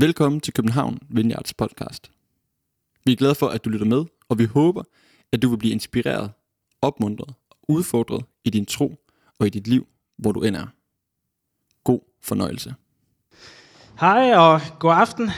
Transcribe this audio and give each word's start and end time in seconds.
Velkommen 0.00 0.40
til 0.40 0.54
København 0.54 0.98
Vineyards 1.08 1.54
podcast. 1.54 2.10
Vi 3.04 3.12
er 3.12 3.16
glade 3.16 3.34
for, 3.34 3.48
at 3.48 3.64
du 3.64 3.70
lytter 3.70 3.86
med, 3.86 4.04
og 4.28 4.38
vi 4.38 4.44
håber, 4.44 4.82
at 5.32 5.42
du 5.42 5.48
vil 5.48 5.56
blive 5.56 5.72
inspireret, 5.72 6.30
opmuntret 6.82 7.34
og 7.50 7.56
udfordret 7.68 8.24
i 8.44 8.50
din 8.50 8.66
tro 8.66 8.94
og 9.38 9.46
i 9.46 9.50
dit 9.50 9.66
liv, 9.66 9.86
hvor 10.18 10.32
du 10.32 10.42
end 10.42 10.56
er. 10.56 10.66
God 11.84 12.00
fornøjelse. 12.22 12.74
Hej 14.00 14.34
og 14.36 14.60
god 14.78 14.92
aften. 14.92 15.30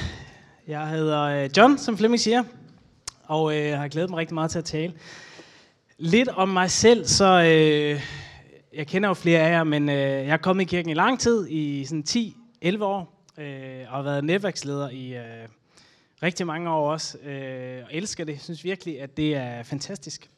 Jeg 0.68 0.88
hedder 0.88 1.22
øh, 1.22 1.50
John, 1.56 1.78
som 1.78 1.96
Flemming 1.96 2.20
siger, 2.20 2.44
og 3.24 3.58
øh, 3.58 3.78
har 3.78 3.88
glædet 3.88 4.10
mig 4.10 4.18
rigtig 4.18 4.34
meget 4.34 4.50
til 4.50 4.58
at 4.58 4.64
tale. 4.64 4.92
Lidt 5.98 6.28
om 6.28 6.48
mig 6.48 6.70
selv, 6.70 7.06
så 7.06 7.42
øh, 7.42 8.00
jeg 8.74 8.86
kender 8.86 9.08
jo 9.08 9.14
flere 9.14 9.40
af 9.40 9.50
jer, 9.52 9.64
men 9.64 9.88
øh, 9.88 9.96
jeg 9.96 10.28
er 10.28 10.36
kommet 10.36 10.62
i 10.62 10.66
kirken 10.66 10.90
i 10.90 10.94
lang 10.94 11.20
tid, 11.20 11.48
i 11.48 11.84
sådan 11.84 12.04
10-11 12.64 12.82
år, 12.82 13.19
øh, 13.40 13.86
og 13.88 13.96
har 13.96 14.02
været 14.02 14.24
netværksleder 14.24 14.90
i 14.90 15.16
øh, 15.16 15.48
rigtig 16.22 16.46
mange 16.46 16.70
år 16.70 16.92
også, 16.92 17.18
øh, 17.18 17.84
og 17.84 17.94
elsker 17.94 18.24
det. 18.24 18.40
Synes 18.40 18.64
virkelig, 18.64 19.00
at 19.00 19.16
det 19.16 19.34
er 19.34 19.62
fantastisk. 19.62 20.30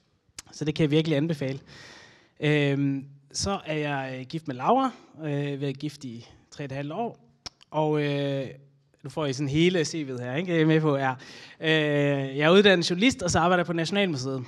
Så 0.53 0.65
det 0.65 0.75
kan 0.75 0.83
jeg 0.83 0.91
virkelig 0.91 1.17
anbefale. 1.17 1.61
Øh, 2.41 3.03
så 3.33 3.61
er 3.67 3.77
jeg 3.77 4.17
øh, 4.19 4.27
gift 4.27 4.49
med 4.49 4.57
Laura, 4.57 4.91
øh, 5.25 5.61
været 5.61 5.79
gift 5.79 6.05
i 6.05 6.29
3,5 6.55 6.93
år, 6.93 7.19
og 7.71 8.03
øh, 8.03 8.47
nu 9.03 9.11
får 9.11 9.27
I 9.27 9.33
sådan 9.33 9.49
hele 9.49 9.81
CV'et 9.81 10.23
her, 10.23 10.35
ikke? 10.35 10.53
Jeg 10.53 10.61
er 10.61 10.67
med 10.67 10.81
på, 10.81 10.97
ja. 10.97 11.13
Øh, 11.61 12.39
jeg 12.39 12.47
er 12.47 12.51
uddannet 12.51 12.91
journalist, 12.91 13.23
og 13.23 13.31
så 13.31 13.39
arbejder 13.39 13.61
jeg 13.61 13.67
på 13.67 13.73
Nationalmuseet 13.73 14.45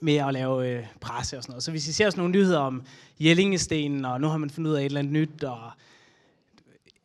med 0.00 0.16
at 0.16 0.32
lave 0.32 0.68
øh, 0.68 0.86
presse 1.00 1.36
og 1.36 1.42
sådan 1.42 1.52
noget. 1.52 1.62
Så 1.62 1.70
hvis 1.70 1.88
I 1.88 1.92
ser 1.92 2.10
sådan 2.10 2.20
nogle 2.20 2.32
nyheder 2.32 2.58
om 2.58 2.82
Jellingestenen, 3.20 4.04
og 4.04 4.20
nu 4.20 4.28
har 4.28 4.38
man 4.38 4.50
fundet 4.50 4.70
ud 4.70 4.76
af 4.76 4.80
et 4.80 4.84
eller 4.84 4.98
andet 4.98 5.12
nyt, 5.12 5.44
og 5.44 5.70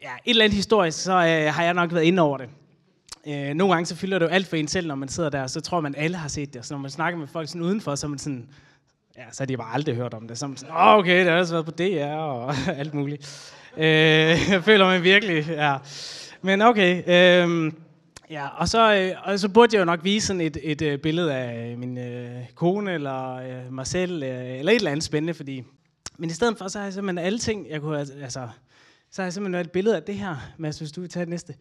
ja, 0.03 0.11
et 0.25 0.29
eller 0.29 0.45
andet 0.45 0.55
historisk, 0.55 1.03
så 1.03 1.11
øh, 1.11 1.53
har 1.53 1.63
jeg 1.63 1.73
nok 1.73 1.93
været 1.93 2.03
inde 2.03 2.21
over 2.21 2.37
det. 2.37 2.49
Øh, 3.27 3.53
nogle 3.53 3.73
gange 3.73 3.85
så 3.85 3.95
fylder 3.95 4.19
det 4.19 4.25
jo 4.25 4.31
alt 4.31 4.47
for 4.47 4.55
en 4.55 4.67
selv, 4.67 4.87
når 4.87 4.95
man 4.95 5.09
sidder 5.09 5.29
der, 5.29 5.47
så 5.47 5.61
tror 5.61 5.81
man, 5.81 5.95
alle 5.95 6.17
har 6.17 6.27
set 6.27 6.53
det. 6.53 6.65
Så 6.65 6.73
når 6.73 6.81
man 6.81 6.91
snakker 6.91 7.19
med 7.19 7.27
folk 7.27 7.47
sådan 7.47 7.61
udenfor, 7.61 7.95
så 7.95 8.07
er 8.07 8.09
man 8.09 8.19
sådan, 8.19 8.49
ja, 9.17 9.23
så 9.31 9.43
har 9.43 9.45
de 9.45 9.57
bare 9.57 9.73
aldrig 9.73 9.95
hørt 9.95 10.13
om 10.13 10.27
det. 10.27 10.37
Så 10.37 10.45
er 10.45 10.47
man 10.47 10.57
sådan, 10.57 10.75
oh, 10.75 10.97
okay, 10.97 11.19
det 11.19 11.31
har 11.31 11.39
også 11.39 11.53
været 11.53 11.65
på 11.65 11.71
DR 11.71 12.15
og 12.15 12.55
alt 12.79 12.93
muligt. 12.93 13.53
Øh, 13.77 13.83
jeg 14.49 14.63
føler 14.63 14.85
mig 14.85 15.03
virkelig, 15.03 15.47
ja. 15.47 15.77
Men 16.41 16.61
okay, 16.61 17.03
øh, 17.07 17.71
ja, 18.29 18.47
og 18.47 18.69
så, 18.69 18.95
øh, 18.95 19.11
og 19.23 19.39
så 19.39 19.49
burde 19.49 19.75
jeg 19.75 19.79
jo 19.79 19.85
nok 19.85 20.03
vise 20.03 20.27
sådan 20.27 20.41
et, 20.41 20.57
et 20.63 20.81
øh, 20.81 20.99
billede 20.99 21.33
af 21.35 21.77
min 21.77 21.97
øh, 21.97 22.31
kone, 22.55 22.93
eller 22.93 23.35
øh, 23.35 23.73
mig 23.73 23.87
selv, 23.87 24.23
øh, 24.23 24.59
eller 24.59 24.71
et 24.71 24.75
eller 24.75 24.91
andet 24.91 25.03
spændende, 25.03 25.33
fordi... 25.33 25.63
Men 26.17 26.29
i 26.29 26.33
stedet 26.33 26.57
for, 26.57 26.67
så 26.67 26.77
har 26.77 26.85
jeg 26.85 26.93
simpelthen 26.93 27.25
alle 27.25 27.39
ting, 27.39 27.69
jeg 27.69 27.81
kunne, 27.81 27.99
altså, 27.99 28.47
så 29.11 29.21
har 29.21 29.25
jeg 29.25 29.33
simpelthen 29.33 29.65
et 29.65 29.71
billede 29.71 29.95
af 29.95 30.03
det 30.03 30.15
her. 30.15 30.35
Mads, 30.57 30.79
hvis 30.79 30.91
du 30.91 31.01
vil 31.01 31.09
tage 31.09 31.21
det 31.25 31.29
næste. 31.29 31.55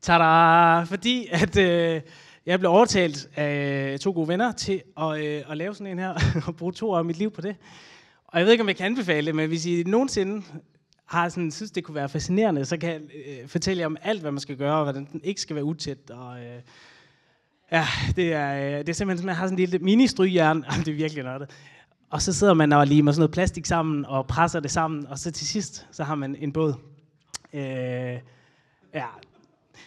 Tada! 0.00 0.82
Fordi 0.82 1.28
at 1.30 1.56
øh, 1.56 2.00
jeg 2.46 2.58
blev 2.58 2.70
overtalt 2.70 3.28
af 3.36 4.00
to 4.00 4.12
gode 4.12 4.28
venner 4.28 4.52
til 4.52 4.82
at, 5.00 5.20
øh, 5.20 5.42
at 5.50 5.56
lave 5.56 5.74
sådan 5.74 5.86
en 5.86 5.98
her, 5.98 6.14
og 6.46 6.56
bruge 6.56 6.72
to 6.72 6.90
år 6.90 6.98
af 6.98 7.04
mit 7.04 7.16
liv 7.16 7.30
på 7.30 7.40
det. 7.40 7.56
Og 8.26 8.38
jeg 8.38 8.46
ved 8.46 8.52
ikke, 8.52 8.62
om 8.62 8.68
jeg 8.68 8.76
kan 8.76 8.86
anbefale 8.86 9.26
det, 9.26 9.34
men 9.34 9.48
hvis 9.48 9.66
I 9.66 9.82
nogensinde 9.86 10.42
har 11.06 11.28
sådan, 11.28 11.50
synes, 11.50 11.70
det 11.70 11.84
kunne 11.84 11.94
være 11.94 12.08
fascinerende, 12.08 12.64
så 12.64 12.76
kan 12.76 12.90
jeg 12.92 13.00
øh, 13.26 13.48
fortælle 13.48 13.80
jer 13.80 13.86
om 13.86 13.96
alt, 14.02 14.20
hvad 14.20 14.32
man 14.32 14.40
skal 14.40 14.56
gøre, 14.56 14.76
og 14.76 14.82
hvordan 14.82 15.08
den 15.12 15.20
ikke 15.24 15.40
skal 15.40 15.56
være 15.56 15.64
utæt. 15.64 16.10
Og, 16.10 16.40
øh, 16.40 16.60
ja, 17.72 17.86
det 18.16 18.32
er, 18.32 18.54
øh, 18.54 18.78
det 18.78 18.88
er 18.88 18.92
simpelthen, 18.92 19.26
man 19.26 19.34
har 19.34 19.46
sådan 19.46 19.58
en 19.58 19.64
lille 19.68 19.78
mini-strygjern. 19.78 20.64
det 20.84 20.88
er 20.88 20.94
virkelig 20.94 21.24
noget. 21.24 21.50
Og 22.12 22.22
så 22.22 22.32
sidder 22.32 22.54
man 22.54 22.72
og 22.72 22.86
limer 22.86 23.12
sådan 23.12 23.20
noget 23.20 23.30
plastik 23.30 23.66
sammen, 23.66 24.04
og 24.04 24.26
presser 24.26 24.60
det 24.60 24.70
sammen, 24.70 25.06
og 25.06 25.18
så 25.18 25.30
til 25.30 25.46
sidst, 25.46 25.86
så 25.92 26.04
har 26.04 26.14
man 26.14 26.36
en 26.36 26.52
båd. 26.52 26.74
Øh, 27.54 27.62
ja. 28.94 29.06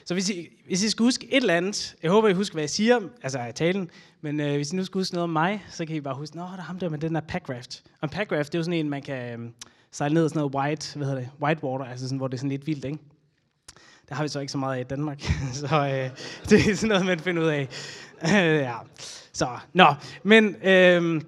Så 0.05 0.13
hvis 0.13 0.29
I, 0.29 0.47
hvis 0.67 0.83
I 0.83 0.89
skal 0.89 1.03
huske 1.03 1.33
et 1.33 1.41
eller 1.41 1.53
andet, 1.53 1.95
jeg 2.03 2.11
håber, 2.11 2.27
I 2.27 2.33
husker, 2.33 2.55
hvad 2.55 2.63
jeg 2.63 2.69
siger, 2.69 2.99
altså 3.21 3.45
i 3.45 3.51
talen, 3.53 3.89
men 4.21 4.39
øh, 4.39 4.55
hvis 4.55 4.73
I 4.73 4.75
nu 4.75 4.85
skal 4.85 4.99
huske 4.99 5.13
noget 5.13 5.23
om 5.23 5.29
mig, 5.29 5.65
så 5.69 5.85
kan 5.85 5.95
I 5.95 6.01
bare 6.01 6.15
huske, 6.15 6.37
nå, 6.37 6.43
der 6.43 6.57
er 6.57 6.61
ham 6.61 6.79
der 6.79 6.89
med 6.89 6.99
den 6.99 7.15
der 7.15 7.21
packraft. 7.21 7.83
Og 8.01 8.05
en 8.05 8.09
packraft, 8.09 8.51
det 8.51 8.57
er 8.57 8.59
jo 8.59 8.63
sådan 8.63 8.79
en, 8.79 8.89
man 8.89 9.01
kan 9.01 9.39
øh, 9.39 9.49
sejle 9.91 10.13
ned 10.13 10.25
i 10.25 10.29
sådan 10.29 10.39
noget 10.39 10.55
white, 10.55 10.97
hvad 10.97 11.07
hedder 11.07 11.21
det, 11.21 11.29
white 11.41 11.63
water, 11.63 11.85
altså 11.85 12.07
sådan, 12.07 12.17
hvor 12.17 12.27
det 12.27 12.33
er 12.33 12.39
sådan 12.39 12.49
lidt 12.49 12.67
vildt, 12.67 12.85
ikke? 12.85 12.97
Det 14.09 14.17
har 14.17 14.23
vi 14.23 14.29
så 14.29 14.39
ikke 14.39 14.51
så 14.51 14.57
meget 14.57 14.77
af 14.77 14.81
i 14.81 14.83
Danmark, 14.83 15.21
så 15.53 15.65
øh, 15.65 16.09
det 16.49 16.69
er 16.69 16.75
sådan 16.75 16.89
noget, 16.89 17.05
man 17.05 17.19
finder 17.19 17.43
ud 17.43 17.47
af. 17.47 17.67
ja. 18.69 18.75
Så, 19.33 19.47
nå, 19.73 19.93
men 20.23 20.55
øh, 20.63 21.21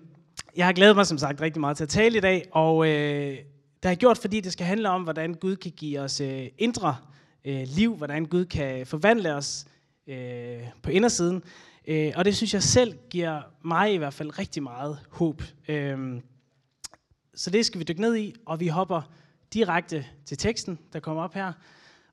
jeg 0.57 0.66
har 0.66 0.73
glædet 0.73 0.95
mig 0.95 1.07
som 1.07 1.18
sagt 1.18 1.41
rigtig 1.41 1.59
meget 1.59 1.78
til 1.78 1.84
at 1.84 1.90
tale 1.90 2.18
i 2.18 2.22
dag, 2.22 2.47
og 2.51 2.88
øh, 2.88 3.31
det 3.31 3.84
har 3.84 3.90
jeg 3.90 3.97
gjort, 3.97 4.18
fordi 4.18 4.40
det 4.40 4.53
skal 4.53 4.66
handle 4.66 4.90
om, 4.90 5.03
hvordan 5.03 5.34
Gud 5.34 5.56
kan 5.56 5.72
give 5.72 6.00
os 6.00 6.22
øh, 6.22 6.47
indre 6.57 6.97
øh, 7.45 7.63
liv, 7.68 7.95
hvordan 7.95 8.25
Gud 8.25 8.45
kan 8.45 8.85
forvandle 8.85 9.35
os 9.35 9.66
øh, 10.07 10.59
på 10.84 10.90
indersiden. 10.90 11.44
Øh, 11.88 12.13
og 12.16 12.25
det 12.25 12.35
synes 12.35 12.53
jeg 12.53 12.63
selv 12.63 12.97
giver 13.09 13.41
mig 13.63 13.94
i 13.94 13.97
hvert 13.97 14.13
fald 14.13 14.40
rigtig 14.40 14.63
meget 14.63 15.00
håb. 15.09 15.41
Øh, 15.67 16.22
så 17.35 17.50
det 17.50 17.66
skal 17.66 17.79
vi 17.79 17.85
dykke 17.85 18.01
ned 18.01 18.16
i, 18.16 18.35
og 18.46 18.59
vi 18.59 18.67
hopper 18.67 19.01
direkte 19.53 20.06
til 20.25 20.38
teksten, 20.38 20.79
der 20.94 21.00
kommer 21.00 21.23
op 21.23 21.34
her. 21.34 21.53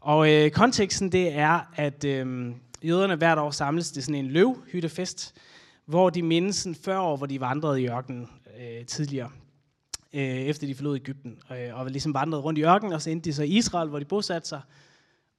Og 0.01 0.33
øh, 0.33 0.51
konteksten 0.51 1.13
det 1.13 1.33
er, 1.33 1.61
at 1.77 2.05
øh, 2.05 2.53
jøderne 2.83 3.17
hvert 3.17 3.39
år 3.39 3.51
samles 3.51 3.91
til 3.91 4.03
sådan 4.03 4.15
en 4.25 4.31
løvhyttefest, 4.31 5.35
hvor 5.87 6.11
de 6.11 6.23
mindes 6.23 6.57
sådan 6.57 6.75
40 6.75 7.01
år, 7.01 7.17
hvor 7.17 7.27
de 7.27 7.41
vandrede 7.41 7.83
i 7.83 7.89
ørkenen 7.89 8.29
øh, 8.61 8.87
tidligere, 8.87 9.31
øh, 10.13 10.21
efter 10.23 10.67
de 10.67 10.75
forlod 10.75 10.97
Ægypten, 10.97 11.39
øh, 11.51 11.79
og 11.79 11.91
ligesom 11.91 12.15
vandrede 12.15 12.43
rundt 12.43 12.59
i 12.59 12.65
ørkenen, 12.65 12.93
og 12.93 13.03
så 13.03 13.11
endte 13.11 13.31
de 13.31 13.35
så 13.35 13.43
i 13.43 13.49
Israel, 13.49 13.89
hvor 13.89 13.99
de 13.99 14.05
bosatte 14.05 14.49
sig, 14.49 14.61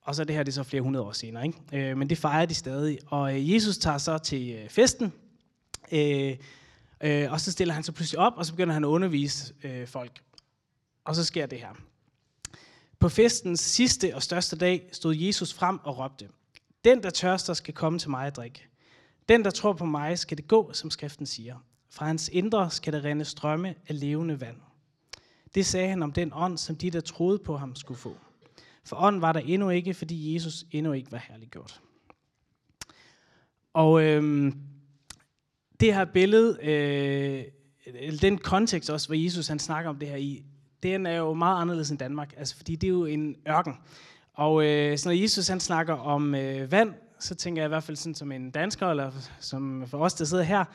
og 0.02 0.16
så 0.16 0.24
det 0.24 0.36
her 0.36 0.44
det 0.44 0.52
er 0.52 0.54
så 0.54 0.64
flere 0.64 0.82
hundrede 0.82 1.06
år 1.06 1.12
senere. 1.12 1.46
Ikke? 1.46 1.90
Øh, 1.90 1.98
men 1.98 2.10
det 2.10 2.18
fejrer 2.18 2.46
de 2.46 2.54
stadig. 2.54 3.00
Og 3.06 3.36
øh, 3.36 3.54
Jesus 3.54 3.78
tager 3.78 3.98
så 3.98 4.18
til 4.18 4.50
øh, 4.52 4.70
festen, 4.70 5.14
øh, 5.92 6.36
øh, 7.02 7.32
og 7.32 7.42
så 7.42 7.52
stiller 7.52 7.74
han 7.74 7.84
sig 7.84 7.94
pludselig 7.94 8.20
op, 8.20 8.34
og 8.36 8.46
så 8.46 8.54
begynder 8.54 8.74
han 8.74 8.84
at 8.84 8.88
undervise 8.88 9.54
øh, 9.64 9.88
folk. 9.88 10.22
Og 11.06 11.16
så 11.16 11.24
sker 11.24 11.46
det 11.46 11.60
her. 11.60 11.76
På 13.00 13.10
festens 13.10 13.60
sidste 13.60 14.16
og 14.16 14.24
største 14.24 14.56
dag 14.56 14.90
stod 14.92 15.16
Jesus 15.16 15.54
frem 15.54 15.80
og 15.84 15.98
råbte, 15.98 16.28
Den, 16.86 17.04
der 17.04 17.10
tørster, 17.10 17.54
skal 17.54 17.74
komme 17.74 18.00
til 18.00 18.10
mig 18.10 18.28
og 18.28 18.36
drikke. 18.36 18.68
Den, 19.30 19.44
der 19.44 19.52
tror 19.52 19.74
på 19.74 19.86
mig, 19.86 20.20
skal 20.20 20.38
det 20.38 20.48
gå, 20.48 20.74
som 20.74 20.92
skriften 20.92 21.26
siger. 21.26 21.56
Fra 21.90 22.06
hans 22.06 22.30
indre 22.34 22.72
skal 22.72 22.94
der 22.94 23.06
rende 23.06 23.26
strømme 23.26 23.76
af 23.88 24.00
levende 24.00 24.42
vand. 24.42 24.58
Det 25.56 25.66
sagde 25.66 25.90
han 25.90 26.04
om 26.04 26.12
den 26.12 26.32
ånd, 26.34 26.58
som 26.58 26.76
de, 26.76 26.92
der 26.92 27.02
troede 27.02 27.40
på 27.40 27.58
ham, 27.58 27.76
skulle 27.76 27.98
få. 27.98 28.18
For 28.84 28.96
ånd 28.96 29.20
var 29.20 29.34
der 29.34 29.40
endnu 29.40 29.70
ikke, 29.70 29.94
fordi 29.94 30.34
Jesus 30.34 30.66
endnu 30.72 30.92
ikke 30.92 31.12
var 31.12 31.26
herliggjort. 31.30 31.82
Og 33.74 34.04
øhm, 34.04 34.54
det 35.80 35.94
her 35.94 36.06
billede, 36.06 36.58
øh, 36.64 37.44
den 38.22 38.38
kontekst 38.38 38.90
også, 38.90 39.08
hvor 39.08 39.16
Jesus 39.16 39.48
han 39.48 39.60
snakker 39.60 39.90
om 39.90 40.00
det 40.00 40.08
her 40.08 40.16
i, 40.16 40.44
den 40.84 41.06
er 41.06 41.16
jo 41.16 41.34
meget 41.34 41.62
anderledes 41.62 41.90
end 41.90 42.00
Danmark, 42.00 42.34
altså 42.38 42.56
fordi 42.56 42.76
det 42.76 42.88
er 42.88 42.92
jo 42.92 43.06
en 43.06 43.36
ørken. 43.50 43.74
Og 44.34 44.66
øh, 44.66 44.98
så 44.98 45.10
når 45.10 45.14
Jesus 45.14 45.48
han 45.48 45.60
snakker 45.60 45.94
om 45.94 46.36
øh, 46.36 46.72
vand, 46.72 46.94
så 47.20 47.36
tænker 47.36 47.62
jeg 47.62 47.68
i 47.68 47.70
hvert 47.70 47.84
fald 47.84 47.98
sådan 47.98 48.16
som 48.16 48.32
en 48.32 48.52
dansker, 48.52 48.88
eller 48.88 49.12
som 49.40 49.84
for 49.88 49.98
os, 49.98 50.14
der 50.14 50.26
sidder 50.26 50.44
her, 50.44 50.66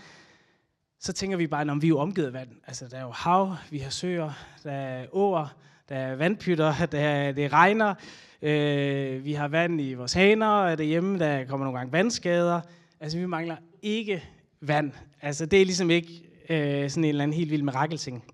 så 1.01 1.13
tænker 1.13 1.37
vi 1.37 1.47
bare, 1.47 1.71
om 1.71 1.83
vi 1.83 1.87
er 1.87 1.89
jo 1.89 1.99
omgivet 1.99 2.27
af 2.27 2.33
vand. 2.33 2.49
Altså, 2.67 2.89
der 2.89 2.97
er 2.97 3.03
jo 3.03 3.11
hav, 3.11 3.57
vi 3.71 3.79
har 3.79 3.91
søer, 3.91 4.33
der 4.65 4.73
er 4.73 5.07
åer, 5.13 5.57
der 5.89 5.97
er 5.97 6.17
vandpytter, 6.17 6.87
der 6.93 7.01
er, 7.01 7.33
det 7.33 7.53
regner, 7.53 7.95
øh, 8.43 9.25
vi 9.25 9.33
har 9.33 9.49
vand 9.49 9.81
i 9.81 9.95
vores 9.95 10.13
haner 10.13 10.77
derhjemme, 10.77 11.19
der 11.19 11.45
kommer 11.45 11.67
nogle 11.67 11.79
gange 11.79 11.93
vandskader. 11.93 12.61
Altså, 13.01 13.19
vi 13.19 13.27
mangler 13.27 13.57
ikke 13.83 14.25
vand. 14.61 14.93
Altså, 15.23 15.47
det 15.47 15.61
er 15.61 15.65
ligesom 15.65 15.91
ikke 15.91 16.31
øh, 16.51 16.91
sådan 16.91 17.05
en 17.05 17.09
eller 17.09 17.23
anden 17.23 17.37
helt 17.37 17.51
vild 17.51 17.63
mirakelting. 17.63 18.25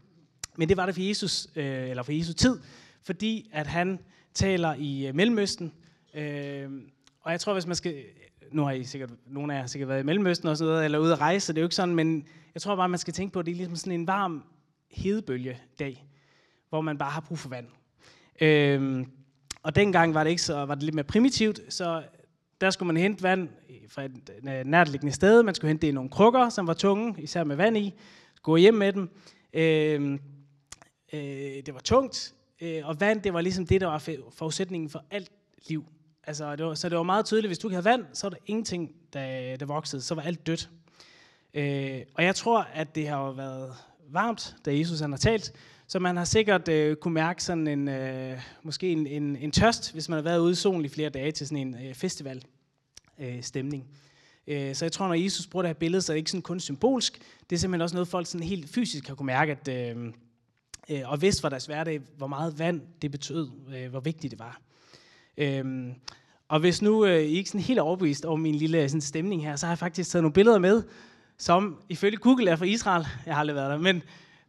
Men 0.57 0.69
det 0.69 0.77
var 0.77 0.87
det 0.87 0.95
for 0.95 1.03
Jesus, 1.03 1.49
øh, 1.57 1.91
eller 1.91 2.03
for 2.03 2.13
Jesus 2.13 2.35
tid, 2.35 2.59
fordi 3.03 3.51
at 3.53 3.67
han 3.67 3.99
taler 4.35 4.75
i 4.75 5.07
øh, 5.07 5.15
Mellemøsten, 5.15 5.73
øh, 6.15 6.71
og 7.27 7.33
jeg 7.33 7.41
tror, 7.41 7.53
hvis 7.53 7.67
man 7.67 7.77
skal... 7.77 8.05
Nu 8.53 8.65
har 8.65 8.73
I 8.73 8.85
sikkert, 8.85 9.11
nogle 9.27 9.53
af 9.53 9.57
jer 9.57 9.63
har 9.63 9.69
sikkert 9.69 9.89
været 9.89 10.01
i 10.01 10.07
Mellemøsten 10.07 10.49
og 10.49 10.57
sådan 10.57 10.71
noget, 10.71 10.85
eller 10.85 10.99
ude 10.99 11.13
at 11.13 11.21
rejse, 11.21 11.47
så 11.47 11.53
det 11.53 11.59
er 11.59 11.63
jo 11.63 11.67
ikke 11.67 11.75
sådan, 11.75 11.95
men 11.95 12.27
jeg 12.55 12.63
tror 12.63 12.77
bare, 12.77 12.89
man 12.89 12.99
skal 12.99 13.15
tænke 13.15 13.33
på, 13.33 13.39
at 13.39 13.47
det 13.47 13.53
er 13.53 13.57
ligesom 13.57 13.77
sådan 13.77 13.93
en 13.93 14.07
varm 14.07 14.45
hedebølgedag, 14.91 16.07
hvor 16.69 16.81
man 16.81 16.99
bare 16.99 17.11
har 17.11 17.21
brug 17.21 17.39
for 17.39 17.49
vand. 17.49 17.67
Øhm, 18.41 19.07
og 19.63 19.75
dengang 19.77 20.15
var 20.15 20.25
det 20.25 20.31
ikke 20.31 20.43
så, 20.43 20.65
var 20.65 20.75
det 20.75 20.83
lidt 20.83 20.95
mere 20.95 21.05
primitivt, 21.05 21.61
så 21.69 22.03
der 22.61 22.71
skulle 22.71 22.87
man 22.87 22.97
hente 22.97 23.23
vand 23.23 23.49
fra 23.89 24.05
et 24.05 24.31
øh, 24.49 24.65
nærtliggende 24.65 25.13
sted. 25.13 25.43
Man 25.43 25.55
skulle 25.55 25.69
hente 25.69 25.83
det 25.83 25.89
i 25.89 25.95
nogle 25.95 26.11
krukker, 26.11 26.49
som 26.49 26.67
var 26.67 26.75
tunge, 26.75 27.23
især 27.23 27.45
med 27.45 27.57
vand 27.57 27.77
i. 27.77 27.95
Gå 28.43 28.57
hjem 28.57 28.75
med 28.75 28.93
dem. 28.93 29.09
Øhm, 29.53 30.21
øh, 31.13 31.21
det 31.67 31.75
var 31.75 31.81
tungt, 31.81 32.35
øh, 32.61 32.89
og 32.89 33.01
vand, 33.01 33.23
det 33.23 33.33
var 33.33 33.41
ligesom 33.41 33.67
det, 33.67 33.81
der 33.81 33.87
var 33.87 34.11
forudsætningen 34.31 34.91
for 34.91 35.05
alt 35.11 35.33
liv. 35.69 35.85
Altså, 36.27 36.57
det 36.57 36.67
var, 36.67 36.75
så 36.75 36.89
det 36.89 36.97
var 36.99 37.03
meget 37.03 37.27
tydeligt, 37.27 37.49
hvis 37.49 37.59
du 37.59 37.69
ikke 37.69 37.75
havde 37.75 37.85
vand, 37.85 38.05
så 38.13 38.27
var 38.27 38.31
der 38.31 38.37
ingenting, 38.47 38.93
der, 39.13 39.57
der 39.57 39.67
voksede. 39.67 40.03
Så 40.03 40.15
var 40.15 40.23
alt 40.23 40.47
dødt. 40.47 40.71
Øh, 41.55 42.01
og 42.15 42.25
jeg 42.25 42.35
tror, 42.35 42.63
at 42.75 42.95
det 42.95 43.09
har 43.09 43.33
været 43.33 43.75
varmt, 44.09 44.57
da 44.65 44.79
Jesus 44.79 45.01
han 45.01 45.13
har 45.13 45.19
talt. 45.19 45.53
Så 45.87 45.99
man 45.99 46.17
har 46.17 46.25
sikkert 46.25 46.69
øh, 46.69 46.97
kunne 46.97 47.15
mærke 47.15 47.45
sådan 47.45 47.67
en, 47.67 47.89
øh, 47.89 48.41
måske 48.63 48.93
en, 48.93 49.07
en, 49.07 49.37
en 49.37 49.51
tørst, 49.51 49.93
hvis 49.93 50.09
man 50.09 50.17
har 50.17 50.23
været 50.23 50.39
ude 50.39 50.53
i 50.53 50.55
solen 50.55 50.85
i 50.85 50.89
flere 50.89 51.11
dage 51.11 51.33
til 51.33 51.47
sådan 51.47 51.67
en 51.67 51.87
øh, 51.87 51.95
festival 51.95 52.45
øh, 53.19 53.43
stemning. 53.43 53.87
Øh, 54.47 54.75
så 54.75 54.85
jeg 54.85 54.93
tror, 54.93 55.07
når 55.07 55.15
Jesus 55.15 55.47
bruger 55.47 55.63
det 55.63 55.69
her 55.69 55.75
billede, 55.75 56.03
så 56.03 56.13
er 56.13 56.15
det 56.15 56.19
ikke 56.19 56.31
sådan 56.31 56.43
kun 56.43 56.61
symbolsk. 56.61 57.19
Det 57.51 57.57
er 57.57 57.61
simpelthen 57.61 57.83
også 57.83 57.97
noget, 57.97 58.09
folk 58.09 58.27
sådan 58.27 58.47
helt 58.47 58.69
fysisk 58.71 59.09
har 59.09 59.15
kunne 59.15 59.27
mærke, 59.27 59.53
at, 59.53 59.69
øh, 59.69 60.13
øh, 60.91 61.11
og 61.11 61.23
vidste 61.23 61.41
fra 61.41 61.49
deres 61.49 61.67
hverdag, 61.67 62.01
hvor 62.17 62.27
meget 62.27 62.59
vand 62.59 62.83
det 63.03 63.11
betød, 63.11 63.51
øh, 63.77 63.91
hvor 63.91 64.01
vigtigt 64.01 64.31
det 64.31 64.39
var. 64.39 64.61
Øhm, 65.39 65.95
og 66.49 66.61
hvis 66.61 66.83
nu 66.83 67.05
øh, 67.05 67.23
I 67.23 67.37
ikke 67.37 67.51
sådan 67.51 67.61
helt 67.61 67.79
overbevist 67.79 68.25
over 68.25 68.37
min 68.37 68.55
lille 68.55 68.89
sådan, 68.89 69.01
stemning 69.01 69.43
her, 69.43 69.57
så 69.57 69.67
har 69.67 69.73
jeg 69.73 69.79
faktisk 69.79 70.11
taget 70.11 70.23
nogle 70.23 70.33
billeder 70.33 70.59
med, 70.59 70.83
som 71.39 71.77
ifølge 71.89 72.17
Google 72.17 72.51
er 72.51 72.57
fra 72.57 72.65
Israel. 72.65 73.07
Jeg 73.27 73.35
har 73.35 73.41
aldrig 73.41 73.57
været 73.57 73.71
der, 73.71 73.79
men 73.79 74.03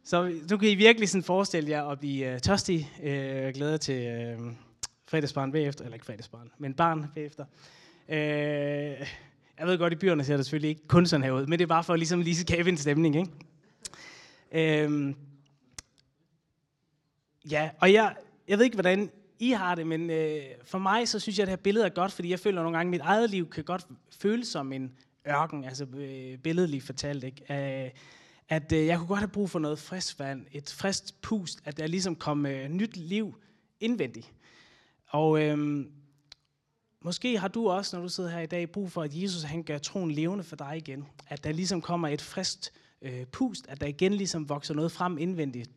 så 0.04 0.32
nu 0.50 0.56
kan 0.56 0.68
I 0.68 0.74
virkelig 0.74 1.08
sådan 1.08 1.22
forestille 1.22 1.70
jer 1.70 1.84
at 1.84 1.98
blive 1.98 2.34
øh, 2.34 2.40
tørstige 2.40 2.90
øh, 3.02 3.54
glæder 3.54 3.76
til 3.76 4.06
øh, 4.06 4.38
fredagsbarn 5.08 5.52
bagefter, 5.52 5.84
eller 5.84 5.94
ikke 5.94 6.06
fredagsbarn, 6.06 6.50
men 6.58 6.74
barn 6.74 7.06
bagefter. 7.14 7.44
Øh, 8.08 8.16
jeg 9.58 9.66
ved 9.66 9.78
godt, 9.78 9.92
i 9.92 9.96
byerne 9.96 10.24
ser 10.24 10.36
det 10.36 10.46
selvfølgelig 10.46 10.68
ikke 10.68 10.88
kun 10.88 11.06
sådan 11.06 11.24
her 11.24 11.32
ud, 11.32 11.46
men 11.46 11.58
det 11.58 11.62
er 11.62 11.68
bare 11.68 11.84
for 11.84 11.92
at 11.92 11.98
ligesom 11.98 12.20
lige 12.20 12.36
skabe 12.36 12.68
en 12.68 12.76
stemning, 12.76 13.16
ikke? 13.16 14.84
Øh, 14.84 15.14
ja, 17.50 17.70
og 17.80 17.92
jeg, 17.92 18.16
jeg 18.48 18.58
ved 18.58 18.64
ikke, 18.64 18.76
hvordan 18.76 19.10
i 19.38 19.50
har 19.50 19.74
det, 19.74 19.86
men 19.86 20.10
øh, 20.10 20.42
for 20.64 20.78
mig, 20.78 21.08
så 21.08 21.18
synes 21.18 21.38
jeg, 21.38 21.42
at 21.42 21.46
det 21.46 21.52
her 21.52 21.62
billede 21.62 21.84
er 21.84 21.90
godt, 21.90 22.12
fordi 22.12 22.30
jeg 22.30 22.40
føler 22.40 22.62
nogle 22.62 22.76
gange, 22.76 22.88
at 22.88 22.90
mit 22.90 23.00
eget 23.00 23.30
liv 23.30 23.50
kan 23.50 23.64
godt 23.64 23.86
føles 24.10 24.48
som 24.48 24.72
en 24.72 24.92
ørken, 25.28 25.64
altså 25.64 25.84
øh, 25.84 26.38
billedligt 26.38 26.84
fortalt, 26.84 27.24
ikke? 27.24 27.84
Øh, 27.84 27.90
at 28.48 28.72
øh, 28.72 28.86
jeg 28.86 28.98
kunne 28.98 29.08
godt 29.08 29.20
have 29.20 29.28
brug 29.28 29.50
for 29.50 29.58
noget 29.58 29.78
frisk 29.78 30.18
vand, 30.18 30.46
et 30.52 30.70
frisk 30.78 31.20
pust, 31.22 31.60
at 31.64 31.76
der 31.76 31.86
ligesom 31.86 32.16
kom 32.16 32.46
øh, 32.46 32.68
nyt 32.68 32.96
liv 32.96 33.34
indvendigt. 33.80 34.32
Og 35.06 35.42
øh, 35.42 35.84
måske 37.04 37.38
har 37.38 37.48
du 37.48 37.68
også, 37.68 37.96
når 37.96 38.02
du 38.02 38.08
sidder 38.08 38.30
her 38.30 38.40
i 38.40 38.46
dag, 38.46 38.70
brug 38.70 38.92
for, 38.92 39.02
at 39.02 39.14
Jesus 39.14 39.42
han 39.42 39.62
gør 39.62 39.78
troen 39.78 40.10
levende 40.10 40.44
for 40.44 40.56
dig 40.56 40.76
igen. 40.76 41.06
At 41.26 41.44
der 41.44 41.52
ligesom 41.52 41.80
kommer 41.80 42.08
et 42.08 42.22
friskt 42.22 42.72
øh, 43.02 43.26
pust, 43.26 43.66
at 43.68 43.80
der 43.80 43.86
igen 43.86 44.14
ligesom 44.14 44.48
vokser 44.48 44.74
noget 44.74 44.92
frem 44.92 45.18
indvendigt. 45.18 45.70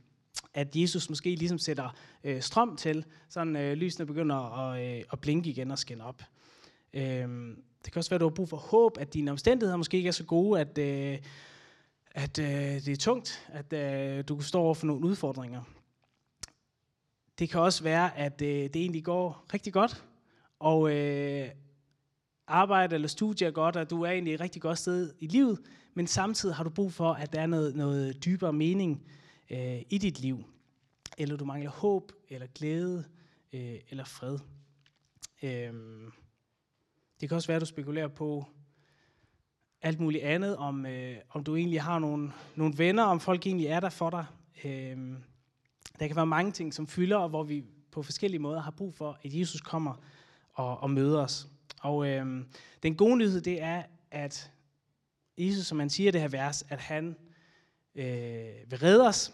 At 0.54 0.76
Jesus 0.76 1.10
måske 1.10 1.36
ligesom 1.36 1.58
sætter 1.58 1.96
øh, 2.24 2.42
strøm 2.42 2.76
til, 2.76 3.06
sådan 3.30 3.56
øh, 3.56 3.74
lysene 3.74 4.06
begynder 4.06 4.60
at, 4.60 4.98
øh, 4.98 5.04
at 5.14 5.20
blinke 5.20 5.50
igen 5.50 5.72
og 5.72 5.80
skinne 5.80 6.04
op. 6.04 6.22
Øh, 6.94 7.28
det 7.86 7.94
kan 7.94 8.00
også 8.00 8.10
være, 8.10 8.16
at 8.16 8.22
du 8.22 8.30
har 8.30 8.36
brug 8.36 8.50
for 8.50 8.58
håb, 8.58 8.98
at 9.00 9.14
dine 9.14 9.32
omstændigheder 9.32 9.78
måske 9.78 9.98
ikke 9.98 10.08
er 10.08 10.12
så 10.12 10.24
gode, 10.24 10.62
at, 10.62 10.78
øh, 10.78 11.18
at 12.12 12.40
øh, 12.40 12.46
det 12.86 12.88
er 12.88 12.98
tungt, 12.98 13.48
at 13.48 13.74
øh, 13.74 14.24
du 14.28 14.42
står 14.42 14.64
over 14.64 14.74
for 14.74 14.88
nogle 14.88 15.06
udfordringer. 15.06 15.62
Det 17.40 17.50
kan 17.50 17.62
også 17.62 17.84
være, 17.84 18.18
at 18.18 18.42
øh, 18.42 18.48
det 18.48 18.76
egentlig 18.76 19.04
går 19.04 19.46
rigtig 19.54 19.74
godt, 19.74 20.04
og 20.60 20.96
øh, 20.96 21.50
arbejde 22.48 22.96
eller 22.96 23.08
studie 23.08 23.48
er 23.48 23.52
godt, 23.52 23.76
og 23.76 23.90
du 23.90 24.02
er 24.02 24.12
egentlig 24.12 24.34
et 24.34 24.42
rigtig 24.42 24.62
godt 24.62 24.78
sted 24.78 25.14
i 25.20 25.28
livet, 25.28 25.60
men 25.94 26.08
samtidig 26.08 26.56
har 26.56 26.64
du 26.64 26.70
brug 26.70 26.94
for, 26.94 27.14
at 27.14 27.34
der 27.34 27.42
er 27.42 27.48
noget, 27.48 27.76
noget 27.76 28.26
dybere 28.26 28.54
mening 28.54 29.04
øh, 29.52 29.82
i 29.90 29.98
dit 29.98 30.20
liv. 30.20 30.44
Eller 31.18 31.38
du 31.38 31.46
mangler 31.46 31.72
håb, 31.72 32.12
eller 32.30 32.48
glæde, 32.48 33.06
øh, 33.54 33.80
eller 33.90 34.04
fred. 34.04 34.40
Øh, 35.44 35.74
det 37.22 37.30
kan 37.30 37.36
også 37.36 37.48
være, 37.48 37.56
at 37.56 37.62
du 37.62 37.66
spekulerer 37.66 38.08
på 38.08 38.46
alt 39.82 40.00
muligt 40.00 40.24
andet, 40.24 40.58
om, 40.58 40.86
øh, 40.86 41.18
om 41.30 41.44
du 41.44 41.56
egentlig 41.56 41.82
har 41.82 42.00
nogle, 42.00 42.32
nogle 42.56 42.78
venner, 42.78 43.04
om 43.04 43.20
folk 43.20 43.46
egentlig 43.46 43.68
er 43.68 43.80
der 43.80 43.90
for 43.90 44.10
dig. 44.10 44.26
Øh, 44.64 44.98
der 46.00 46.08
kan 46.08 46.16
være 46.16 46.26
mange 46.26 46.52
ting, 46.52 46.74
som 46.74 46.88
fylder, 46.88 47.18
og 47.18 47.30
hvor 47.30 47.44
vi 47.44 47.64
på 47.92 48.04
forskellige 48.04 48.40
måder 48.40 48.62
har 48.62 48.72
brug 48.72 48.96
for, 48.96 49.20
at 49.24 49.34
Jesus 49.34 49.62
kommer 49.62 50.04
og, 50.54 50.78
og 50.78 50.92
møder 50.92 51.22
os. 51.22 51.48
Og 51.82 52.08
øh, 52.08 52.46
den 52.84 52.96
gode 52.96 53.18
nyhed, 53.18 53.42
det 53.42 53.62
er, 53.62 53.84
at 54.12 54.52
Jesus, 55.38 55.66
som 55.66 55.78
man 55.78 55.90
siger 55.90 56.08
i 56.08 56.12
det 56.12 56.22
her 56.22 56.28
vers, 56.28 56.66
at 56.70 56.80
han 56.80 57.16
øh, 57.96 58.72
vil 58.72 58.80
redde 58.80 59.08
os, 59.08 59.34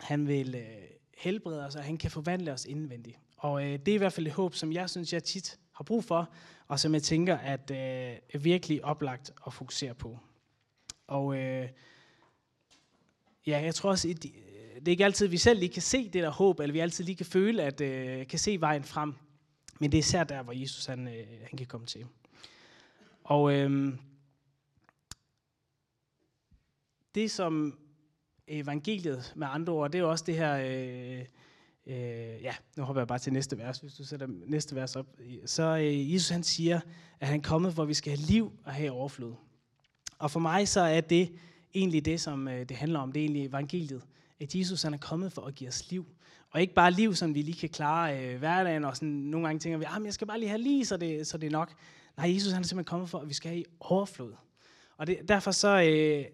han 0.00 0.28
vil 0.28 0.54
øh, 0.54 0.82
helbrede 1.16 1.66
os, 1.66 1.76
og 1.76 1.82
han 1.82 1.96
kan 1.96 2.10
forvandle 2.10 2.52
os 2.52 2.64
indvendigt. 2.64 3.18
Og 3.36 3.64
øh, 3.64 3.78
det 3.78 3.88
er 3.88 3.94
i 3.94 3.98
hvert 3.98 4.12
fald 4.12 4.26
et 4.26 4.32
håb, 4.32 4.54
som 4.54 4.72
jeg 4.72 4.90
synes, 4.90 5.12
jeg 5.12 5.24
tit 5.24 5.58
har 5.72 5.84
brug 5.84 6.04
for, 6.04 6.30
og 6.68 6.80
som 6.80 6.94
jeg 6.94 7.02
tænker 7.02 7.36
at 7.36 7.70
øh, 7.70 7.76
er 7.76 8.38
virkelig 8.38 8.84
oplagt 8.84 9.32
at 9.46 9.52
fokusere 9.52 9.94
på. 9.94 10.18
Og 11.06 11.36
øh, 11.36 11.68
ja, 13.46 13.60
jeg 13.60 13.74
tror 13.74 13.90
også, 13.90 14.08
øh, 14.08 14.14
det 14.14 14.88
er 14.88 14.90
ikke 14.90 15.04
altid, 15.04 15.26
at 15.26 15.32
vi 15.32 15.36
selv 15.36 15.58
lige 15.58 15.72
kan 15.72 15.82
se 15.82 16.04
det 16.04 16.22
der 16.22 16.30
håb, 16.30 16.60
eller 16.60 16.72
vi 16.72 16.78
altid 16.78 17.04
lige 17.04 17.16
kan 17.16 17.26
føle, 17.26 17.62
at 17.62 17.80
øh, 17.80 18.26
kan 18.26 18.38
se 18.38 18.60
vejen 18.60 18.84
frem. 18.84 19.14
Men 19.80 19.92
det 19.92 19.98
er 19.98 20.02
især 20.02 20.24
der, 20.24 20.42
hvor 20.42 20.52
Jesus 20.52 20.86
han, 20.86 21.08
øh, 21.08 21.26
han 21.48 21.58
kan 21.58 21.66
komme 21.66 21.86
til. 21.86 22.06
Og 23.24 23.52
øh, 23.52 23.92
det 27.14 27.30
som 27.30 27.78
evangeliet 28.48 29.32
med 29.36 29.46
andre 29.50 29.72
ord, 29.72 29.92
det 29.92 30.00
er 30.00 30.04
også 30.04 30.24
det 30.26 30.34
her 30.34 30.54
øh, 30.54 31.24
øh, 31.86 32.42
ja, 32.42 32.54
nu 32.76 32.84
hopper 32.84 33.00
jeg 33.00 33.08
bare 33.08 33.18
til 33.18 33.32
næste 33.32 33.58
vers, 33.58 33.78
hvis 33.78 33.94
du 33.94 34.04
sætter 34.04 34.26
næste 34.46 34.74
vers 34.74 34.96
op. 34.96 35.06
Så 35.46 35.76
øh, 35.76 36.14
Jesus 36.14 36.28
han 36.28 36.42
siger, 36.42 36.80
at 37.20 37.28
han 37.28 37.38
er 37.38 37.42
kommet, 37.42 37.72
hvor 37.72 37.84
vi 37.84 37.94
skal 37.94 38.16
have 38.16 38.26
liv 38.26 38.52
og 38.64 38.72
have 38.72 38.90
overflod. 38.90 39.34
Og 40.18 40.30
for 40.30 40.40
mig 40.40 40.68
så 40.68 40.80
er 40.80 41.00
det 41.00 41.32
egentlig 41.74 42.04
det, 42.04 42.20
som 42.20 42.48
øh, 42.48 42.68
det 42.68 42.76
handler 42.76 43.00
om. 43.00 43.12
Det 43.12 43.20
er 43.20 43.24
egentlig 43.24 43.46
evangeliet. 43.46 44.02
At 44.40 44.54
Jesus 44.54 44.82
han 44.82 44.94
er 44.94 44.98
kommet 44.98 45.32
for 45.32 45.42
at 45.42 45.54
give 45.54 45.68
os 45.68 45.90
liv. 45.90 46.06
Og 46.50 46.60
ikke 46.60 46.74
bare 46.74 46.90
liv, 46.90 47.14
som 47.14 47.34
vi 47.34 47.42
lige 47.42 47.58
kan 47.58 47.68
klare 47.68 48.24
øh, 48.24 48.38
hverdagen, 48.38 48.84
og 48.84 48.96
sådan, 48.96 49.08
nogle 49.08 49.46
gange 49.46 49.60
tænker 49.60 49.78
vi, 49.78 49.84
ah, 49.88 50.00
men 50.00 50.06
jeg 50.06 50.14
skal 50.14 50.26
bare 50.26 50.38
lige 50.38 50.48
have 50.48 50.62
lige, 50.62 50.86
så 50.86 50.96
det, 50.96 51.26
så 51.26 51.38
det 51.38 51.46
er 51.46 51.50
nok. 51.50 51.72
Nej, 52.16 52.34
Jesus 52.34 52.52
han 52.52 52.62
er 52.62 52.66
simpelthen 52.66 52.90
kommet 52.90 53.08
for, 53.08 53.18
at 53.18 53.28
vi 53.28 53.34
skal 53.34 53.48
have 53.48 53.60
i 53.60 53.64
overflod. 53.80 54.32
Og 54.96 55.06
det, 55.06 55.28
derfor 55.28 55.50
så 55.50 55.82
øh, 55.82 56.24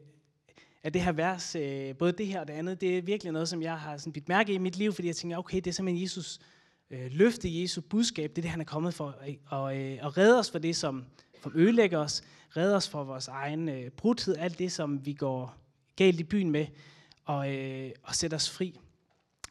at 0.83 0.95
det 0.95 1.03
her 1.03 1.13
vers, 1.13 1.55
øh, 1.55 1.97
både 1.97 2.13
det 2.13 2.27
her 2.27 2.41
og 2.41 2.49
det 2.49 2.55
andet, 2.55 2.81
det 2.81 2.99
er 2.99 3.03
virkelig 3.03 3.33
noget, 3.33 3.49
som 3.49 3.63
jeg 3.63 3.79
har 3.79 3.97
sådan 3.97 4.13
bidt 4.13 4.29
mærke 4.29 4.53
i, 4.53 4.59
mit 4.59 4.77
liv, 4.77 4.93
fordi 4.93 5.09
jeg 5.09 5.17
tænker, 5.17 5.37
okay, 5.37 5.57
det 5.57 5.67
er 5.67 5.73
simpelthen 5.73 6.03
Jesus 6.03 6.39
øh, 6.91 7.11
løfte, 7.11 7.61
Jesu 7.63 7.81
budskab, 7.81 8.31
det 8.31 8.39
er 8.39 8.43
det, 8.43 8.51
han 8.51 8.61
er 8.61 8.65
kommet 8.65 8.95
for, 8.95 9.17
øh, 9.29 9.35
og, 9.47 9.79
øh, 9.79 9.99
og 10.03 10.19
redde 10.19 10.39
os 10.39 10.51
for 10.51 10.59
det, 10.59 10.77
som, 10.77 11.05
som 11.43 11.53
ødelægger 11.55 11.99
os, 11.99 12.23
redde 12.57 12.77
os 12.77 12.89
for 12.89 13.05
vores 13.05 13.29
egen 13.29 13.69
øh, 13.69 13.91
brudhed, 13.91 14.37
alt 14.37 14.59
det, 14.59 14.73
som 14.73 15.07
vi 15.07 15.13
går 15.13 15.57
galt 15.97 16.21
i 16.21 16.25
byen 16.25 16.51
med, 16.51 16.67
og, 17.25 17.55
øh, 17.55 17.91
og 18.03 18.15
sætte 18.15 18.35
os 18.35 18.51
fri. 18.51 18.81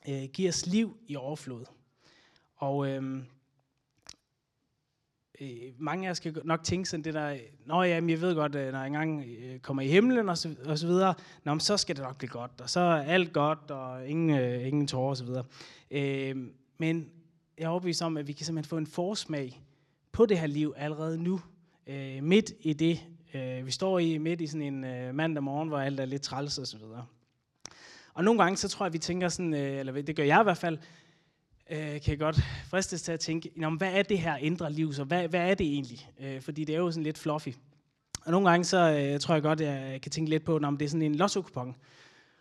Øh, 0.10 0.24
give 0.24 0.50
os 0.50 0.66
liv 0.66 0.98
i 1.08 1.16
overflod. 1.16 1.66
Og 2.56 2.88
øh, 2.88 3.24
Øh, 5.42 5.74
mange 5.78 6.08
af 6.08 6.12
os 6.12 6.18
skal 6.18 6.42
nok 6.44 6.64
tænke 6.64 6.90
sådan 6.90 7.04
det 7.04 7.14
der, 7.14 7.38
nå 7.66 7.84
ja, 7.84 7.94
jeg 8.08 8.22
ved 8.22 8.36
godt, 8.36 8.56
øh, 8.56 8.72
når 8.72 8.80
jeg 8.80 8.88
engang 8.88 9.26
øh, 9.26 9.60
kommer 9.60 9.84
i 9.84 9.88
himlen 9.88 10.30
og 10.30 10.38
så, 10.38 10.56
og 10.66 10.80
så 10.80 10.88
videre, 10.88 11.14
nå, 11.44 11.54
men 11.54 11.60
så 11.60 11.78
skal 11.78 11.96
det 11.96 12.04
nok 12.04 12.18
blive 12.18 12.30
godt, 12.30 12.52
og 12.62 12.70
så 12.70 12.80
er 12.80 13.02
alt 13.04 13.34
godt, 13.34 13.72
og 13.72 14.08
ingen, 14.08 14.40
øh, 14.40 14.68
ingen 14.68 14.88
tårer 14.88 15.10
og 15.10 15.18
så 15.18 15.26
videre. 15.26 15.44
Øh, 15.92 16.36
men 16.78 17.10
jeg 17.58 17.66
er 17.66 17.70
overbevist 17.70 18.02
om, 18.02 18.18
at 18.18 18.28
vi 18.28 18.34
kan 18.34 18.46
simpelthen 18.46 18.70
få 18.70 18.78
en 18.78 18.88
forsmag 18.88 19.62
på 20.12 20.26
det 20.26 20.40
her 20.40 20.48
liv 20.48 20.74
allerede 20.78 21.24
nu, 21.24 21.42
øh, 21.88 22.24
midt 22.24 22.52
i 22.60 22.74
det, 22.74 23.00
øh, 23.34 23.66
vi 23.66 23.72
står 23.72 24.00
i, 24.00 24.18
midt 24.18 24.42
i 24.42 24.48
sådan 24.48 24.74
en 24.74 24.84
øh, 24.84 25.16
mandag 25.16 25.44
morgen, 25.44 25.70
hvor 25.70 25.80
alt 25.80 26.00
er 26.00 26.06
lidt 26.06 26.22
træls 26.22 26.58
og 26.58 26.68
så 26.68 26.78
videre. 26.78 27.06
Og 28.14 28.24
nogle 28.24 28.44
gange, 28.44 28.58
så 28.58 28.68
tror 28.68 28.86
jeg, 28.86 28.94
vi 28.94 28.98
tænker 28.98 29.30
sådan, 29.30 29.54
øh, 29.54 29.80
eller 29.80 30.02
det 30.02 30.16
gør 30.16 30.24
jeg 30.24 30.42
i 30.42 30.44
hvert 30.44 30.58
fald, 30.58 30.78
øh, 31.72 32.02
kan 32.02 32.02
jeg 32.08 32.20
godt 32.20 32.40
fristes 32.66 33.02
til 33.02 33.12
at 33.12 33.20
tænke, 33.20 33.52
hvad 33.78 33.94
er 33.94 34.04
det 34.04 34.20
her 34.20 34.36
indre 34.36 34.72
liv, 34.72 34.94
så 34.94 35.04
hvad, 35.04 35.28
hvad 35.28 35.50
er 35.50 35.54
det 35.54 35.68
egentlig? 35.68 36.10
Øh, 36.20 36.42
fordi 36.42 36.64
det 36.64 36.76
er 36.76 36.80
jo 36.80 36.92
sådan 36.92 37.04
lidt 37.04 37.18
fluffy. 37.18 37.50
Og 38.26 38.32
nogle 38.32 38.50
gange 38.50 38.64
så 38.64 38.78
øh, 38.78 39.20
tror 39.20 39.34
jeg 39.34 39.44
godt, 39.44 39.62
jeg 39.62 39.92
øh, 39.94 40.02
kan 40.02 40.12
tænke 40.12 40.30
lidt 40.30 40.44
på, 40.44 40.60
om 40.64 40.78
det 40.78 40.86
er 40.86 40.90
sådan 40.90 41.02
en 41.02 41.16
lotto 41.16 41.42
-kupon. 41.42 41.74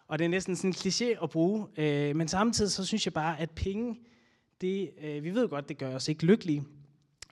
Og 0.08 0.18
det 0.18 0.24
er 0.24 0.28
næsten 0.28 0.56
sådan 0.56 0.70
en 0.70 0.74
kliché 0.74 1.22
at 1.22 1.30
bruge. 1.30 1.66
Øh, 1.76 2.16
men 2.16 2.28
samtidig 2.28 2.70
så 2.70 2.84
synes 2.84 3.06
jeg 3.06 3.12
bare, 3.12 3.40
at 3.40 3.50
penge, 3.50 3.96
det, 4.60 4.90
øh, 5.02 5.24
vi 5.24 5.34
ved 5.34 5.48
godt, 5.48 5.68
det 5.68 5.78
gør 5.78 5.94
os 5.94 6.08
ikke 6.08 6.26
lykkelige, 6.26 6.64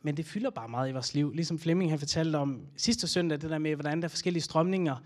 men 0.03 0.17
det 0.17 0.27
fylder 0.27 0.51
bare 0.51 0.69
meget 0.69 0.89
i 0.89 0.93
vores 0.93 1.15
liv. 1.15 1.33
Ligesom 1.33 1.59
Flemming 1.59 1.91
har 1.91 1.99
fortalt 1.99 2.35
om 2.35 2.67
sidste 2.77 3.09
søndag, 3.09 3.41
det 3.41 3.51
der 3.51 3.59
med, 3.59 3.75
hvordan 3.75 4.03
der 4.03 4.05
er 4.05 4.09
forskellige 4.09 4.43
strømninger 4.43 4.97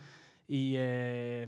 i, 0.49 0.77
øh, 0.77 1.47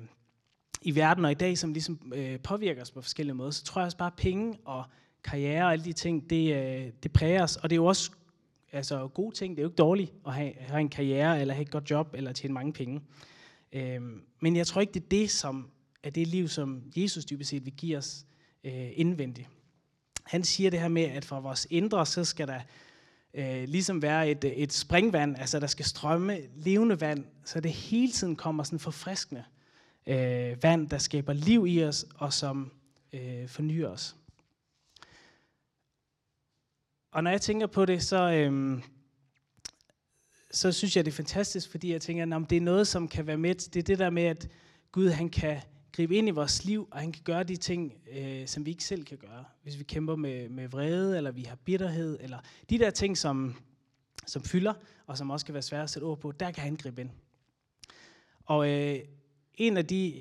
i 0.83 0.95
verden 0.95 1.25
og 1.25 1.31
i 1.31 1.35
dag, 1.35 1.59
som 1.59 1.73
ligesom 1.73 2.13
øh, 2.15 2.41
påvirker 2.41 2.83
os 2.83 2.91
på 2.91 3.01
forskellige 3.01 3.35
måder, 3.35 3.51
så 3.51 3.65
tror 3.65 3.81
jeg 3.81 3.87
også 3.87 3.97
bare, 3.97 4.11
at 4.11 4.17
penge 4.17 4.59
og 4.65 4.85
karriere 5.25 5.65
og 5.65 5.73
alle 5.73 5.85
de 5.85 5.93
ting, 5.93 6.31
det, 6.31 6.55
øh, 6.55 6.93
det 7.03 7.13
præger 7.13 7.43
os. 7.43 7.57
Og 7.57 7.71
det 7.71 7.75
er 7.77 7.81
jo 7.81 7.87
også 7.87 8.11
altså, 8.73 9.09
gode 9.09 9.35
ting. 9.35 9.57
Det 9.57 9.63
er 9.63 9.65
jo 9.65 9.69
ikke 9.69 9.77
dårligt 9.77 10.13
at 10.27 10.35
have, 10.35 10.53
have 10.59 10.81
en 10.81 10.89
karriere, 10.89 11.41
eller 11.41 11.55
have 11.55 11.63
et 11.63 11.71
godt 11.71 11.91
job, 11.91 12.15
eller 12.15 12.33
tjene 12.33 12.55
mange 12.55 12.73
penge. 12.73 13.01
Øhm, 13.73 14.23
men 14.41 14.57
jeg 14.57 14.67
tror 14.67 14.81
ikke, 14.81 14.93
det 14.93 15.03
er 15.03 15.09
det, 15.09 15.31
som 15.31 15.71
er 16.03 16.11
det 16.11 16.27
liv, 16.27 16.49
som 16.49 16.83
Jesus 16.97 17.25
dybest 17.25 17.51
set 17.51 17.65
vil 17.65 17.73
give 17.73 17.99
os 17.99 18.25
øh, 18.65 18.91
indvendigt. 18.93 19.49
Han 20.25 20.45
siger 20.45 20.71
det 20.71 20.81
her 20.81 20.89
med, 20.89 21.03
at 21.03 21.25
for 21.25 21.41
vores 21.41 21.67
indre, 21.71 22.07
så 22.07 22.25
skal 22.25 22.49
der 22.49 22.61
øh, 23.35 23.69
ligesom 23.69 24.03
være 24.03 24.31
et, 24.31 24.63
et 24.63 24.73
springvand, 24.73 25.37
altså 25.39 25.61
der 25.61 25.67
skal 25.67 25.85
strømme 25.85 26.39
levende 26.57 27.01
vand, 27.01 27.25
så 27.45 27.61
det 27.61 27.73
hele 27.73 28.13
tiden 28.13 28.37
kommer 28.37 28.63
sådan 28.63 28.79
forfriskende 28.79 29.45
øh, 30.07 30.63
vand, 30.63 30.89
der 30.89 30.99
skaber 30.99 31.33
liv 31.33 31.67
i 31.69 31.85
os, 31.85 32.07
og 32.15 32.33
som 32.33 32.73
øh, 33.13 33.49
fornyer 33.49 33.89
os. 33.89 34.17
Og 37.15 37.25
når 37.25 37.31
jeg 37.31 37.41
tænker 37.41 37.67
på 37.67 37.85
det, 37.85 38.03
så, 38.03 38.33
øhm, 38.33 38.83
så 40.51 40.73
synes 40.73 40.97
jeg, 40.97 41.05
det 41.05 41.11
er 41.11 41.17
fantastisk, 41.17 41.71
fordi 41.71 41.93
jeg 41.93 42.03
tænker, 42.03 42.37
at 42.37 42.51
det 42.51 42.57
er 42.57 42.61
noget, 42.61 42.89
som 42.89 43.09
kan 43.09 43.27
være 43.27 43.37
med. 43.37 43.55
Det 43.55 43.77
er 43.77 43.83
det 43.83 43.99
der 43.99 44.11
med, 44.11 44.23
at 44.23 44.49
Gud 44.93 45.09
han 45.09 45.29
kan 45.29 45.61
gribe 45.93 46.17
ind 46.17 46.29
i 46.29 46.31
vores 46.31 46.65
liv, 46.65 46.89
og 46.91 47.01
han 47.01 47.13
kan 47.13 47.23
gøre 47.25 47.45
de 47.45 47.57
ting, 47.57 47.93
øh, 48.13 48.47
som 48.47 48.67
vi 48.67 48.71
ikke 48.71 48.85
selv 48.85 49.05
kan 49.05 49.19
gøre. 49.19 49.45
Hvis 49.63 49.79
vi 49.79 49.85
kæmper 49.85 50.17
med, 50.17 50.49
med 50.49 50.69
vrede, 50.69 51.17
eller 51.17 51.31
vi 51.31 51.43
har 51.43 51.57
bitterhed, 51.57 52.19
eller 52.21 52.39
de 52.71 52.79
der 52.79 52.91
ting, 52.91 53.19
som, 53.19 53.55
som 54.27 54.43
fylder, 54.43 54.75
og 55.07 55.19
som 55.19 55.31
også 55.31 55.47
kan 55.47 55.55
være 55.55 55.63
svære 55.63 55.83
at 55.83 55.91
sætte 55.91 56.05
ord 56.05 56.21
på, 56.21 56.33
der 56.33 56.51
kan 56.51 56.63
han 56.63 56.77
gribe 56.77 57.01
ind. 57.01 57.11
Og 58.45 58.71
øh, 58.71 58.99
en 59.55 59.77
af 59.77 59.87
de, 59.87 60.21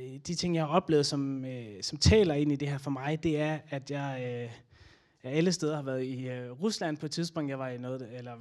øh, 0.00 0.18
de 0.26 0.34
ting, 0.34 0.54
jeg 0.54 0.64
har 0.64 0.70
oplevet, 0.70 1.06
som, 1.06 1.44
øh, 1.44 1.82
som 1.82 1.98
taler 1.98 2.34
ind 2.34 2.52
i 2.52 2.56
det 2.56 2.68
her 2.68 2.78
for 2.78 2.90
mig, 2.90 3.22
det 3.22 3.40
er, 3.40 3.58
at 3.70 3.90
jeg, 3.90 4.22
øh, 4.26 4.67
alle 5.24 5.52
steder 5.52 5.76
har 5.76 5.82
været 5.82 6.04
i 6.04 6.28
øh, 6.28 6.50
Rusland 6.50 6.96
på 6.96 7.06
et 7.06 7.12
tidspunkt. 7.12 7.50
Jeg 7.50 7.58
var 7.58 7.68
i 7.68 7.78
noget, 7.78 8.08
eller 8.12 8.32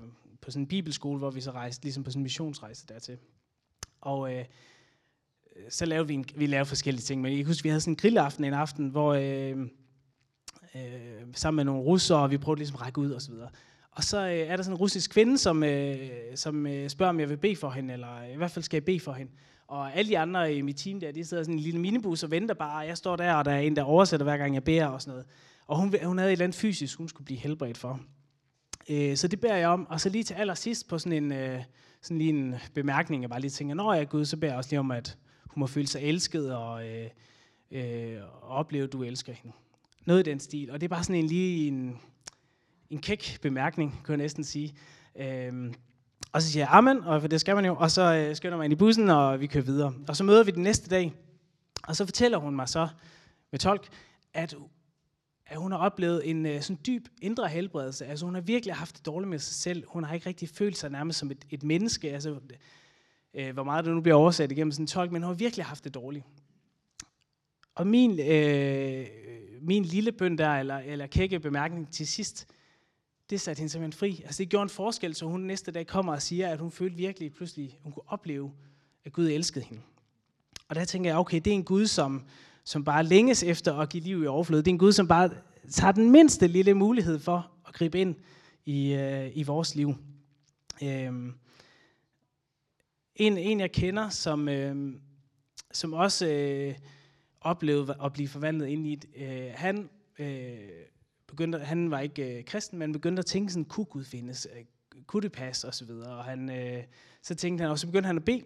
på 0.42 0.52
sådan 0.52 0.64
en 0.64 0.68
bibelskole, 0.68 1.20
hvor 1.20 1.32
vi 1.32 1.42
så 1.42 1.52
rejste, 1.52 1.84
ligesom 1.84 2.04
på 2.04 2.12
sådan 2.12 2.20
en 2.20 2.24
missionsrejse 2.24 2.86
dertil. 2.88 3.18
Og 4.02 4.34
øh, 4.34 4.46
så 5.70 5.86
lavede 5.86 6.08
vi, 6.08 6.14
en, 6.14 6.26
vi 6.36 6.46
lavede 6.46 6.66
forskellige 6.66 7.04
ting, 7.04 7.22
men 7.22 7.32
jeg 7.32 7.38
kan 7.38 7.48
huske, 7.48 7.64
vi 7.64 7.70
havde 7.70 7.82
sådan 7.82 7.92
en 7.92 7.98
grillaften 7.98 8.44
en 8.44 8.54
aften, 8.54 8.90
hvor 8.90 9.14
øh, 9.14 9.58
øh, 10.76 11.28
sammen 11.34 11.56
med 11.56 11.64
nogle 11.66 11.82
russere, 11.82 12.20
og 12.20 12.32
vi 12.32 12.38
prøvede 12.38 12.60
ligesom 12.60 12.76
at 12.76 12.82
række 12.82 13.02
ud 13.02 13.12
og 13.12 13.22
så 13.22 13.32
videre. 13.32 13.50
Og 13.92 14.04
så 14.04 14.28
øh, 14.28 14.34
er 14.34 14.56
der 14.56 14.64
sådan 14.64 14.76
en 14.76 14.80
russisk 14.80 15.12
kvinde, 15.12 15.38
som, 15.38 15.64
øh, 15.64 16.10
som 16.36 16.68
øh, 16.68 16.90
spørger, 16.90 17.10
om 17.10 17.20
jeg 17.20 17.30
vil 17.30 17.38
bede 17.38 17.56
for 17.56 17.70
hende, 17.70 17.94
eller 17.94 18.24
i 18.34 18.38
hvert 18.38 18.52
fald 18.52 18.64
skal 18.64 18.78
jeg 18.78 18.86
bede 18.86 19.00
for 19.00 19.14
hende. 19.14 19.32
Og 19.68 19.96
alle 19.96 20.10
de 20.10 20.20
andre 20.20 20.54
i 20.54 20.62
mit 20.62 20.78
team 20.78 21.00
der, 21.00 21.12
de 21.12 21.26
sidder 21.26 21.44
sådan 21.44 21.56
en 21.56 21.60
lille 21.60 21.80
minibus 21.80 22.24
og 22.24 22.32
venter 22.32 22.56
bare. 22.56 22.78
Jeg 22.78 22.98
står 22.98 23.16
der, 23.16 23.34
og 23.34 23.46
der 23.46 23.52
er 23.52 23.60
en, 23.60 23.76
der 23.76 23.84
oversætter 23.84 24.24
hver 24.24 24.38
gang 24.38 24.54
jeg 24.54 24.64
beder 24.64 24.86
og 24.86 25.02
sådan 25.02 25.12
noget. 25.12 25.26
Og 25.68 25.78
hun, 25.78 25.96
hun 26.04 26.18
havde 26.18 26.30
et 26.30 26.32
eller 26.32 26.44
andet 26.44 26.60
fysisk, 26.60 26.98
hun 26.98 27.08
skulle 27.08 27.26
blive 27.26 27.40
helbredt 27.40 27.78
for. 27.78 28.00
Øh, 28.90 29.18
så 29.18 29.28
det 29.28 29.40
beder 29.40 29.56
jeg 29.56 29.70
om. 29.70 29.88
Og 29.90 30.02
så 30.02 30.10
lige 30.10 30.24
til 30.24 30.34
allersidst 30.34 30.88
på 30.88 31.00
sådan 31.00 31.24
en, 31.24 31.32
øh, 31.32 31.64
sådan 32.02 32.18
lige 32.18 32.30
en 32.30 32.56
bemærkning, 32.74 33.22
jeg 33.22 33.30
bare 33.30 33.42
lige 33.42 33.52
tænker, 33.52 33.76
når 33.76 33.94
jeg 33.94 34.02
er 34.02 34.06
Gud, 34.06 34.26
så 34.26 34.38
beder 34.38 34.52
jeg 34.52 34.58
også 34.58 34.70
lige 34.70 34.80
om, 34.80 34.92
at 34.92 35.18
hun 35.44 35.60
må 35.60 35.68
føle 35.68 35.88
sig 35.88 36.02
elsket 36.02 36.56
og, 36.56 36.88
øh, 36.88 37.10
øh, 37.72 38.18
og 38.42 38.50
opleve, 38.50 38.84
at 38.84 38.94
du 38.94 39.04
elsker 39.04 39.34
hende. 39.34 39.56
Noget 40.06 40.28
i 40.28 40.30
den 40.30 40.40
stil. 40.40 40.72
Og 40.72 40.82
det 40.82 40.88
er 40.88 40.96
bare 40.96 41.04
sådan 41.04 41.16
en 41.16 41.28
lige 41.28 41.68
en, 41.68 41.98
en 42.90 43.00
kæk 43.00 43.40
bemærkning, 43.42 44.02
kunne 44.04 44.14
jeg 44.14 44.18
næsten 44.18 44.44
sige. 44.44 44.74
Øh, 45.20 45.74
og 46.32 46.42
så 46.42 46.52
siger 46.52 46.64
jeg 46.64 46.70
amen, 46.72 47.04
og 47.04 47.22
for 47.22 47.28
det 47.28 47.42
skal 47.42 47.56
man 47.56 47.66
jo, 47.66 47.76
og 47.76 47.92
så 47.92 48.14
øh, 48.14 48.36
skynder 48.36 48.58
man 48.58 48.66
ind 48.66 48.74
i 48.74 48.76
bussen, 48.76 49.10
og 49.10 49.40
vi 49.40 49.48
kører 49.48 49.64
videre. 49.64 49.94
Og 50.08 50.16
så 50.16 50.24
møder 50.24 50.44
vi 50.44 50.52
den 50.52 50.64
næste 50.64 50.90
dag, 50.90 51.14
og 51.88 51.96
så 51.96 52.06
fortæller 52.06 52.38
hun 52.38 52.56
mig 52.56 52.70
så 52.70 52.88
med 53.52 53.60
tolk, 53.60 53.88
at, 54.34 54.56
at 55.50 55.58
hun 55.58 55.72
har 55.72 55.80
oplevet 55.80 56.30
en 56.30 56.46
øh, 56.46 56.62
sådan 56.62 56.80
dyb 56.88 57.08
indre 57.22 57.48
helbredelse. 57.48 58.06
Altså 58.06 58.26
hun 58.26 58.34
har 58.34 58.42
virkelig 58.42 58.76
haft 58.76 58.98
det 58.98 59.06
dårligt 59.06 59.30
med 59.30 59.40
sig 59.40 59.56
selv. 59.56 59.84
Hun 59.88 60.04
har 60.04 60.14
ikke 60.14 60.28
rigtig 60.30 60.50
følt 60.50 60.78
sig 60.78 60.90
nærmest 60.90 61.20
som 61.20 61.32
et, 61.32 61.46
et 61.50 61.64
menneske. 61.64 62.14
Altså, 62.14 62.40
øh, 63.34 63.54
hvor 63.54 63.64
meget 63.64 63.86
det 63.86 63.94
nu 63.94 64.02
bliver 64.02 64.16
oversat 64.16 64.52
igennem 64.52 64.72
sådan 64.72 64.84
en 64.84 64.88
tolk, 64.88 65.12
men 65.12 65.24
hun 65.24 65.34
har 65.34 65.38
virkelig 65.38 65.66
haft 65.66 65.84
det 65.84 65.94
dårligt. 65.94 66.26
Og 67.76 67.88
min, 67.88 68.20
øh, 68.20 69.08
min 69.62 69.84
lille 69.84 70.12
bøn 70.12 70.38
der, 70.38 70.50
eller, 70.50 70.78
eller 70.78 71.08
kække 71.08 71.40
bemærkning 71.40 71.92
til 71.92 72.08
sidst, 72.08 72.48
det 73.30 73.42
satte 73.42 73.60
hende 73.60 73.72
simpelthen 73.72 74.00
fri. 74.00 74.22
Altså 74.26 74.44
det 74.44 74.50
gjorde 74.50 74.64
en 74.64 74.70
forskel, 74.70 75.16
så 75.16 75.26
hun 75.26 75.42
næste 75.42 75.72
dag 75.72 75.88
kommer 75.88 76.14
og 76.14 76.22
siger, 76.22 76.50
at 76.50 76.60
hun 76.60 76.72
følte 76.72 76.98
virkelig 76.98 77.34
pludselig, 77.34 77.80
hun 77.84 77.92
kunne 77.92 78.08
opleve, 78.08 78.52
at 79.06 79.14
Gud 79.14 79.28
elskede 79.28 79.66
hende. 79.66 79.82
Og 80.68 80.76
der 80.76 80.86
tænker 80.86 81.10
jeg, 81.10 81.18
okay, 81.18 81.42
det 81.46 81.48
er 81.48 81.56
en 81.56 81.64
Gud, 81.64 81.88
som, 81.88 82.24
som 82.68 82.84
bare 82.84 83.04
længes 83.04 83.44
efter 83.44 83.74
at 83.74 83.90
give 83.90 84.04
liv 84.04 84.24
i 84.24 84.28
overflod. 84.28 84.60
Det 84.60 84.68
er 84.68 84.74
en 84.74 84.80
Gud, 84.80 84.92
som 84.92 85.08
bare 85.08 85.30
tager 85.70 85.92
den 85.92 86.12
mindste 86.12 86.48
lille 86.48 86.74
mulighed 86.74 87.20
for 87.20 87.52
at 87.68 87.74
gribe 87.74 88.00
ind 88.00 88.16
i, 88.66 88.94
øh, 88.94 89.32
i 89.38 89.44
vores 89.44 89.76
liv. 89.76 89.96
Øhm. 90.84 91.34
En, 93.16 93.38
en 93.38 93.60
jeg 93.60 93.72
kender, 93.72 94.10
som, 94.10 94.50
øh, 94.50 94.94
som 95.72 95.94
også 95.94 96.28
øh, 96.28 96.76
oplevede 97.42 97.96
at 98.04 98.14
blive 98.14 98.28
forvandlet 98.28 98.68
ind 98.68 98.88
i 98.88 98.94
et, 98.94 99.06
øh, 99.16 99.52
han 99.56 99.90
øh, 100.20 100.58
begyndte, 101.28 101.60
han 101.60 101.92
var 101.92 102.00
ikke 102.00 102.38
øh, 102.38 102.46
kristen, 102.46 102.80
men 102.80 102.92
begyndte 102.92 103.20
at 103.20 103.26
tænke 103.26 103.54
sådan, 103.54 103.66
kunne 103.66 103.86
Gud 103.86 104.04
findes? 104.04 104.48
Øh, 104.56 104.64
kunne 105.06 105.22
det 105.22 105.32
passe? 105.32 105.68
Og 105.68 105.74
så 105.74 105.86
videre. 105.86 106.18
Og 106.18 106.24
han, 106.24 106.50
øh, 106.50 106.84
så 107.22 107.36
tænkte 107.36 107.62
han, 107.62 107.72
og 107.72 107.80
så 107.80 107.88
begyndte 107.88 108.08
han 108.08 108.18
at 108.18 108.26
bede. 108.26 108.44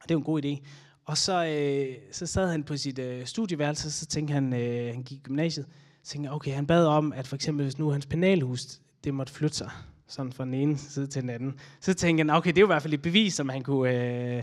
Og 0.00 0.08
det 0.08 0.14
er 0.14 0.18
en 0.18 0.24
god 0.24 0.44
idé. 0.44 0.66
Og 1.06 1.18
så, 1.18 1.44
øh, 1.46 1.96
så 2.12 2.26
sad 2.26 2.50
han 2.50 2.62
på 2.62 2.76
sit 2.76 2.98
øh, 2.98 3.26
studieværelse, 3.26 3.90
så 3.90 4.06
tænkte 4.06 4.34
han, 4.34 4.52
øh, 4.52 4.94
han 4.94 5.02
gik 5.02 5.18
i 5.18 5.22
gymnasiet, 5.22 5.66
så 6.02 6.10
tænkte 6.10 6.30
okay, 6.30 6.52
han 6.52 6.66
bad 6.66 6.86
om, 6.86 7.12
at 7.12 7.26
for 7.26 7.36
eksempel 7.36 7.64
hvis 7.64 7.78
nu 7.78 7.90
hans 7.90 8.06
penalhus, 8.06 8.80
det 9.04 9.14
måtte 9.14 9.32
flytte 9.32 9.56
sig, 9.56 9.70
sådan 10.06 10.32
fra 10.32 10.44
den 10.44 10.54
ene 10.54 10.78
side 10.78 11.06
til 11.06 11.22
den 11.22 11.30
anden. 11.30 11.58
Så 11.80 11.94
tænkte 11.94 12.20
han, 12.20 12.30
okay, 12.30 12.50
det 12.50 12.58
er 12.58 12.60
jo 12.60 12.66
i 12.66 12.74
hvert 12.74 12.82
fald 12.82 12.94
et 12.94 13.02
bevis, 13.02 13.34
som 13.34 13.48
han 13.48 13.62
kunne, 13.62 14.36
øh, 14.36 14.42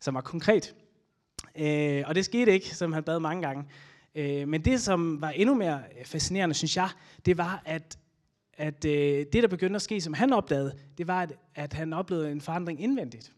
som 0.00 0.14
var 0.14 0.20
konkret. 0.20 0.74
Øh, 1.58 2.02
og 2.06 2.14
det 2.14 2.24
skete 2.24 2.52
ikke, 2.52 2.76
som 2.76 2.92
han 2.92 3.02
bad 3.02 3.20
mange 3.20 3.42
gange. 3.42 3.64
Øh, 4.14 4.48
men 4.48 4.64
det, 4.64 4.80
som 4.80 5.20
var 5.20 5.30
endnu 5.30 5.54
mere 5.54 5.82
fascinerende, 6.04 6.54
synes 6.54 6.76
jeg, 6.76 6.88
det 7.26 7.38
var, 7.38 7.62
at, 7.64 7.98
at 8.54 8.84
øh, 8.84 9.26
det, 9.32 9.42
der 9.42 9.48
begyndte 9.48 9.76
at 9.76 9.82
ske, 9.82 10.00
som 10.00 10.14
han 10.14 10.32
opdagede, 10.32 10.72
det 10.98 11.06
var, 11.06 11.22
at, 11.22 11.32
at 11.54 11.72
han 11.72 11.92
oplevede 11.92 12.32
en 12.32 12.40
forandring 12.40 12.82
indvendigt. 12.82 13.32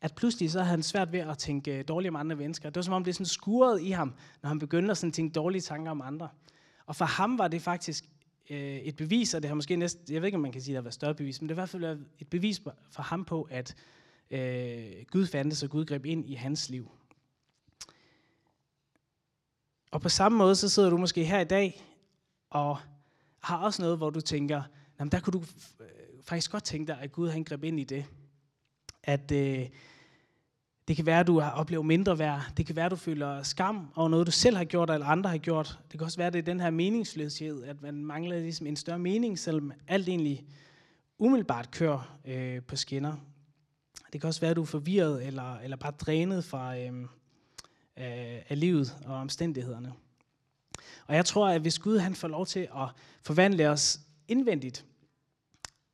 At 0.00 0.14
pludselig 0.14 0.50
så 0.50 0.58
havde 0.58 0.70
han 0.70 0.82
svært 0.82 1.12
ved 1.12 1.20
at 1.20 1.38
tænke 1.38 1.78
øh, 1.78 1.84
dårligt 1.88 2.08
om 2.10 2.16
andre 2.16 2.36
mennesker. 2.36 2.70
Det 2.70 2.76
var 2.76 2.82
som 2.82 2.94
om, 2.94 3.04
det 3.04 3.14
sådan 3.14 3.26
skurede 3.26 3.84
i 3.84 3.90
ham, 3.90 4.14
når 4.42 4.48
han 4.48 4.58
begyndte 4.58 4.90
at 4.90 4.98
sådan 4.98 5.12
tænke 5.12 5.32
dårlige 5.32 5.62
tanker 5.62 5.90
om 5.90 6.00
andre. 6.00 6.28
Og 6.86 6.96
for 6.96 7.04
ham 7.04 7.38
var 7.38 7.48
det 7.48 7.62
faktisk 7.62 8.04
øh, 8.50 8.76
et 8.76 8.96
bevis, 8.96 9.34
og 9.34 9.42
det 9.42 9.48
har 9.48 9.54
måske 9.54 9.76
næsten, 9.76 10.14
jeg 10.14 10.22
ved 10.22 10.26
ikke, 10.28 10.36
om 10.36 10.42
man 10.42 10.52
kan 10.52 10.62
sige, 10.62 10.74
at 10.74 10.76
det 10.76 10.84
var 10.84 10.90
større 10.90 11.14
bevis, 11.14 11.40
men 11.40 11.48
det 11.48 11.56
var 11.56 11.62
i 11.62 11.62
hvert 11.62 11.82
fald 11.82 12.06
et 12.18 12.28
bevis 12.28 12.62
for 12.90 13.02
ham 13.02 13.24
på, 13.24 13.48
at 13.50 13.76
øh, 14.30 15.04
Gud 15.10 15.26
fandtes, 15.26 15.62
og 15.62 15.70
Gud 15.70 15.84
greb 15.84 16.06
ind 16.06 16.30
i 16.30 16.34
hans 16.34 16.70
liv. 16.70 16.90
Og 19.90 20.00
på 20.00 20.08
samme 20.08 20.38
måde, 20.38 20.56
så 20.56 20.68
sidder 20.68 20.90
du 20.90 20.96
måske 20.96 21.24
her 21.24 21.40
i 21.40 21.44
dag, 21.44 21.84
og 22.50 22.78
har 23.40 23.58
også 23.58 23.82
noget, 23.82 23.96
hvor 23.96 24.10
du 24.10 24.20
tænker, 24.20 24.62
jamen 24.98 25.12
der 25.12 25.20
kunne 25.20 25.32
du 25.32 25.44
øh, 25.80 25.86
faktisk 26.22 26.50
godt 26.52 26.64
tænke 26.64 26.86
dig, 26.86 27.00
at 27.00 27.12
Gud 27.12 27.28
han 27.28 27.44
greb 27.44 27.64
ind 27.64 27.80
i 27.80 27.84
det. 27.84 28.04
At 29.08 29.32
øh, 29.32 29.66
det 30.88 30.96
kan 30.96 31.06
være, 31.06 31.20
at 31.20 31.26
du 31.26 31.40
har 31.40 31.50
oplevet 31.50 31.86
mindre 31.86 32.18
værd. 32.18 32.42
Det 32.56 32.66
kan 32.66 32.76
være, 32.76 32.84
at 32.84 32.90
du 32.90 32.96
føler 32.96 33.42
skam 33.42 33.88
over 33.96 34.08
noget, 34.08 34.26
du 34.26 34.32
selv 34.32 34.56
har 34.56 34.64
gjort, 34.64 34.90
eller 34.90 35.06
andre 35.06 35.30
har 35.30 35.38
gjort. 35.38 35.78
Det 35.90 35.98
kan 35.98 36.04
også 36.04 36.18
være, 36.18 36.26
at 36.26 36.32
det 36.32 36.38
er 36.38 36.42
den 36.42 36.60
her 36.60 36.70
meningsløshed, 36.70 37.64
at 37.64 37.82
man 37.82 38.04
mangler 38.04 38.38
ligesom 38.38 38.66
en 38.66 38.76
større 38.76 38.98
mening, 38.98 39.38
selvom 39.38 39.72
alt 39.88 40.08
egentlig 40.08 40.46
umiddelbart 41.18 41.70
kører 41.70 42.18
øh, 42.24 42.62
på 42.62 42.76
skinner. 42.76 43.16
Det 44.12 44.20
kan 44.20 44.28
også 44.28 44.40
være, 44.40 44.50
at 44.50 44.56
du 44.56 44.62
er 44.62 44.66
forvirret, 44.66 45.26
eller, 45.26 45.58
eller 45.58 45.76
bare 45.76 45.92
drænet 45.92 46.44
fra, 46.44 46.78
øh, 46.78 46.92
af, 47.96 48.44
af 48.48 48.60
livet 48.60 48.96
og 49.06 49.14
omstændighederne. 49.14 49.92
Og 51.06 51.14
jeg 51.14 51.24
tror, 51.24 51.48
at 51.48 51.60
hvis 51.60 51.78
Gud 51.78 51.98
han 51.98 52.14
får 52.14 52.28
lov 52.28 52.46
til 52.46 52.60
at 52.60 52.88
forvandle 53.22 53.68
os 53.68 54.00
indvendigt, 54.28 54.86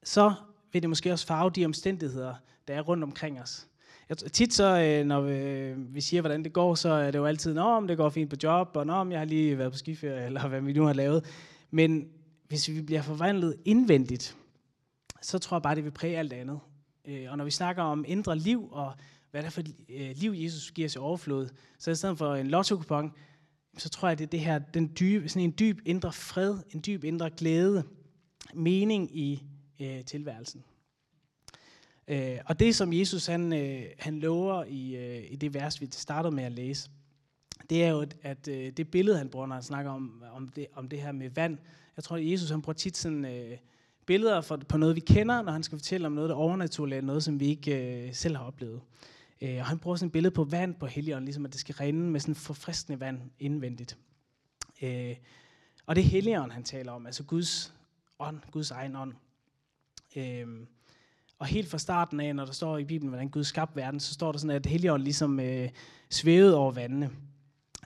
så 0.02 0.34
vil 0.72 0.82
det 0.82 0.88
måske 0.88 1.12
også 1.12 1.26
farve 1.26 1.50
de 1.50 1.64
omstændigheder, 1.64 2.34
der 2.68 2.74
er 2.74 2.80
rundt 2.80 3.04
omkring 3.04 3.40
os. 3.40 3.66
Jeg, 4.08 4.16
tit 4.18 4.54
så, 4.54 4.80
øh, 4.80 5.06
når 5.06 5.20
vi, 5.20 5.72
vi 5.92 6.00
siger, 6.00 6.20
hvordan 6.20 6.44
det 6.44 6.52
går, 6.52 6.74
så 6.74 6.88
er 6.88 7.10
det 7.10 7.18
jo 7.18 7.26
altid, 7.26 7.58
om 7.58 7.88
det 7.88 7.96
går 7.96 8.10
fint 8.10 8.30
på 8.30 8.36
job, 8.42 8.76
og 8.76 8.82
om 8.82 9.12
jeg 9.12 9.20
har 9.20 9.24
lige 9.24 9.58
været 9.58 9.72
på 9.72 9.78
skiferie, 9.78 10.24
eller 10.26 10.48
hvad 10.48 10.60
vi 10.60 10.72
nu 10.72 10.84
har 10.84 10.92
lavet. 10.92 11.24
Men 11.70 12.08
hvis 12.48 12.68
vi 12.68 12.82
bliver 12.82 13.02
forvandlet 13.02 13.56
indvendigt, 13.64 14.36
så 15.22 15.38
tror 15.38 15.56
jeg 15.56 15.62
bare, 15.62 15.74
det 15.74 15.84
vil 15.84 15.90
præge 15.90 16.18
alt 16.18 16.32
andet. 16.32 16.60
Øh, 17.04 17.26
og 17.30 17.38
når 17.38 17.44
vi 17.44 17.50
snakker 17.50 17.82
om 17.82 18.04
indre 18.08 18.38
liv 18.38 18.68
og 18.72 18.92
hvad 19.30 19.42
det 19.42 19.46
er 19.46 19.50
for 19.50 19.60
et 19.60 19.74
øh, 19.88 20.10
liv, 20.16 20.32
Jesus 20.36 20.70
giver 20.70 20.88
os 20.88 20.94
i 20.94 20.98
overflod. 20.98 21.48
Så 21.78 21.90
i 21.90 21.94
stedet 21.94 22.18
for 22.18 22.34
en 22.34 22.46
lotto 22.46 22.82
så 23.78 23.88
tror 23.88 24.08
jeg, 24.08 24.18
det 24.18 24.24
er 24.24 24.28
det 24.28 24.40
her, 24.40 24.58
den 24.58 24.92
dybe, 25.00 25.28
sådan 25.28 25.42
en 25.42 25.54
dyb 25.58 25.78
indre 25.84 26.12
fred, 26.12 26.58
en 26.70 26.82
dyb 26.86 27.04
indre 27.04 27.30
glæde, 27.30 27.84
mening 28.54 29.16
i 29.16 29.42
øh, 29.80 30.04
tilværelsen. 30.04 30.64
Øh, 32.08 32.38
og 32.46 32.60
det, 32.60 32.76
som 32.76 32.92
Jesus 32.92 33.26
han, 33.26 33.52
øh, 33.52 33.82
han 33.98 34.18
lover 34.18 34.64
i, 34.64 34.96
øh, 34.96 35.32
i 35.32 35.36
det 35.36 35.54
vers, 35.54 35.80
vi 35.80 35.88
startede 35.90 36.34
med 36.34 36.44
at 36.44 36.52
læse, 36.52 36.90
det 37.70 37.84
er 37.84 37.88
jo, 37.88 38.06
at 38.22 38.48
øh, 38.48 38.72
det 38.72 38.90
billede, 38.90 39.18
han 39.18 39.28
bruger, 39.28 39.46
når 39.46 39.54
han 39.54 39.62
snakker 39.62 39.90
om, 39.90 40.22
om, 40.32 40.48
det, 40.48 40.66
om 40.74 40.88
det 40.88 41.02
her 41.02 41.12
med 41.12 41.30
vand. 41.30 41.58
Jeg 41.96 42.04
tror, 42.04 42.16
at 42.16 42.30
Jesus 42.30 42.50
han 42.50 42.62
bruger 42.62 42.74
tit 42.74 42.96
sådan, 42.96 43.24
øh, 43.24 43.58
billeder 44.06 44.40
for, 44.40 44.56
på 44.56 44.76
noget, 44.76 44.96
vi 44.96 45.00
kender, 45.00 45.42
når 45.42 45.52
han 45.52 45.62
skal 45.62 45.78
fortælle 45.78 46.06
om 46.06 46.12
noget, 46.12 46.30
der 46.30 46.36
overnaturligt, 46.36 47.04
noget, 47.04 47.24
som 47.24 47.40
vi 47.40 47.46
ikke 47.46 48.06
øh, 48.06 48.14
selv 48.14 48.36
har 48.36 48.44
oplevet. 48.44 48.80
Øh, 49.40 49.58
og 49.58 49.66
han 49.66 49.78
bruger 49.78 49.96
sådan 49.96 50.06
et 50.06 50.12
billede 50.12 50.34
på 50.34 50.44
vand 50.44 50.74
på 50.74 50.86
Helligånden, 50.86 51.24
ligesom 51.24 51.44
at 51.44 51.52
det 51.52 51.60
skal 51.60 51.74
rinde 51.74 52.10
med 52.10 52.20
sådan 52.20 52.34
forfriskende 52.34 53.00
vand 53.00 53.20
indvendigt. 53.38 53.98
Øh, 54.82 55.16
og 55.86 55.96
det 55.96 56.04
er 56.04 56.08
Helligånden, 56.08 56.50
han 56.50 56.64
taler 56.64 56.92
om, 56.92 57.06
altså 57.06 57.24
Guds 57.24 57.74
ånd, 58.18 58.40
Guds 58.50 58.70
egen 58.70 58.96
ånd. 58.96 59.12
Øh, 60.16 60.46
og 61.38 61.46
helt 61.46 61.70
fra 61.70 61.78
starten 61.78 62.20
af, 62.20 62.36
når 62.36 62.44
der 62.44 62.52
står 62.52 62.78
i 62.78 62.84
Bibelen, 62.84 63.08
hvordan 63.08 63.28
Gud 63.28 63.44
skabte 63.44 63.76
verden, 63.76 64.00
så 64.00 64.14
står 64.14 64.32
der 64.32 64.38
sådan, 64.38 64.56
at 64.56 64.66
Helligånden 64.66 65.04
ligesom 65.04 65.40
øh, 65.40 65.68
svævede 66.10 66.56
over 66.56 66.72
vandene. 66.72 67.10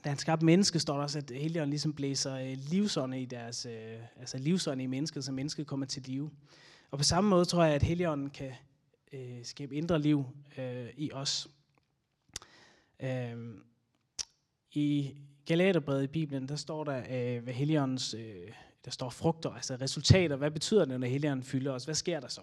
da 0.05 0.09
han 0.09 0.19
skabte 0.19 0.45
mennesket, 0.45 0.83
står 0.83 0.95
der 0.95 1.03
også, 1.03 1.19
at 1.19 1.31
Helligånden 1.31 1.71
ligesom 1.71 1.93
blæser 1.93 2.35
øh, 2.35 2.57
livsånde 2.71 3.23
i 3.23 3.25
deres, 3.25 3.67
øh, 3.67 4.01
altså 4.17 4.39
livsånde 4.39 4.85
i 4.85 4.87
mennesket, 4.87 5.25
så 5.25 5.33
mennesket 5.33 5.67
kommer 5.67 5.87
til 5.87 6.03
live. 6.03 6.31
Og 6.91 6.99
på 6.99 7.05
samme 7.05 7.31
måde 7.31 7.45
tror 7.45 7.65
jeg, 7.65 7.75
at 7.75 7.83
Helligånden 7.83 8.31
kan 8.31 8.53
øh, 9.13 9.45
skabe 9.45 9.75
indre 9.75 9.99
liv 9.99 10.25
øh, 10.59 10.89
i 10.97 11.13
os. 11.13 11.49
Øh, 13.01 13.55
I 14.73 15.15
Galaterbrevet 15.47 16.05
i 16.05 16.07
Bibelen, 16.07 16.49
der 16.49 16.57
står 16.57 16.85
der, 16.85 17.03
øh, 17.11 17.43
hvad 17.43 17.55
Helligåndens, 17.55 18.15
øh, 18.15 18.53
der 18.85 18.91
står 18.91 19.11
frugter, 19.11 19.51
altså 19.51 19.77
resultater. 19.81 20.37
Hvad 20.37 20.51
betyder 20.51 20.85
det, 20.85 21.01
når 21.01 21.07
Helligånden 21.07 21.45
fylder 21.45 21.73
os? 21.73 21.85
Hvad 21.85 21.95
sker 21.95 22.21
der 22.21 22.29
så? 22.29 22.41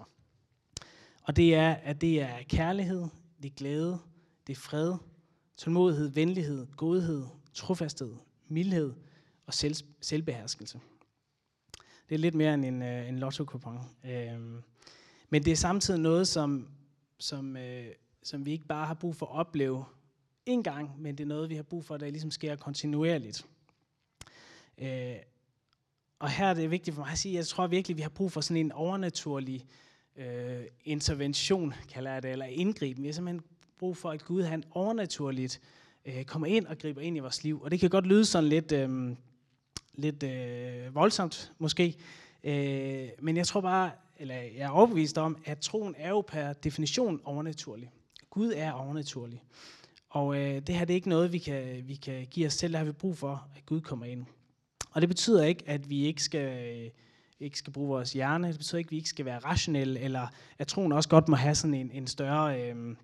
Og 1.27 1.36
det 1.36 1.55
er, 1.55 1.72
at 1.72 2.01
det 2.01 2.22
er 2.22 2.38
kærlighed, 2.50 3.05
det 3.44 3.51
er 3.51 3.55
glæde, 3.55 4.00
det 4.48 4.55
er 4.55 4.60
fred, 4.60 4.94
tålmodighed, 5.58 6.08
venlighed, 6.10 6.67
godhed, 6.77 7.25
trofasthed, 7.53 8.15
mildhed 8.48 8.94
og 9.46 9.53
selv, 9.53 9.75
selvbeherskelse. 10.01 10.79
Det 12.10 12.15
er 12.15 12.20
lidt 12.20 12.36
mere 12.36 12.53
end 12.53 12.65
en, 12.65 12.82
øh, 12.82 13.10
en 13.10 13.20
lotto-coupon. 13.20 13.79
Øhm, 14.05 14.62
men 15.29 15.46
det 15.46 15.51
er 15.51 15.55
samtidig 15.55 16.00
noget, 16.00 16.27
som, 16.27 16.67
som, 17.20 17.58
øh, 17.58 17.86
som 18.24 18.46
vi 18.46 18.51
ikke 18.51 18.67
bare 18.67 18.88
har 18.88 18.94
brug 18.94 19.15
for 19.15 19.25
at 19.25 19.32
opleve 19.32 19.86
en 20.46 20.63
gang, 20.63 21.01
men 21.01 21.17
det 21.17 21.24
er 21.24 21.27
noget, 21.27 21.50
vi 21.50 21.55
har 21.55 21.63
brug 21.63 21.86
for, 21.86 21.98
der 21.98 22.10
ligesom 22.10 22.32
sker 22.32 22.55
kontinuerligt. 22.55 23.46
Øh, 24.77 25.15
og 26.20 26.29
her 26.29 26.46
er 26.46 26.53
det 26.53 26.72
vigtigt 26.72 26.96
for 26.96 27.03
mig 27.03 27.12
at 27.12 27.17
sige, 27.17 27.34
at 27.34 27.38
jeg 27.38 27.48
tror 27.48 27.67
virkelig, 27.67 27.94
at 27.94 27.98
vi 27.98 28.01
har 28.01 28.10
brug 28.10 28.32
for 28.32 28.41
sådan 28.41 28.65
en 28.65 28.72
overnaturlig 28.72 29.62
øh, 29.62 29.85
øh, 30.17 30.63
intervention, 30.84 31.74
kalder 31.93 32.13
jeg 32.13 32.24
det, 32.24 32.31
eller 32.31 32.45
indgriben. 32.45 33.03
Vi 33.03 33.07
har 33.07 33.13
simpelthen 33.13 33.43
brug 33.79 33.98
for, 33.98 34.12
at 34.12 34.25
Gud 34.25 34.43
han 34.43 34.63
overnaturligt 34.72 35.62
øh, 36.05 36.25
kommer 36.25 36.48
ind 36.48 36.65
og 36.65 36.77
griber 36.77 37.01
ind 37.01 37.17
i 37.17 37.19
vores 37.19 37.43
liv. 37.43 37.62
Og 37.62 37.72
det 37.72 37.79
kan 37.79 37.89
godt 37.89 38.07
lyde 38.07 38.25
sådan 38.25 38.50
lidt, 38.50 38.72
øh, 38.72 39.15
lidt 39.93 40.24
øh, 40.24 40.95
voldsomt 40.95 41.51
måske, 41.60 41.95
øh, 42.43 43.10
men 43.22 43.38
jeg 43.38 43.48
tror 43.48 43.62
bare, 43.62 43.91
eller 44.17 44.36
jeg 44.36 44.65
er 44.65 44.69
overbevist 44.69 45.17
om, 45.17 45.38
at 45.45 45.60
troen 45.60 45.95
er 45.98 46.10
jo 46.10 46.22
per 46.22 46.53
definition 46.53 47.22
overnaturlig. 47.24 47.89
Gud 48.29 48.53
er 48.55 48.72
overnaturlig. 48.72 49.41
Og 50.10 50.36
øh, 50.36 50.62
det 50.67 50.75
her 50.75 50.86
det 50.86 50.93
er 50.93 50.95
ikke 50.95 51.10
noget, 51.10 51.34
vi 51.34 51.38
kan, 51.38 51.88
vi 51.88 51.95
kan 51.95 52.27
give 52.31 52.48
os 52.48 52.53
selv. 52.53 52.74
Der 52.74 52.77
har 52.77 52.86
vi 52.86 52.91
brug 52.91 53.17
for, 53.17 53.48
at 53.55 53.65
Gud 53.65 53.81
kommer 53.81 54.05
ind. 54.05 54.25
Og 54.91 55.01
det 55.01 55.10
betyder 55.10 55.43
ikke, 55.43 55.63
at 55.67 55.89
vi 55.89 56.05
ikke 56.05 56.24
skal, 56.24 56.67
øh, 56.67 56.89
ikke 57.39 57.58
skal 57.58 57.74
bruge 57.74 57.88
vores 57.88 58.13
hjerne. 58.13 58.48
Det 58.48 58.58
betyder 58.58 58.77
ikke, 58.77 58.88
at 58.88 58.92
vi 58.92 58.98
ikke 58.98 59.10
skal 59.10 59.25
være 59.25 59.39
rationelle, 59.39 60.00
eller 60.00 60.27
at 60.60 60.68
troen 60.68 60.92
også 60.92 61.10
godt 61.10 61.27
må 61.27 61.36
have 61.36 61.56
sådan 61.56 61.74
en, 61.74 61.92
en 61.92 62.08
større 62.08 62.62
øh, 62.62 62.96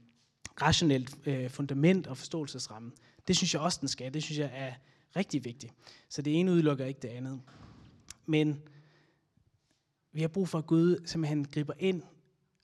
rationelt 0.62 1.28
øh, 1.28 1.50
fundament 1.50 2.08
og 2.08 2.18
forståelsesramme. 2.18 2.92
Det 3.28 3.38
synes 3.38 3.54
jeg 3.54 3.62
også, 3.62 3.78
den 3.82 3.88
skal. 3.88 4.14
Det 4.14 4.24
synes 4.24 4.40
jeg 4.40 4.52
er 4.54 4.74
rigtig 5.16 5.46
vigtigt. 5.46 5.74
Så 6.10 6.22
det 6.22 6.40
ene 6.40 6.52
udelukker 6.52 6.86
ikke 6.86 7.00
det 7.00 7.08
andet. 7.08 7.42
Men 8.26 8.62
vi 10.12 10.22
har 10.22 10.28
brug 10.28 10.50
for, 10.50 10.58
at 10.58 10.66
Gud 10.66 11.02
simpelthen 11.06 11.46
griber 11.46 11.74
ind 11.80 12.02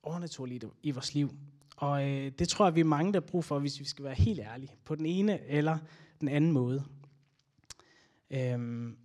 overnaturligt 0.04 0.66
i 0.84 0.92
vores 0.92 1.14
liv. 1.14 1.32
Og 1.78 2.10
øh, 2.10 2.32
det 2.40 2.50
tror 2.50 2.66
jeg, 2.66 2.76
vi 2.76 2.80
er 2.80 2.86
mange, 2.86 3.14
der 3.14 3.20
har 3.20 3.28
brug 3.28 3.46
for, 3.46 3.60
hvis 3.60 3.80
vi 3.80 3.86
skal 3.86 4.06
være 4.06 4.14
helt 4.14 4.40
ærlige. 4.40 4.76
På 4.86 4.96
den 4.96 5.06
ene 5.06 5.46
eller 5.46 5.78
den 6.22 6.28
anden 6.28 6.52
måde. 6.52 6.84
Øhm, 8.32 8.98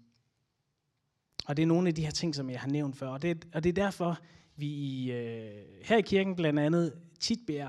og 1.52 1.56
det 1.56 1.62
er 1.62 1.66
nogle 1.66 1.88
af 1.88 1.94
de 1.94 2.04
her 2.04 2.11
ting, 2.11 2.35
som 2.35 2.50
jeg 2.50 2.61
har 2.61 2.68
nævnt 2.68 2.97
før. 2.97 3.09
Og 3.09 3.23
det, 3.23 3.49
og 3.54 3.64
det 3.64 3.68
er 3.68 3.85
derfor, 3.85 4.18
vi 4.56 5.12
øh, 5.12 5.64
her 5.82 5.97
i 5.97 6.00
kirken 6.00 6.37
blandt 6.37 6.59
andet 6.59 6.94
tit 7.21 7.38
beder, 7.47 7.68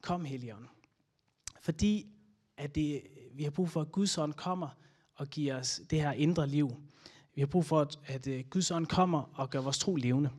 kom 0.00 0.24
Helligånd. 0.24 0.66
Fordi 1.60 2.06
at 2.56 2.74
det, 2.74 3.02
vi 3.34 3.42
har 3.42 3.50
brug 3.50 3.70
for, 3.70 3.80
at 3.80 3.92
Guds 3.92 4.18
ånd 4.18 4.32
kommer 4.32 4.68
og 5.14 5.28
giver 5.28 5.58
os 5.58 5.80
det 5.90 6.00
her 6.00 6.12
indre 6.12 6.46
liv. 6.46 6.70
Vi 7.34 7.40
har 7.40 7.46
brug 7.46 7.64
for, 7.64 7.80
at, 7.80 7.98
at 8.06 8.26
øh, 8.26 8.44
Guds 8.50 8.70
ånd 8.70 8.86
kommer 8.86 9.30
og 9.34 9.50
gør 9.50 9.60
vores 9.60 9.78
tro 9.78 9.96
levende. 9.96 10.30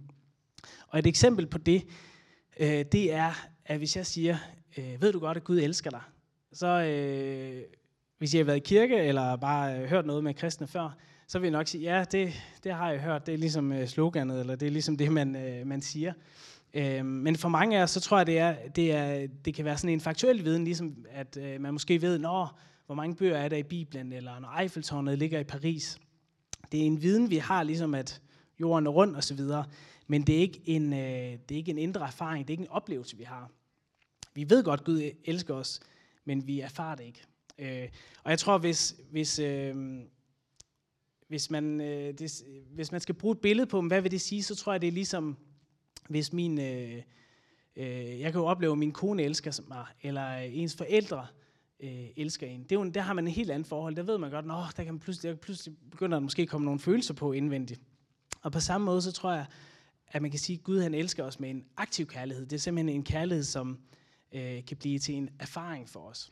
Og 0.87 0.99
et 0.99 1.07
eksempel 1.07 1.47
på 1.47 1.57
det, 1.57 1.87
øh, 2.59 2.85
det 2.91 3.13
er, 3.13 3.47
at 3.65 3.77
hvis 3.77 3.95
jeg 3.95 4.05
siger, 4.05 4.37
øh, 4.77 5.01
ved 5.01 5.11
du 5.11 5.19
godt, 5.19 5.37
at 5.37 5.43
Gud 5.43 5.59
elsker 5.59 5.89
dig, 5.89 6.01
så 6.51 6.67
øh, 6.67 7.63
hvis 8.17 8.33
jeg 8.33 8.39
har 8.39 8.45
været 8.45 8.57
i 8.57 8.59
kirke, 8.59 8.95
eller 8.95 9.35
bare 9.35 9.79
øh, 9.79 9.89
hørt 9.89 10.05
noget 10.05 10.23
med 10.23 10.33
kristne 10.33 10.67
før, 10.67 10.97
så 11.33 11.39
vil 11.39 11.47
jeg 11.47 11.51
nok 11.51 11.67
sige, 11.67 11.95
ja, 11.95 12.03
det, 12.03 12.33
det 12.63 12.73
har 12.73 12.91
jeg 12.91 12.99
hørt, 12.99 13.25
det 13.25 13.33
er 13.33 13.37
ligesom 13.37 13.71
øh, 13.71 13.87
sloganet, 13.87 14.39
eller 14.39 14.55
det 14.55 14.65
er 14.65 14.71
ligesom 14.71 14.97
det, 14.97 15.11
man, 15.11 15.35
øh, 15.35 15.67
man 15.67 15.81
siger. 15.81 16.13
Øh, 16.73 17.05
men 17.05 17.35
for 17.35 17.49
mange 17.49 17.77
af 17.77 17.83
os, 17.83 17.91
så 17.91 17.99
tror 17.99 18.17
jeg, 18.17 18.27
det, 18.27 18.39
er, 18.39 18.55
det, 18.75 18.91
er, 18.91 19.27
det 19.45 19.53
kan 19.53 19.65
være 19.65 19.77
sådan 19.77 19.93
en 19.93 20.01
faktuel 20.01 20.45
viden, 20.45 20.63
ligesom 20.63 21.05
at 21.09 21.37
øh, 21.37 21.61
man 21.61 21.73
måske 21.73 22.01
ved, 22.01 22.19
når, 22.19 22.59
hvor 22.85 22.95
mange 22.95 23.15
bøger 23.15 23.37
er 23.37 23.49
der 23.49 23.57
i 23.57 23.63
Bibelen, 23.63 24.13
eller 24.13 24.39
når 24.39 24.59
Eiffeltårnet 24.59 25.19
ligger 25.19 25.39
i 25.39 25.43
Paris. 25.43 25.99
Det 26.71 26.81
er 26.81 26.85
en 26.85 27.01
viden, 27.01 27.29
vi 27.29 27.37
har, 27.37 27.63
ligesom 27.63 27.95
at 27.95 28.21
jorden 28.59 28.87
er 28.87 28.91
rund 28.91 29.15
osv., 29.15 29.39
men 30.07 30.21
det 30.21 30.35
er, 30.35 30.39
ikke 30.39 30.61
en, 30.65 30.93
øh, 30.93 30.99
det 31.49 31.51
er 31.51 31.55
ikke 31.55 31.71
en 31.71 31.77
indre 31.77 32.05
erfaring, 32.05 32.47
det 32.47 32.53
er 32.53 32.55
ikke 32.55 32.69
en 32.69 32.71
oplevelse, 32.71 33.17
vi 33.17 33.23
har. 33.23 33.51
Vi 34.33 34.49
ved 34.49 34.63
godt, 34.63 34.79
at 34.79 34.85
Gud 34.85 35.09
elsker 35.25 35.53
os, 35.53 35.79
men 36.25 36.47
vi 36.47 36.59
erfarer 36.59 36.95
det 36.95 37.03
ikke. 37.03 37.21
Øh, 37.59 37.89
og 38.23 38.31
jeg 38.31 38.39
tror, 38.39 38.57
hvis, 38.57 38.95
hvis, 39.11 39.39
øh, 39.39 39.75
hvis, 41.27 41.49
man, 41.49 41.81
øh, 41.81 42.13
det, 42.13 42.43
hvis 42.73 42.91
man 42.91 43.01
skal 43.01 43.15
bruge 43.15 43.31
et 43.31 43.41
billede 43.41 43.67
på, 43.67 43.81
hvad 43.81 44.01
vil 44.01 44.11
det 44.11 44.21
sige, 44.21 44.43
så 44.43 44.55
tror 44.55 44.73
jeg, 44.73 44.81
det 44.81 44.87
er 44.87 44.91
ligesom, 44.91 45.37
hvis 46.09 46.33
min... 46.33 46.59
Øh, 46.59 47.01
øh, 47.75 48.19
jeg 48.19 48.31
kan 48.31 48.41
jo 48.41 48.45
opleve, 48.45 48.71
at 48.71 48.77
min 48.77 48.91
kone 48.91 49.23
elsker 49.23 49.61
mig, 49.67 49.85
eller 50.01 50.35
ens 50.35 50.75
forældre 50.75 51.27
øh, 51.79 52.05
elsker 52.15 52.47
en. 52.47 52.63
Det 52.63 52.71
er 52.71 52.75
jo, 52.75 52.89
der 52.89 53.01
har 53.01 53.13
man 53.13 53.27
en 53.27 53.33
helt 53.33 53.51
anden 53.51 53.65
forhold. 53.65 53.95
Der 53.95 54.03
ved 54.03 54.17
man 54.17 54.31
godt, 54.31 54.45
at 54.45 54.77
der 54.77 54.83
kan 54.83 54.99
pludselig, 54.99 55.31
der 55.31 55.35
pludselig 55.37 55.75
begynder 55.91 56.17
der 56.17 56.23
måske 56.23 56.47
komme 56.47 56.65
nogle 56.65 56.79
følelser 56.79 57.13
på 57.13 57.31
indvendigt. 57.31 57.81
Og 58.41 58.51
på 58.51 58.59
samme 58.59 58.85
måde, 58.85 59.01
så 59.01 59.11
tror 59.11 59.33
jeg, 59.33 59.45
at 60.07 60.21
man 60.21 60.31
kan 60.31 60.39
sige, 60.39 60.57
at 60.57 60.63
Gud 60.63 60.81
han 60.81 60.93
elsker 60.93 61.23
os 61.23 61.39
med 61.39 61.49
en 61.49 61.65
aktiv 61.77 62.05
kærlighed. 62.05 62.45
Det 62.45 62.53
er 62.53 62.59
simpelthen 62.59 62.95
en 62.95 63.03
kærlighed, 63.03 63.43
som 63.43 63.79
øh, 64.33 64.65
kan 64.65 64.77
blive 64.77 64.99
til 64.99 65.15
en 65.15 65.29
erfaring 65.39 65.89
for 65.89 65.99
os. 65.99 66.31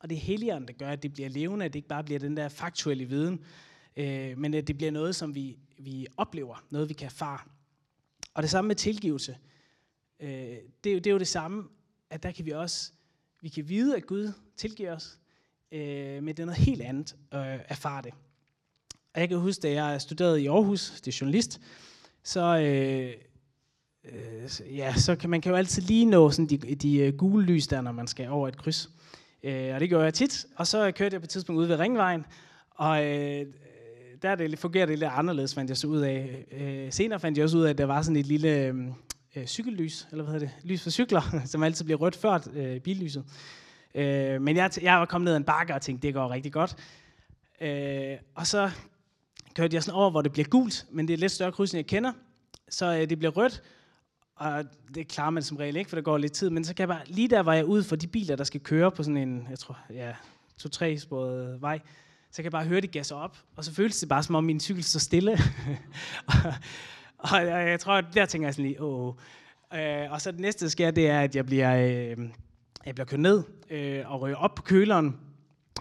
Og 0.00 0.10
det 0.10 0.16
er 0.16 0.20
Helligånden, 0.20 0.68
der 0.68 0.74
gør, 0.74 0.90
at 0.90 1.02
det 1.02 1.12
bliver 1.12 1.28
levende, 1.28 1.64
at 1.64 1.72
det 1.72 1.78
ikke 1.78 1.88
bare 1.88 2.04
bliver 2.04 2.18
den 2.18 2.36
der 2.36 2.48
faktuelle 2.48 3.04
viden, 3.04 3.44
øh, 3.96 4.38
men 4.38 4.54
at 4.54 4.66
det 4.66 4.76
bliver 4.76 4.92
noget, 4.92 5.16
som 5.16 5.34
vi, 5.34 5.58
vi 5.78 6.06
oplever, 6.16 6.64
noget 6.70 6.88
vi 6.88 6.94
kan 6.94 7.06
erfare. 7.06 7.38
Og 8.34 8.42
det 8.42 8.50
samme 8.50 8.68
med 8.68 8.76
tilgivelse. 8.76 9.36
Øh, 10.20 10.28
det, 10.84 10.90
er 10.90 10.94
jo, 10.94 10.98
det 10.98 11.06
er 11.06 11.10
jo 11.10 11.18
det 11.18 11.28
samme, 11.28 11.68
at 12.10 12.22
der 12.22 12.32
kan 12.32 12.46
vi 12.46 12.50
også, 12.50 12.92
vi 13.40 13.48
kan 13.48 13.68
vide, 13.68 13.96
at 13.96 14.06
Gud 14.06 14.32
tilgiver 14.56 14.94
os, 14.94 15.18
øh, 15.72 16.22
men 16.22 16.28
det 16.28 16.40
er 16.40 16.46
noget 16.46 16.60
helt 16.60 16.82
andet 16.82 17.16
at 17.30 17.54
øh, 17.54 17.60
erfare 17.68 18.02
det. 18.02 18.14
Og 19.14 19.20
jeg 19.20 19.28
kan 19.28 19.38
huske, 19.38 19.62
da 19.62 19.84
jeg 19.84 20.00
studerede 20.00 20.42
i 20.42 20.46
Aarhus, 20.46 20.90
det 20.90 21.08
er 21.08 21.18
journalist, 21.20 21.60
så, 22.22 22.58
øh, 22.58 23.14
øh, 24.04 24.76
ja, 24.76 24.94
så 24.94 25.16
kan 25.16 25.30
man 25.30 25.40
kan 25.40 25.50
jo 25.50 25.56
altid 25.56 25.82
lige 25.82 26.04
nå 26.04 26.30
sådan 26.30 26.46
de, 26.46 26.58
de 26.58 26.98
øh, 26.98 27.16
gule 27.16 27.46
lys 27.46 27.66
der, 27.66 27.80
når 27.80 27.92
man 27.92 28.06
skal 28.06 28.30
over 28.30 28.48
et 28.48 28.56
kryds. 28.56 28.90
Øh, 29.42 29.74
og 29.74 29.80
det 29.80 29.88
gjorde 29.88 30.04
jeg 30.04 30.14
tit. 30.14 30.46
Og 30.56 30.66
så 30.66 30.92
kørte 30.92 31.14
jeg 31.14 31.20
på 31.20 31.24
et 31.24 31.30
tidspunkt 31.30 31.60
ud 31.60 31.66
ved 31.66 31.78
Ringvejen, 31.78 32.24
og 32.70 33.04
øh, 33.04 33.46
der 34.22 34.34
det, 34.34 34.58
fungerer 34.58 34.86
det 34.86 34.98
lidt 34.98 35.10
anderledes, 35.12 35.54
fandt 35.54 35.68
jeg 35.68 35.76
så 35.76 35.86
ud 35.86 36.00
af. 36.00 36.44
Øh, 36.52 36.92
senere 36.92 37.20
fandt 37.20 37.38
jeg 37.38 37.44
også 37.44 37.58
ud 37.58 37.62
af, 37.62 37.70
at 37.70 37.78
der 37.78 37.84
var 37.84 38.02
sådan 38.02 38.16
et 38.16 38.26
lille 38.26 38.48
øh, 38.48 38.74
øh 39.36 39.46
cykellys, 39.46 40.08
eller 40.10 40.24
hvad 40.24 40.32
hedder 40.34 40.46
det, 40.46 40.56
lys 40.64 40.82
for 40.82 40.90
cykler, 40.90 41.22
som 41.46 41.62
altid 41.62 41.84
bliver 41.84 41.98
rødt 41.98 42.16
før 42.16 42.38
øh, 42.54 42.80
billyset. 42.80 43.24
Øh, 43.94 44.42
men 44.42 44.56
jeg, 44.56 44.70
jeg 44.82 44.98
var 44.98 45.04
kommet 45.04 45.24
ned 45.24 45.32
ad 45.32 45.36
en 45.36 45.44
bakke 45.44 45.74
og 45.74 45.82
tænkte, 45.82 46.06
det 46.06 46.14
går 46.14 46.30
rigtig 46.30 46.52
godt. 46.52 46.76
Øh, 47.60 48.16
og 48.34 48.46
så 48.46 48.70
kørte 49.54 49.74
jeg 49.74 49.82
sådan 49.82 49.98
over, 49.98 50.10
hvor 50.10 50.22
det 50.22 50.32
bliver 50.32 50.48
gult, 50.48 50.86
men 50.90 51.08
det 51.08 51.12
er 51.12 51.16
et 51.16 51.20
lidt 51.20 51.32
større 51.32 51.52
kryds, 51.52 51.70
end 51.70 51.78
jeg 51.78 51.86
kender. 51.86 52.12
Så 52.68 52.92
øh, 52.92 53.10
det 53.10 53.18
bliver 53.18 53.32
rødt, 53.32 53.62
og 54.36 54.64
det 54.94 55.08
klarer 55.08 55.30
man 55.30 55.42
som 55.42 55.56
regel 55.56 55.76
ikke, 55.76 55.90
for 55.90 55.96
der 55.96 56.02
går 56.02 56.18
lidt 56.18 56.32
tid. 56.32 56.50
Men 56.50 56.64
så 56.64 56.74
kan 56.74 56.88
jeg 56.88 56.96
bare, 56.96 57.06
lige 57.06 57.28
der 57.28 57.40
var 57.40 57.54
jeg 57.54 57.64
ude 57.64 57.84
for 57.84 57.96
de 57.96 58.06
biler, 58.06 58.36
der 58.36 58.44
skal 58.44 58.60
køre 58.60 58.90
på 58.90 59.02
sådan 59.02 59.16
en, 59.16 59.46
jeg 59.50 59.58
tror, 59.58 59.78
ja, 59.90 60.14
to-tre 60.58 60.98
sporet 60.98 61.62
vej. 61.62 61.80
Så 62.32 62.36
kan 62.36 62.44
jeg 62.44 62.52
bare 62.52 62.64
høre, 62.64 62.80
det 62.80 62.90
gasser 62.90 63.16
op. 63.16 63.36
Og 63.56 63.64
så 63.64 63.74
føles 63.74 64.00
det 64.00 64.08
bare, 64.08 64.22
som 64.22 64.34
om 64.34 64.44
min 64.44 64.60
cykel 64.60 64.84
står 64.84 64.98
stille. 64.98 65.32
og 67.18 67.46
jeg, 67.46 67.68
jeg 67.68 67.80
tror, 67.80 68.00
der 68.00 68.26
tænker 68.26 68.48
jeg 68.48 68.54
sådan 68.54 68.66
lige, 68.66 68.82
åh. 68.82 69.06
Oh. 69.08 69.14
Øh, 69.74 70.12
og 70.12 70.20
så 70.20 70.30
det 70.32 70.40
næste, 70.40 70.64
der 70.64 70.70
sker, 70.70 70.90
det 70.90 71.08
er, 71.08 71.20
at 71.20 71.36
jeg 71.36 71.46
bliver, 71.46 71.76
øh, 71.76 72.16
jeg 72.86 72.94
bliver 72.94 73.04
kørt 73.06 73.20
ned 73.20 73.42
øh, 73.70 74.12
og 74.12 74.20
ryger 74.20 74.36
op 74.36 74.54
på 74.54 74.62
køleren 74.62 75.16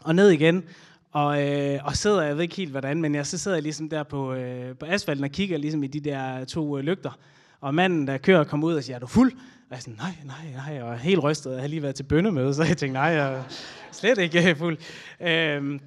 og 0.03 0.15
ned 0.15 0.29
igen. 0.29 0.63
Og, 1.11 1.47
øh, 1.47 1.79
og 1.85 1.95
sidder, 1.95 2.21
jeg 2.21 2.35
ved 2.35 2.43
ikke 2.43 2.55
helt 2.55 2.71
hvordan, 2.71 3.01
men 3.01 3.15
jeg, 3.15 3.27
så 3.27 3.37
sidder 3.37 3.57
jeg 3.57 3.63
ligesom 3.63 3.89
der 3.89 4.03
på, 4.03 4.33
øh, 4.33 4.77
på 4.77 4.85
asfalten 4.85 5.23
og 5.23 5.31
kigger 5.31 5.57
ligesom 5.57 5.83
i 5.83 5.87
de 5.87 5.99
der 5.99 6.45
to 6.45 6.77
øh, 6.77 6.83
lygter. 6.83 7.19
Og 7.61 7.75
manden, 7.75 8.07
der 8.07 8.17
kører, 8.17 8.43
kommer 8.43 8.67
ud 8.67 8.73
og 8.73 8.83
siger, 8.83 8.95
er 8.95 8.99
du 8.99 9.07
fuld? 9.07 9.31
Og 9.31 9.39
jeg 9.69 9.75
er 9.75 9.81
sådan, 9.81 9.97
nej, 9.97 10.13
nej, 10.25 10.65
nej, 10.65 10.75
jeg 10.75 10.85
var 10.85 10.95
helt 10.95 11.23
rystet. 11.23 11.51
Jeg 11.51 11.61
har 11.61 11.67
lige 11.67 11.81
været 11.81 11.95
til 11.95 12.03
bønnemøde, 12.03 12.53
så 12.53 12.63
jeg 12.63 12.77
tænkte, 12.77 12.99
nej, 12.99 13.09
jeg 13.09 13.33
er 13.33 13.43
slet 13.91 14.17
ikke 14.17 14.49
øh, 14.49 14.57
fuld. 14.57 14.77
Øh, 15.21 15.79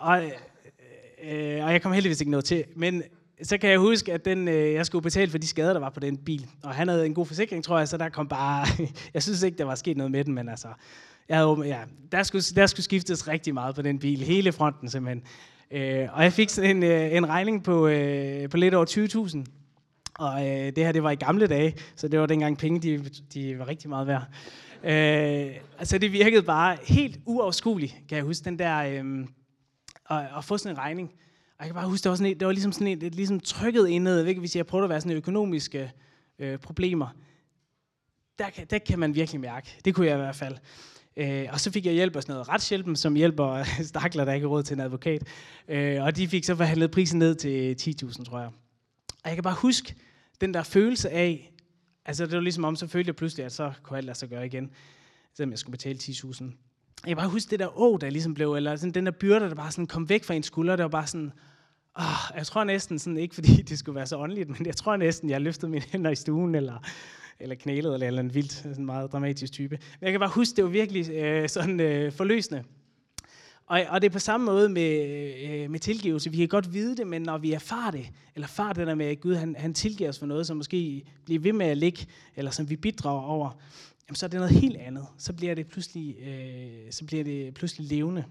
og, 0.00 0.22
øh, 1.24 1.64
og 1.64 1.72
jeg 1.72 1.82
kom 1.82 1.92
heldigvis 1.92 2.20
ikke 2.20 2.30
noget 2.30 2.44
til. 2.44 2.64
Men 2.76 3.02
så 3.42 3.58
kan 3.58 3.70
jeg 3.70 3.78
huske, 3.78 4.12
at 4.12 4.24
den, 4.24 4.48
øh, 4.48 4.72
jeg 4.72 4.86
skulle 4.86 5.02
betale 5.02 5.30
for 5.30 5.38
de 5.38 5.46
skader, 5.46 5.72
der 5.72 5.80
var 5.80 5.90
på 5.90 6.00
den 6.00 6.16
bil. 6.16 6.46
Og 6.62 6.74
han 6.74 6.88
havde 6.88 7.06
en 7.06 7.14
god 7.14 7.26
forsikring, 7.26 7.64
tror 7.64 7.78
jeg, 7.78 7.88
så 7.88 7.96
der 7.96 8.08
kom 8.08 8.28
bare... 8.28 8.66
jeg 9.14 9.22
synes 9.22 9.42
ikke, 9.42 9.58
der 9.58 9.64
var 9.64 9.74
sket 9.74 9.96
noget 9.96 10.12
med 10.12 10.24
den, 10.24 10.34
men 10.34 10.48
altså... 10.48 10.68
Jeg 11.28 11.38
havde, 11.38 11.62
ja, 11.64 11.78
der, 12.12 12.22
skulle, 12.22 12.42
der 12.56 12.66
skulle 12.66 12.84
skiftes 12.84 13.28
rigtig 13.28 13.54
meget 13.54 13.74
på 13.74 13.82
den 13.82 13.98
bil, 13.98 14.18
hele 14.18 14.52
fronten 14.52 14.88
simpelthen. 14.90 15.22
Øh, 15.70 16.08
og 16.12 16.22
jeg 16.22 16.32
fik 16.32 16.48
sådan 16.48 16.76
en, 16.76 16.82
øh, 16.82 17.16
en 17.16 17.28
regning 17.28 17.64
på, 17.64 17.86
øh, 17.86 18.48
på 18.48 18.56
lidt 18.56 18.74
over 18.74 18.86
20.000. 18.86 19.44
Og 20.18 20.48
øh, 20.48 20.66
det 20.76 20.84
her, 20.84 20.92
det 20.92 21.02
var 21.02 21.10
i 21.10 21.14
gamle 21.14 21.46
dage, 21.46 21.74
så 21.96 22.08
det 22.08 22.20
var 22.20 22.26
dengang 22.26 22.58
penge, 22.58 22.80
de, 22.80 23.10
de 23.34 23.58
var 23.58 23.68
rigtig 23.68 23.88
meget 23.88 24.06
værd. 24.06 24.24
Øh, 24.84 25.56
altså 25.78 25.98
det 25.98 26.12
virkede 26.12 26.42
bare 26.42 26.76
helt 26.84 27.20
uafskueligt, 27.26 27.96
kan 28.08 28.16
jeg 28.16 28.24
huske, 28.24 28.44
den 28.44 28.58
der, 28.58 28.78
øh, 28.78 29.26
og, 30.10 30.26
og 30.32 30.44
få 30.44 30.58
sådan 30.58 30.76
en 30.76 30.78
regning. 30.78 31.10
Og 31.58 31.64
jeg 31.64 31.66
kan 31.66 31.74
bare 31.74 31.88
huske, 31.88 32.04
det 32.04 32.10
var, 32.10 32.16
sådan 32.16 32.32
et, 32.32 32.40
det 32.40 32.46
var 32.46 32.52
ligesom, 32.52 32.72
sådan 32.72 32.86
et, 32.86 33.02
et, 33.02 33.14
ligesom 33.14 33.40
trykket 33.40 33.88
indad, 33.88 34.26
ikke? 34.26 34.38
hvis 34.38 34.56
jeg 34.56 34.66
prøver 34.66 34.84
at 34.84 34.90
være 34.90 35.00
sådan 35.00 35.16
økonomiske 35.16 35.92
øh, 36.38 36.58
problemer. 36.58 37.08
Der 38.38 38.50
kan, 38.50 38.66
der 38.70 38.78
kan 38.78 38.98
man 38.98 39.14
virkelig 39.14 39.40
mærke. 39.40 39.76
Det 39.84 39.94
kunne 39.94 40.06
jeg 40.06 40.14
i 40.14 40.20
hvert 40.20 40.36
fald. 40.36 40.56
Øh, 41.16 41.46
og 41.52 41.60
så 41.60 41.70
fik 41.70 41.86
jeg 41.86 41.94
hjælp 41.94 42.16
af 42.16 42.22
sådan 42.22 42.32
noget 42.32 42.48
retshjælpen, 42.48 42.96
som 42.96 43.14
hjælper 43.14 43.64
stakler, 43.82 44.24
der 44.24 44.32
ikke 44.32 44.44
har 44.44 44.50
råd 44.50 44.62
til 44.62 44.74
en 44.74 44.80
advokat. 44.80 45.22
Øh, 45.68 46.02
og 46.02 46.16
de 46.16 46.28
fik 46.28 46.44
så 46.44 46.56
forhandlet 46.56 46.90
prisen 46.90 47.18
ned 47.18 47.34
til 47.34 47.76
10.000, 48.04 48.24
tror 48.24 48.38
jeg. 48.38 48.50
Og 49.24 49.26
jeg 49.26 49.34
kan 49.34 49.42
bare 49.42 49.56
huske 49.58 49.94
den 50.40 50.54
der 50.54 50.62
følelse 50.62 51.10
af, 51.10 51.52
altså 52.04 52.26
det 52.26 52.34
var 52.34 52.40
ligesom 52.40 52.64
om, 52.64 52.76
så 52.76 52.86
følte 52.86 53.08
jeg 53.08 53.16
pludselig, 53.16 53.46
at 53.46 53.52
så 53.52 53.72
kunne 53.82 53.96
alt 53.96 54.06
lade 54.06 54.18
sig 54.18 54.28
gøre 54.28 54.46
igen, 54.46 54.70
selvom 55.34 55.50
jeg 55.50 55.58
skulle 55.58 55.72
betale 55.72 55.98
10.000. 56.02 56.69
Jeg 57.06 57.10
kan 57.10 57.16
bare 57.16 57.28
huske 57.28 57.50
det 57.50 57.58
der 57.58 57.80
å, 57.80 57.96
der 57.96 58.10
ligesom 58.10 58.34
blev, 58.34 58.54
eller 58.54 58.76
sådan 58.76 58.92
den 58.92 59.06
der 59.06 59.12
byrde, 59.12 59.48
der 59.48 59.54
bare 59.54 59.72
sådan 59.72 59.86
kom 59.86 60.08
væk 60.08 60.24
fra 60.24 60.34
en 60.34 60.42
skulder, 60.42 60.76
det 60.76 60.82
var 60.82 60.88
bare 60.88 61.06
sådan, 61.06 61.32
åh, 61.98 62.36
jeg 62.36 62.46
tror 62.46 62.64
næsten 62.64 62.98
sådan, 62.98 63.16
ikke 63.16 63.34
fordi 63.38 63.62
det 63.62 63.78
skulle 63.78 63.96
være 63.96 64.06
så 64.06 64.16
åndeligt, 64.16 64.48
men 64.48 64.66
jeg 64.66 64.76
tror 64.76 64.96
næsten, 64.96 65.30
jeg 65.30 65.40
løftede 65.40 65.70
mine 65.70 65.84
hænder 65.92 66.10
i 66.10 66.16
stuen, 66.16 66.54
eller 66.54 66.78
eller 67.40 67.54
knælede, 67.54 67.94
eller, 67.94 68.06
eller 68.06 68.20
en 68.20 68.34
vildt, 68.34 68.52
sådan 68.52 68.84
meget 68.84 69.12
dramatisk 69.12 69.52
type. 69.52 69.78
Men 70.00 70.04
jeg 70.04 70.10
kan 70.10 70.20
bare 70.20 70.30
huske, 70.30 70.56
det 70.56 70.64
var 70.64 70.70
virkelig 70.70 71.10
øh, 71.10 71.48
sådan 71.48 71.80
øh, 71.80 72.12
forløsende. 72.12 72.64
Og, 73.66 73.80
og 73.88 74.02
det 74.02 74.08
er 74.08 74.12
på 74.12 74.18
samme 74.18 74.46
måde 74.46 74.68
med, 74.68 75.06
øh, 75.44 75.70
med 75.70 75.78
tilgivelse. 75.78 76.30
Vi 76.30 76.36
kan 76.36 76.48
godt 76.48 76.74
vide 76.74 76.96
det, 76.96 77.06
men 77.06 77.22
når 77.22 77.38
vi 77.38 77.52
erfarer 77.52 77.90
det, 77.90 78.10
eller 78.34 78.46
erfarer 78.46 78.72
det 78.72 78.86
der 78.86 78.94
med, 78.94 79.06
at 79.06 79.20
Gud 79.20 79.34
han, 79.34 79.56
han 79.58 79.74
tilgiver 79.74 80.08
os 80.08 80.18
for 80.18 80.26
noget, 80.26 80.46
som 80.46 80.56
måske 80.56 81.02
bliver 81.24 81.40
ved 81.40 81.52
med 81.52 81.66
at 81.66 81.76
ligge, 81.76 82.06
eller 82.36 82.50
som 82.50 82.70
vi 82.70 82.76
bidrager 82.76 83.22
over, 83.22 83.50
jamen, 84.10 84.16
så 84.16 84.26
er 84.26 84.28
det 84.28 84.40
noget 84.40 84.54
helt 84.54 84.76
andet. 84.76 85.06
Så 85.18 85.32
bliver 85.32 85.54
det 85.54 85.68
pludselig, 85.68 86.18
øh, 86.18 86.92
så 86.92 87.04
bliver 87.04 87.24
det 87.24 87.54
pludselig 87.54 87.88
levende. 87.88 88.24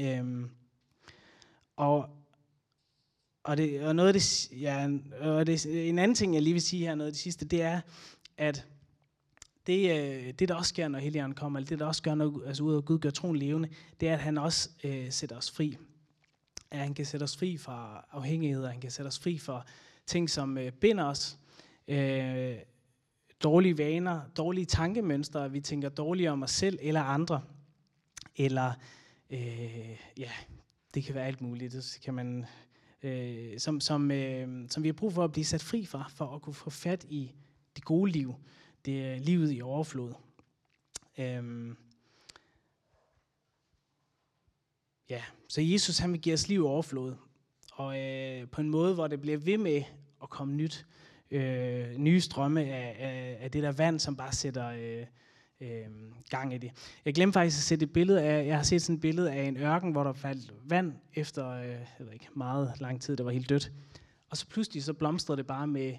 Øhm, 0.00 0.50
og, 1.76 2.08
og, 3.44 3.56
det, 3.56 3.82
og 3.82 3.96
noget 3.96 4.08
af 4.08 4.14
det, 4.14 4.52
ja, 4.60 4.88
og 5.20 5.46
det, 5.46 5.88
en 5.88 5.98
anden 5.98 6.14
ting, 6.14 6.34
jeg 6.34 6.42
lige 6.42 6.52
vil 6.52 6.62
sige 6.62 6.86
her, 6.86 6.94
noget 6.94 7.06
af 7.06 7.12
det 7.12 7.20
sidste, 7.20 7.44
det 7.44 7.62
er, 7.62 7.80
at 8.36 8.66
det, 9.66 9.90
øh, 9.90 10.34
det 10.38 10.48
der 10.48 10.54
også 10.54 10.68
sker, 10.68 10.88
når 10.88 10.98
Helligånden 10.98 11.34
kommer, 11.34 11.58
eller 11.58 11.68
det 11.68 11.78
der 11.78 11.86
også 11.86 12.02
gør, 12.02 12.14
når 12.14 12.46
altså 12.46 12.62
ud 12.62 12.74
af 12.74 12.84
Gud 12.84 12.98
gør 12.98 13.10
troen 13.10 13.36
levende, 13.36 13.68
det 14.00 14.08
er, 14.08 14.14
at 14.14 14.20
han 14.20 14.38
også 14.38 14.70
øh, 14.84 15.12
sætter 15.12 15.36
os 15.36 15.50
fri. 15.50 15.76
At 16.70 16.78
han 16.78 16.94
kan 16.94 17.06
sætte 17.06 17.24
os 17.24 17.36
fri 17.36 17.56
fra 17.56 18.08
afhængigheder, 18.10 18.70
han 18.70 18.80
kan 18.80 18.90
sætte 18.90 19.08
os 19.08 19.18
fri 19.18 19.38
fra 19.38 19.64
ting, 20.06 20.30
som 20.30 20.58
øh, 20.58 20.72
binder 20.72 21.04
os. 21.04 21.38
Øh, 21.88 22.56
dårlige 23.42 23.78
vaner, 23.78 24.20
dårlige 24.36 24.64
tankemønstre, 24.64 25.50
vi 25.50 25.60
tænker 25.60 25.88
dårligt 25.88 26.28
om 26.28 26.42
os 26.42 26.50
selv 26.50 26.78
eller 26.82 27.02
andre. 27.02 27.42
Eller, 28.36 28.72
øh, 29.30 29.96
ja, 30.18 30.30
det 30.94 31.04
kan 31.04 31.14
være 31.14 31.26
alt 31.26 31.40
muligt. 31.40 31.72
Det 31.72 31.98
kan 32.04 32.14
man 32.14 32.46
øh, 33.02 33.58
som, 33.58 33.80
som, 33.80 34.10
øh, 34.10 34.68
som 34.68 34.82
vi 34.82 34.88
har 34.88 34.92
brug 34.92 35.12
for 35.12 35.24
at 35.24 35.32
blive 35.32 35.44
sat 35.44 35.62
fri 35.62 35.86
fra, 35.86 36.10
for 36.14 36.34
at 36.34 36.42
kunne 36.42 36.54
få 36.54 36.70
fat 36.70 37.06
i 37.08 37.32
det 37.76 37.84
gode 37.84 38.12
liv, 38.12 38.34
det 38.84 39.04
er 39.04 39.18
livet 39.18 39.52
i 39.52 39.60
overflod. 39.62 40.12
Øhm, 41.18 41.76
ja, 45.10 45.22
så 45.48 45.60
Jesus 45.60 45.98
han 45.98 46.12
vil 46.12 46.20
give 46.20 46.34
os 46.34 46.48
liv 46.48 46.60
i 46.60 46.64
overflod, 46.64 47.14
og 47.72 48.00
øh, 48.00 48.48
på 48.48 48.60
en 48.60 48.68
måde, 48.68 48.94
hvor 48.94 49.06
det 49.06 49.20
bliver 49.20 49.38
ved 49.38 49.58
med 49.58 49.82
at 50.22 50.30
komme 50.30 50.54
nyt, 50.54 50.86
øh, 50.88 50.99
Øh, 51.30 51.96
nye 51.96 52.20
strømme 52.20 52.60
af, 52.60 52.96
af, 52.98 53.38
af 53.40 53.50
det 53.50 53.62
der 53.62 53.72
vand, 53.72 54.00
som 54.00 54.16
bare 54.16 54.32
sætter 54.32 54.68
øh, 54.68 55.06
øh, 55.60 55.86
gang 56.30 56.54
i 56.54 56.58
det. 56.58 56.70
Jeg 57.04 57.14
glemte 57.14 57.32
faktisk 57.32 57.58
at 57.58 57.62
sætte 57.62 57.84
et 57.84 57.92
billede 57.92 58.22
af, 58.22 58.46
jeg 58.46 58.56
har 58.56 58.62
set 58.62 58.82
sådan 58.82 58.94
et 58.94 59.00
billede 59.00 59.32
af 59.32 59.42
en 59.42 59.56
ørken, 59.56 59.92
hvor 59.92 60.04
der 60.04 60.12
faldt 60.12 60.54
vand 60.64 60.92
efter, 61.14 61.50
øh, 61.50 61.68
jeg 61.68 62.06
ved 62.06 62.12
ikke, 62.12 62.28
meget 62.34 62.72
lang 62.80 63.02
tid, 63.02 63.16
det 63.16 63.26
var 63.26 63.32
helt 63.32 63.48
dødt. 63.48 63.72
Og 64.30 64.36
så 64.36 64.46
pludselig 64.46 64.84
så 64.84 64.92
blomstrede 64.92 65.36
det 65.36 65.46
bare 65.46 65.66
med 65.66 65.94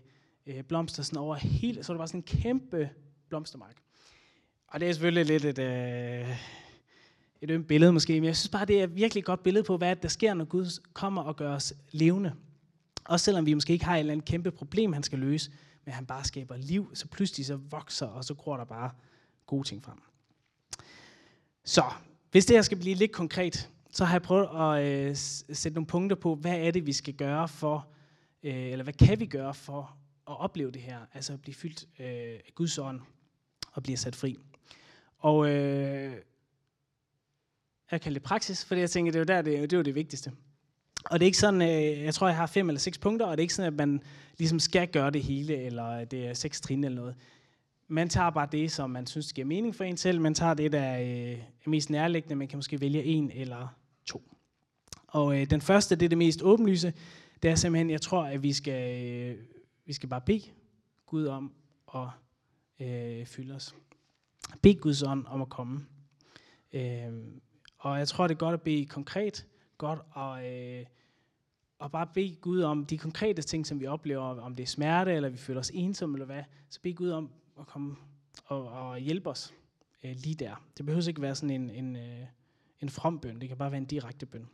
øh, 0.47 0.63
blomster 0.63 1.03
sådan 1.03 1.19
over 1.19 1.35
hele, 1.35 1.83
så 1.83 1.93
var 1.93 1.95
det 1.95 1.99
bare 1.99 2.07
sådan 2.07 2.19
en 2.19 2.41
kæmpe 2.41 2.89
blomstermark. 3.29 3.75
Og 4.67 4.79
det 4.79 4.89
er 4.89 4.93
selvfølgelig 4.93 5.25
lidt 5.25 5.59
et, 5.59 5.59
øh, 5.59 6.37
et 7.41 7.51
ømt 7.51 7.67
billede 7.67 7.93
måske, 7.93 8.13
men 8.13 8.23
jeg 8.23 8.37
synes 8.37 8.49
bare, 8.49 8.65
det 8.65 8.79
er 8.79 8.83
et 8.83 8.95
virkelig 8.95 9.23
godt 9.23 9.43
billede 9.43 9.63
på, 9.63 9.77
hvad 9.77 9.95
der 9.95 10.07
sker, 10.07 10.33
når 10.33 10.45
Gud 10.45 10.81
kommer 10.93 11.21
og 11.21 11.35
gør 11.35 11.55
os 11.55 11.73
levende. 11.91 12.33
Også 13.05 13.23
selvom 13.23 13.45
vi 13.45 13.53
måske 13.53 13.73
ikke 13.73 13.85
har 13.85 13.95
et 13.95 13.99
eller 13.99 14.13
andet 14.13 14.25
kæmpe 14.25 14.51
problem, 14.51 14.93
han 14.93 15.03
skal 15.03 15.19
løse, 15.19 15.51
men 15.85 15.93
han 15.93 16.05
bare 16.05 16.23
skaber 16.23 16.57
liv, 16.57 16.91
så 16.93 17.07
pludselig 17.07 17.45
så 17.45 17.55
vokser, 17.55 18.05
og 18.05 18.23
så 18.23 18.33
gror 18.33 18.57
der 18.57 18.65
bare 18.65 18.91
gode 19.45 19.67
ting 19.67 19.83
frem. 19.83 20.01
Så, 21.63 21.83
hvis 22.31 22.45
det 22.45 22.55
her 22.55 22.61
skal 22.61 22.77
blive 22.77 22.95
lidt 22.95 23.11
konkret, 23.11 23.69
så 23.91 24.05
har 24.05 24.13
jeg 24.13 24.21
prøvet 24.21 24.47
at 24.77 24.85
øh, 24.85 25.15
sætte 25.55 25.75
nogle 25.75 25.87
punkter 25.87 26.15
på, 26.15 26.35
hvad 26.35 26.59
er 26.59 26.71
det, 26.71 26.85
vi 26.85 26.93
skal 26.93 27.13
gøre 27.13 27.47
for, 27.47 27.87
øh, 28.43 28.71
eller 28.71 28.83
hvad 28.83 28.93
kan 28.93 29.19
vi 29.19 29.25
gøre 29.25 29.53
for 29.53 29.97
at 30.27 30.39
opleve 30.39 30.71
det 30.71 30.81
her, 30.81 30.99
altså 31.13 31.33
at 31.33 31.41
blive 31.41 31.55
fyldt 31.55 31.87
øh, 31.99 32.05
af 32.47 32.51
Guds 32.55 32.77
ånd 32.77 33.01
og 33.71 33.83
blive 33.83 33.97
sat 33.97 34.15
fri. 34.15 34.37
Og 35.17 35.49
øh, 35.49 36.15
jeg 37.91 38.01
kalder 38.01 38.19
det 38.19 38.23
praksis, 38.23 38.65
fordi 38.65 38.81
jeg 38.81 38.89
tænker, 38.89 39.11
det 39.11 39.17
er 39.17 39.21
jo 39.21 39.37
der, 39.37 39.41
det, 39.41 39.61
det 39.61 39.73
er 39.73 39.77
jo 39.77 39.83
det 39.83 39.95
vigtigste. 39.95 40.31
Og 41.05 41.19
det 41.19 41.25
er 41.25 41.27
ikke 41.27 41.37
sådan, 41.37 41.61
øh, 41.61 42.03
jeg 42.03 42.13
tror, 42.13 42.27
jeg 42.27 42.37
har 42.37 42.45
fem 42.47 42.69
eller 42.69 42.79
seks 42.79 42.97
punkter, 42.97 43.25
og 43.25 43.37
det 43.37 43.41
er 43.41 43.43
ikke 43.43 43.53
sådan, 43.53 43.73
at 43.73 43.77
man 43.77 44.01
ligesom 44.37 44.59
skal 44.59 44.87
gøre 44.87 45.11
det 45.11 45.23
hele, 45.23 45.57
eller 45.57 46.05
det 46.05 46.27
er 46.27 46.33
seks 46.33 46.61
trin 46.61 46.83
eller 46.83 46.95
noget 46.95 47.15
man 47.91 48.09
tager 48.09 48.29
bare 48.29 48.47
det, 48.51 48.71
som 48.71 48.89
man 48.89 49.07
synes 49.07 49.33
giver 49.33 49.47
mening 49.47 49.75
for 49.75 49.83
en 49.83 49.97
selv. 49.97 50.21
Man 50.21 50.33
tager 50.33 50.53
det, 50.53 50.71
der 50.71 50.93
øh, 50.93 51.07
er 51.07 51.31
øh, 51.31 51.37
mest 51.65 51.89
nærliggende. 51.89 52.35
Man 52.35 52.47
kan 52.47 52.57
måske 52.57 52.81
vælge 52.81 53.03
en 53.03 53.31
eller 53.31 53.67
to. 54.05 54.23
Og 55.07 55.41
øh, 55.41 55.49
den 55.49 55.61
første, 55.61 55.95
det 55.95 56.05
er 56.05 56.09
det 56.09 56.17
mest 56.17 56.41
åbenlyse. 56.41 56.93
Det 57.43 57.51
er 57.51 57.55
simpelthen, 57.55 57.89
jeg 57.89 58.01
tror, 58.01 58.23
at 58.23 58.43
vi 58.43 58.53
skal, 58.53 59.05
øh, 59.05 59.37
vi 59.85 59.93
skal 59.93 60.09
bare 60.09 60.21
bede 60.21 60.41
Gud 61.05 61.25
om 61.25 61.53
at 61.95 62.07
øh, 62.79 63.25
fylde 63.25 63.55
os. 63.55 63.75
Bed 64.61 64.75
Guds 64.75 65.03
ånd 65.03 65.25
om 65.27 65.41
at 65.41 65.49
komme. 65.49 65.85
Øh, 66.73 67.11
og 67.77 67.99
jeg 67.99 68.07
tror, 68.07 68.27
det 68.27 68.35
er 68.35 68.39
godt 68.39 68.53
at 68.53 68.61
bede 68.61 68.85
konkret. 68.85 69.45
Godt 69.81 69.99
at... 70.17 70.53
Øh, 70.53 70.85
og 71.79 71.91
bare 71.91 72.07
bede 72.13 72.35
Gud 72.41 72.61
om 72.61 72.85
de 72.85 72.97
konkrete 72.97 73.41
ting, 73.41 73.67
som 73.67 73.79
vi 73.79 73.85
oplever, 73.85 74.41
om 74.41 74.55
det 74.55 74.63
er 74.63 74.67
smerte, 74.67 75.13
eller 75.13 75.29
vi 75.29 75.37
føler 75.37 75.59
os 75.59 75.71
ensomme, 75.73 76.15
eller 76.15 76.25
hvad, 76.25 76.43
så 76.69 76.79
bed 76.81 76.93
Gud 76.93 77.09
om, 77.09 77.29
at 77.59 77.67
komme 77.67 77.95
og, 78.45 78.67
og 78.67 78.99
hjælpe 78.99 79.29
os 79.29 79.53
øh, 80.03 80.15
lige 80.15 80.35
der. 80.35 80.63
Det 80.77 80.85
behøver 80.85 81.07
ikke 81.07 81.21
være 81.21 81.35
sådan 81.35 81.49
en, 81.49 81.69
en, 81.69 81.95
øh, 81.95 82.25
en 82.81 82.89
from 82.89 83.19
bøn, 83.19 83.41
det 83.41 83.47
kan 83.47 83.57
bare 83.57 83.71
være 83.71 83.77
en 83.77 83.85
direkte 83.85 84.25
bøn. 84.25 84.47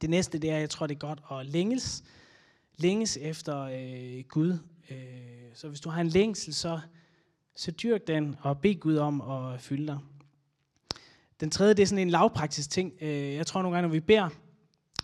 Det 0.00 0.10
næste, 0.10 0.38
det 0.38 0.50
er, 0.50 0.58
jeg 0.58 0.70
tror, 0.70 0.86
det 0.86 0.94
er 0.94 0.98
godt 0.98 1.22
at 1.30 1.46
længes, 1.46 2.04
længes 2.78 3.16
efter 3.16 3.60
øh, 3.60 4.24
Gud. 4.28 4.58
Øh, 4.90 4.96
så 5.54 5.68
hvis 5.68 5.80
du 5.80 5.90
har 5.90 6.00
en 6.00 6.08
længsel, 6.08 6.54
så, 6.54 6.80
så 7.56 7.70
dyrk 7.70 8.06
den 8.06 8.36
og 8.40 8.60
bed 8.60 8.80
Gud 8.80 8.96
om 8.96 9.20
at 9.20 9.60
fylde 9.60 9.86
dig. 9.86 9.98
Den 11.40 11.50
tredje, 11.50 11.74
det 11.74 11.82
er 11.82 11.86
sådan 11.86 12.02
en 12.02 12.10
lavpraktisk 12.10 12.70
ting. 12.70 12.92
Øh, 13.00 13.34
jeg 13.34 13.46
tror 13.46 13.62
nogle 13.62 13.76
gange, 13.76 13.88
når 13.88 13.92
vi 13.92 14.00
beder, 14.00 14.28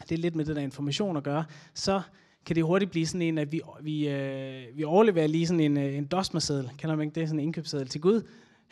det 0.08 0.14
er 0.14 0.18
lidt 0.18 0.34
med 0.34 0.44
det 0.44 0.56
der 0.56 0.62
information 0.62 1.16
at 1.16 1.22
gøre, 1.22 1.44
så 1.74 2.02
kan 2.46 2.56
det 2.56 2.64
hurtigt 2.64 2.90
blive 2.90 3.06
sådan 3.06 3.22
en, 3.22 3.38
at 3.38 3.52
vi, 3.52 3.60
vi, 3.80 4.08
øh, 4.08 4.76
vi 4.76 4.84
overleverer 4.84 5.26
lige 5.26 5.46
sådan 5.46 5.60
en, 5.60 5.76
øh, 5.76 5.94
en 5.94 6.06
dosmerseddel, 6.06 6.70
kalder 6.78 6.96
man 6.96 7.06
ikke 7.06 7.20
det, 7.20 7.28
sådan 7.28 7.40
en 7.40 7.44
indkøbsseddel 7.44 7.88
til 7.88 8.00
Gud. 8.00 8.22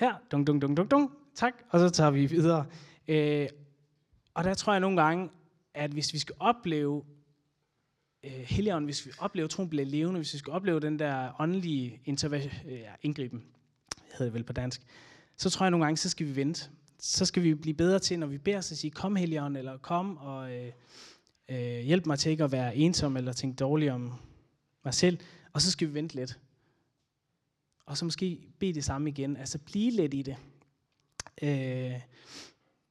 Her, 0.00 0.14
dung, 0.32 0.46
dung, 0.46 0.62
dung, 0.62 0.76
dung, 0.76 0.90
dung, 0.90 1.12
tak, 1.34 1.54
og 1.70 1.80
så 1.80 1.90
tager 1.90 2.10
vi 2.10 2.26
videre. 2.26 2.66
Øh, 3.08 3.48
og 4.34 4.44
der 4.44 4.54
tror 4.54 4.72
jeg 4.72 4.80
nogle 4.80 5.02
gange, 5.02 5.30
at 5.74 5.90
hvis 5.90 6.12
vi 6.12 6.18
skal 6.18 6.34
opleve 6.38 7.02
øh, 8.24 8.30
Helligånden, 8.30 8.84
hvis 8.84 9.06
vi 9.06 9.10
oplever 9.18 9.48
troen 9.48 9.68
bliver 9.68 9.84
levende, 9.84 10.18
hvis 10.18 10.32
vi 10.32 10.38
skal 10.38 10.52
opleve 10.52 10.80
den 10.80 10.98
der 10.98 11.40
åndelige 11.40 12.00
interve- 12.04 12.66
øh, 12.66 12.80
ja, 12.80 12.92
indgriben, 13.02 13.44
hedder 14.12 14.24
det 14.24 14.34
vel 14.34 14.44
på 14.44 14.52
dansk, 14.52 14.82
så 15.36 15.50
tror 15.50 15.66
jeg 15.66 15.70
nogle 15.70 15.84
gange, 15.84 15.96
så 15.96 16.08
skal 16.08 16.26
vi 16.26 16.36
vente. 16.36 16.70
Så 16.98 17.24
skal 17.24 17.42
vi 17.42 17.54
blive 17.54 17.74
bedre 17.74 17.98
til, 17.98 18.18
når 18.18 18.26
vi 18.26 18.38
beder, 18.38 18.60
så 18.60 18.76
sige, 18.76 18.90
kom 18.90 19.16
Helligånden, 19.16 19.56
eller 19.56 19.78
kom 19.78 20.16
og... 20.16 20.52
Øh, 20.52 20.72
øh, 21.48 21.80
hjælp 21.80 22.06
mig 22.06 22.18
til 22.18 22.30
ikke 22.30 22.44
at 22.44 22.52
være 22.52 22.76
ensom 22.76 23.16
eller 23.16 23.32
tænke 23.32 23.56
dårligt 23.56 23.92
om 23.92 24.12
mig 24.84 24.94
selv. 24.94 25.18
Og 25.52 25.62
så 25.62 25.70
skal 25.70 25.88
vi 25.88 25.94
vente 25.94 26.14
lidt. 26.14 26.38
Og 27.86 27.96
så 27.96 28.04
måske 28.04 28.40
bede 28.58 28.72
det 28.72 28.84
samme 28.84 29.10
igen. 29.10 29.36
Altså 29.36 29.58
blive 29.58 29.90
lidt 29.90 30.14
i 30.14 30.22
det. 30.22 30.36
Øh, 31.42 32.00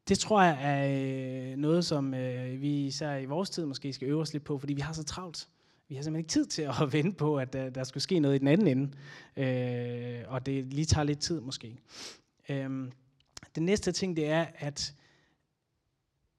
det 0.08 0.20
tror 0.20 0.42
jeg 0.42 0.58
er 0.62 1.52
øh, 1.52 1.58
noget, 1.58 1.86
som 1.86 2.14
øh, 2.14 2.62
vi 2.62 2.86
især 2.86 3.16
i 3.16 3.26
vores 3.26 3.50
tid 3.50 3.66
måske 3.66 3.94
skal 3.94 4.08
øve 4.08 4.22
os 4.22 4.34
lidt 4.34 4.44
på, 4.44 4.60
fordi 4.60 4.74
vi 4.74 4.82
har 4.82 4.94
så 4.94 5.04
travlt. 5.04 5.50
Vi 5.88 5.96
har 5.96 6.04
simpelthen 6.04 6.20
ikke 6.20 6.30
tid 6.30 6.46
til 6.46 6.62
at 6.62 6.94
vente 6.94 7.18
på, 7.18 7.38
at 7.38 7.54
der, 7.54 7.70
der 7.70 7.84
skulle 7.84 8.04
ske 8.04 8.20
noget 8.20 8.36
i 8.36 8.40
den 8.40 8.48
anden 8.48 8.68
ende. 8.68 8.92
Øh, 9.38 10.24
og 10.28 10.46
det 10.46 10.74
lige 10.74 10.86
tager 10.86 11.06
lidt 11.06 11.20
tid 11.20 11.42
måske. 11.42 11.78
Øh, 12.50 12.70
Den 13.56 13.66
næste 13.66 13.92
ting, 13.92 14.16
det 14.16 14.28
er, 14.28 14.46
at 14.56 14.94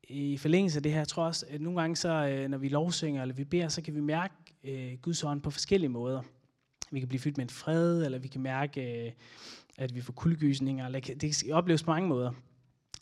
i 0.09 0.37
forlængelse 0.37 0.79
af 0.79 0.83
det 0.83 0.93
her, 0.93 0.99
jeg 0.99 1.09
tror 1.09 1.25
også, 1.25 1.47
at 1.49 1.61
nogle 1.61 1.81
gange, 1.81 1.97
så, 1.97 2.09
øh, 2.09 2.49
når 2.49 2.59
vi 2.59 2.69
lovsynger 2.69 3.23
eller 3.23 3.35
vi 3.35 3.45
beder, 3.45 3.69
så 3.69 3.83
kan 3.83 3.95
vi 3.95 4.01
mærke 4.01 4.35
øh, 4.65 4.93
Guds 5.03 5.25
ånd 5.25 5.43
på 5.43 5.51
forskellige 5.51 5.89
måder. 5.89 6.23
Vi 6.91 6.99
kan 6.99 7.09
blive 7.09 7.21
fyldt 7.21 7.37
med 7.37 7.45
en 7.45 7.51
fred, 7.51 8.05
eller 8.05 8.19
vi 8.19 8.29
kan 8.29 8.41
mærke, 8.41 9.07
øh, 9.07 9.13
at 9.77 9.95
vi 9.95 10.01
får 10.01 10.13
kuldegysninger. 10.13 10.87
Eller 10.87 11.01
det 11.01 11.43
kan 11.45 11.53
opleves 11.53 11.83
på 11.83 11.91
mange 11.91 12.09
måder. 12.09 12.33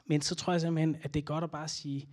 Men 0.06 0.20
så 0.20 0.34
tror 0.34 0.52
jeg 0.52 0.60
simpelthen, 0.60 0.96
at 1.02 1.14
det 1.14 1.20
er 1.20 1.24
godt 1.24 1.44
at 1.44 1.50
bare 1.50 1.68
sige, 1.68 2.08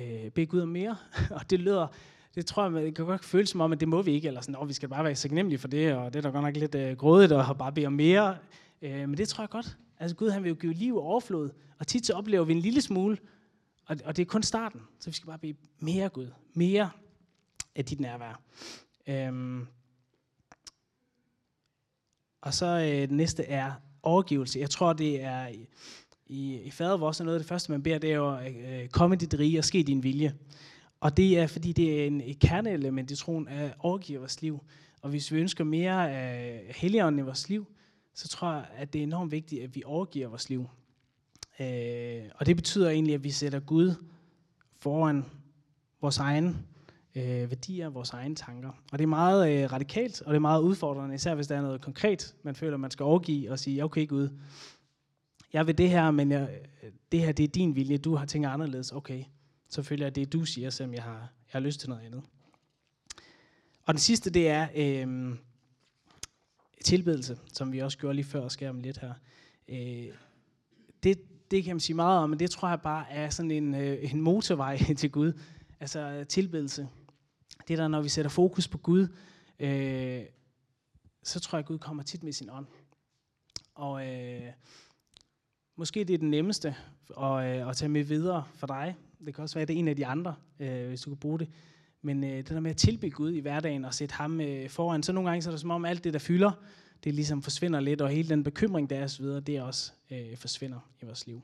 øh, 0.00 0.30
bed 0.30 0.46
Gud 0.46 0.60
om 0.60 0.68
mere. 0.68 0.96
og 1.36 1.50
det 1.50 1.60
lyder, 1.60 1.86
det 2.34 2.46
tror 2.46 2.70
jeg, 2.70 2.72
det 2.72 2.94
kan 2.94 3.04
godt 3.04 3.24
føles 3.24 3.50
som 3.50 3.60
om, 3.60 3.72
at 3.72 3.80
det 3.80 3.88
må 3.88 4.02
vi 4.02 4.12
ikke, 4.12 4.28
eller 4.28 4.40
sådan, 4.40 4.68
vi 4.68 4.72
skal 4.72 4.88
bare 4.88 5.04
være 5.04 5.14
taknemmelige 5.14 5.58
for 5.58 5.68
det, 5.68 5.94
og 5.94 6.12
det 6.12 6.18
er 6.18 6.22
da 6.22 6.28
godt 6.28 6.44
nok 6.44 6.56
lidt 6.56 6.74
øh, 6.74 6.96
grådigt 6.96 7.32
at 7.32 7.58
bare 7.58 7.72
bede 7.72 7.86
om 7.86 7.92
mere. 7.92 8.36
Øh, 8.82 9.08
men 9.08 9.16
det 9.16 9.28
tror 9.28 9.42
jeg 9.42 9.50
godt. 9.50 9.76
Altså 9.98 10.16
Gud, 10.16 10.30
han 10.30 10.42
vil 10.42 10.48
jo 10.48 10.54
give 10.54 10.72
liv 10.72 10.96
og 10.96 11.02
overflod, 11.02 11.50
og 11.78 11.86
tit 11.86 12.06
så 12.06 12.12
oplever 12.12 12.44
vi 12.44 12.52
en 12.52 12.58
lille 12.58 12.80
smule, 12.80 13.18
og, 13.86 13.96
og 14.04 14.16
det 14.16 14.22
er 14.22 14.26
kun 14.26 14.42
starten, 14.42 14.80
så 15.00 15.10
vi 15.10 15.14
skal 15.14 15.26
bare 15.26 15.38
bede 15.38 15.56
mere 15.78 16.08
Gud, 16.08 16.28
mere 16.54 16.90
af 17.74 17.84
dit 17.84 18.00
nærvær. 18.00 18.42
Øhm, 19.06 19.66
og 22.40 22.54
så 22.54 22.66
øh, 22.66 22.84
det 22.84 23.10
næste 23.10 23.44
er 23.44 23.72
overgivelse. 24.02 24.58
Jeg 24.58 24.70
tror, 24.70 24.92
det 24.92 25.22
er 25.22 25.48
i, 26.26 26.60
i 26.60 26.70
fader 26.70 26.96
vores, 26.96 27.20
noget 27.20 27.34
af 27.34 27.40
det 27.40 27.48
første, 27.48 27.72
man 27.72 27.82
beder, 27.82 27.98
det 27.98 28.12
er 28.12 28.16
jo, 28.16 28.38
øh, 28.38 28.88
komme 28.88 29.16
dit 29.16 29.34
rige 29.38 29.58
og 29.58 29.64
ske 29.64 29.82
din 29.82 30.02
vilje. 30.02 30.34
Og 31.00 31.16
det 31.16 31.38
er, 31.38 31.46
fordi 31.46 31.72
det 31.72 32.00
er 32.02 32.06
en, 32.06 32.20
et 32.20 32.38
kerneelement 32.38 33.10
i 33.10 33.16
troen 33.16 33.48
at 33.48 33.74
overgive 33.78 34.18
vores 34.18 34.42
liv. 34.42 34.64
Og 35.00 35.10
hvis 35.10 35.32
vi 35.32 35.40
ønsker 35.40 35.64
mere 35.64 36.12
af 36.12 36.72
helligånden 36.76 37.18
i 37.18 37.22
vores 37.22 37.48
liv, 37.48 37.66
så 38.14 38.28
tror 38.28 38.52
jeg, 38.52 38.66
at 38.74 38.92
det 38.92 38.98
er 38.98 39.02
enormt 39.02 39.32
vigtigt, 39.32 39.62
at 39.62 39.74
vi 39.74 39.82
overgiver 39.86 40.28
vores 40.28 40.48
liv. 40.48 40.68
Øh, 41.62 42.30
og 42.34 42.46
det 42.46 42.56
betyder 42.56 42.90
egentlig, 42.90 43.14
at 43.14 43.24
vi 43.24 43.30
sætter 43.30 43.60
Gud 43.60 43.94
foran 44.78 45.24
vores 46.00 46.18
egne 46.18 46.56
øh, 47.14 47.50
værdier, 47.50 47.88
vores 47.88 48.10
egne 48.10 48.34
tanker. 48.34 48.70
Og 48.92 48.98
det 48.98 49.02
er 49.02 49.08
meget 49.08 49.52
øh, 49.52 49.72
radikalt, 49.72 50.22
og 50.22 50.30
det 50.30 50.36
er 50.36 50.40
meget 50.40 50.62
udfordrende, 50.62 51.14
især 51.14 51.34
hvis 51.34 51.46
der 51.46 51.56
er 51.56 51.62
noget 51.62 51.80
konkret, 51.80 52.34
man 52.42 52.54
føler, 52.54 52.76
man 52.76 52.90
skal 52.90 53.04
overgive 53.04 53.50
og 53.50 53.58
sige, 53.58 53.84
okay 53.84 54.08
Gud, 54.08 54.28
jeg 55.52 55.66
vil 55.66 55.78
det 55.78 55.90
her, 55.90 56.10
men 56.10 56.30
jeg, 56.30 56.60
det 57.12 57.20
her 57.20 57.32
det 57.32 57.44
er 57.44 57.48
din 57.48 57.76
vilje, 57.76 57.98
du 57.98 58.14
har 58.14 58.26
tænkt 58.26 58.46
anderledes, 58.46 58.92
okay. 58.92 59.24
Så 59.68 59.82
føler 59.82 60.06
jeg, 60.06 60.14
det 60.14 60.32
du 60.32 60.44
siger, 60.44 60.70
selvom 60.70 60.94
jeg 60.94 61.02
har, 61.02 61.18
jeg 61.18 61.28
har 61.52 61.60
lyst 61.60 61.80
til 61.80 61.88
noget 61.88 62.02
andet. 62.02 62.22
Og 63.84 63.94
den 63.94 63.98
sidste, 63.98 64.30
det 64.30 64.48
er 64.48 64.68
øh, 64.76 65.36
tilbedelse, 66.84 67.38
som 67.52 67.72
vi 67.72 67.78
også 67.78 67.98
gjorde 67.98 68.14
lige 68.14 68.24
før, 68.24 68.48
skal 68.48 68.68
om 68.68 68.80
lidt 68.80 68.98
her. 68.98 69.12
Øh, 69.68 70.14
det, 71.02 71.18
det 71.52 71.64
kan 71.64 71.76
man 71.76 71.80
sige 71.80 71.96
meget 71.96 72.18
om, 72.18 72.30
men 72.30 72.38
det 72.38 72.50
tror 72.50 72.68
jeg 72.68 72.80
bare 72.80 73.10
er 73.10 73.30
sådan 73.30 73.50
en, 73.50 73.74
øh, 73.74 74.12
en 74.12 74.20
motorvej 74.20 74.78
til 74.98 75.10
Gud. 75.10 75.32
Altså 75.80 76.24
tilbedelse. 76.28 76.88
Det 77.68 77.78
der, 77.78 77.88
når 77.88 78.02
vi 78.02 78.08
sætter 78.08 78.28
fokus 78.28 78.68
på 78.68 78.78
Gud, 78.78 79.08
øh, 79.58 80.22
så 81.22 81.40
tror 81.40 81.58
jeg, 81.58 81.62
at 81.62 81.68
Gud 81.68 81.78
kommer 81.78 82.02
tit 82.02 82.22
med 82.22 82.32
sin 82.32 82.50
ånd. 82.50 82.66
Og 83.74 84.08
øh, 84.08 84.42
måske 85.76 86.04
det 86.04 86.14
er 86.14 86.18
den 86.18 86.30
nemmeste 86.30 86.76
at, 87.20 87.60
øh, 87.60 87.68
at 87.68 87.76
tage 87.76 87.88
med 87.88 88.04
videre 88.04 88.44
for 88.54 88.66
dig. 88.66 88.96
Det 89.26 89.34
kan 89.34 89.42
også 89.42 89.54
være, 89.54 89.62
at 89.62 89.68
det 89.68 89.74
er 89.74 89.78
en 89.78 89.88
af 89.88 89.96
de 89.96 90.06
andre, 90.06 90.34
øh, 90.60 90.88
hvis 90.88 91.00
du 91.00 91.10
kan 91.10 91.16
bruge 91.16 91.38
det. 91.38 91.48
Men 92.02 92.24
øh, 92.24 92.36
det 92.36 92.48
der 92.48 92.60
med 92.60 92.70
at 92.70 92.76
tilbe 92.76 93.10
Gud 93.10 93.32
i 93.32 93.40
hverdagen 93.40 93.84
og 93.84 93.94
sætte 93.94 94.14
ham 94.14 94.40
øh, 94.40 94.70
foran, 94.70 95.02
så 95.02 95.12
nogle 95.12 95.30
gange 95.30 95.42
så 95.42 95.50
er 95.50 95.52
det 95.52 95.60
som 95.60 95.70
om 95.70 95.84
alt 95.84 96.04
det, 96.04 96.12
der 96.12 96.18
fylder, 96.18 96.52
det 97.04 97.14
ligesom 97.14 97.42
forsvinder 97.42 97.80
lidt, 97.80 98.00
og 98.00 98.08
hele 98.08 98.28
den 98.28 98.44
bekymring, 98.44 98.90
der 98.90 98.96
er 98.96 99.04
osv., 99.04 99.24
det 99.24 99.62
også 99.62 99.92
øh, 100.10 100.36
forsvinder 100.36 100.90
i 101.02 101.04
vores 101.04 101.26
liv. 101.26 101.42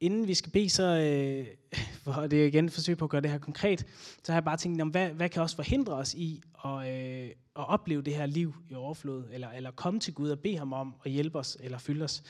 Inden 0.00 0.28
vi 0.28 0.34
skal 0.34 0.52
bede, 0.52 0.70
så 0.70 0.82
øh, 0.82 1.46
for 2.04 2.26
det 2.26 2.42
er 2.42 2.46
igen 2.46 2.64
et 2.64 2.72
forsøg 2.72 2.98
på 2.98 3.04
at 3.04 3.10
gøre 3.10 3.20
det 3.20 3.30
her 3.30 3.38
konkret, 3.38 3.86
så 4.22 4.32
har 4.32 4.36
jeg 4.36 4.44
bare 4.44 4.56
tænkt, 4.56 4.82
om, 4.82 4.88
hvad, 4.88 5.08
hvad 5.08 5.28
kan 5.28 5.42
også 5.42 5.56
forhindre 5.56 5.92
os 5.92 6.14
i 6.14 6.42
at, 6.64 6.88
øh, 6.88 7.30
at 7.56 7.68
opleve 7.68 8.02
det 8.02 8.14
her 8.14 8.26
liv 8.26 8.54
i 8.70 8.74
overflod, 8.74 9.24
eller, 9.32 9.50
eller 9.50 9.70
komme 9.70 10.00
til 10.00 10.14
Gud 10.14 10.30
og 10.30 10.38
bede 10.38 10.58
ham 10.58 10.72
om 10.72 10.94
at 11.04 11.10
hjælpe 11.10 11.38
os, 11.38 11.56
eller 11.60 11.78
fylde 11.78 12.04
os. 12.04 12.22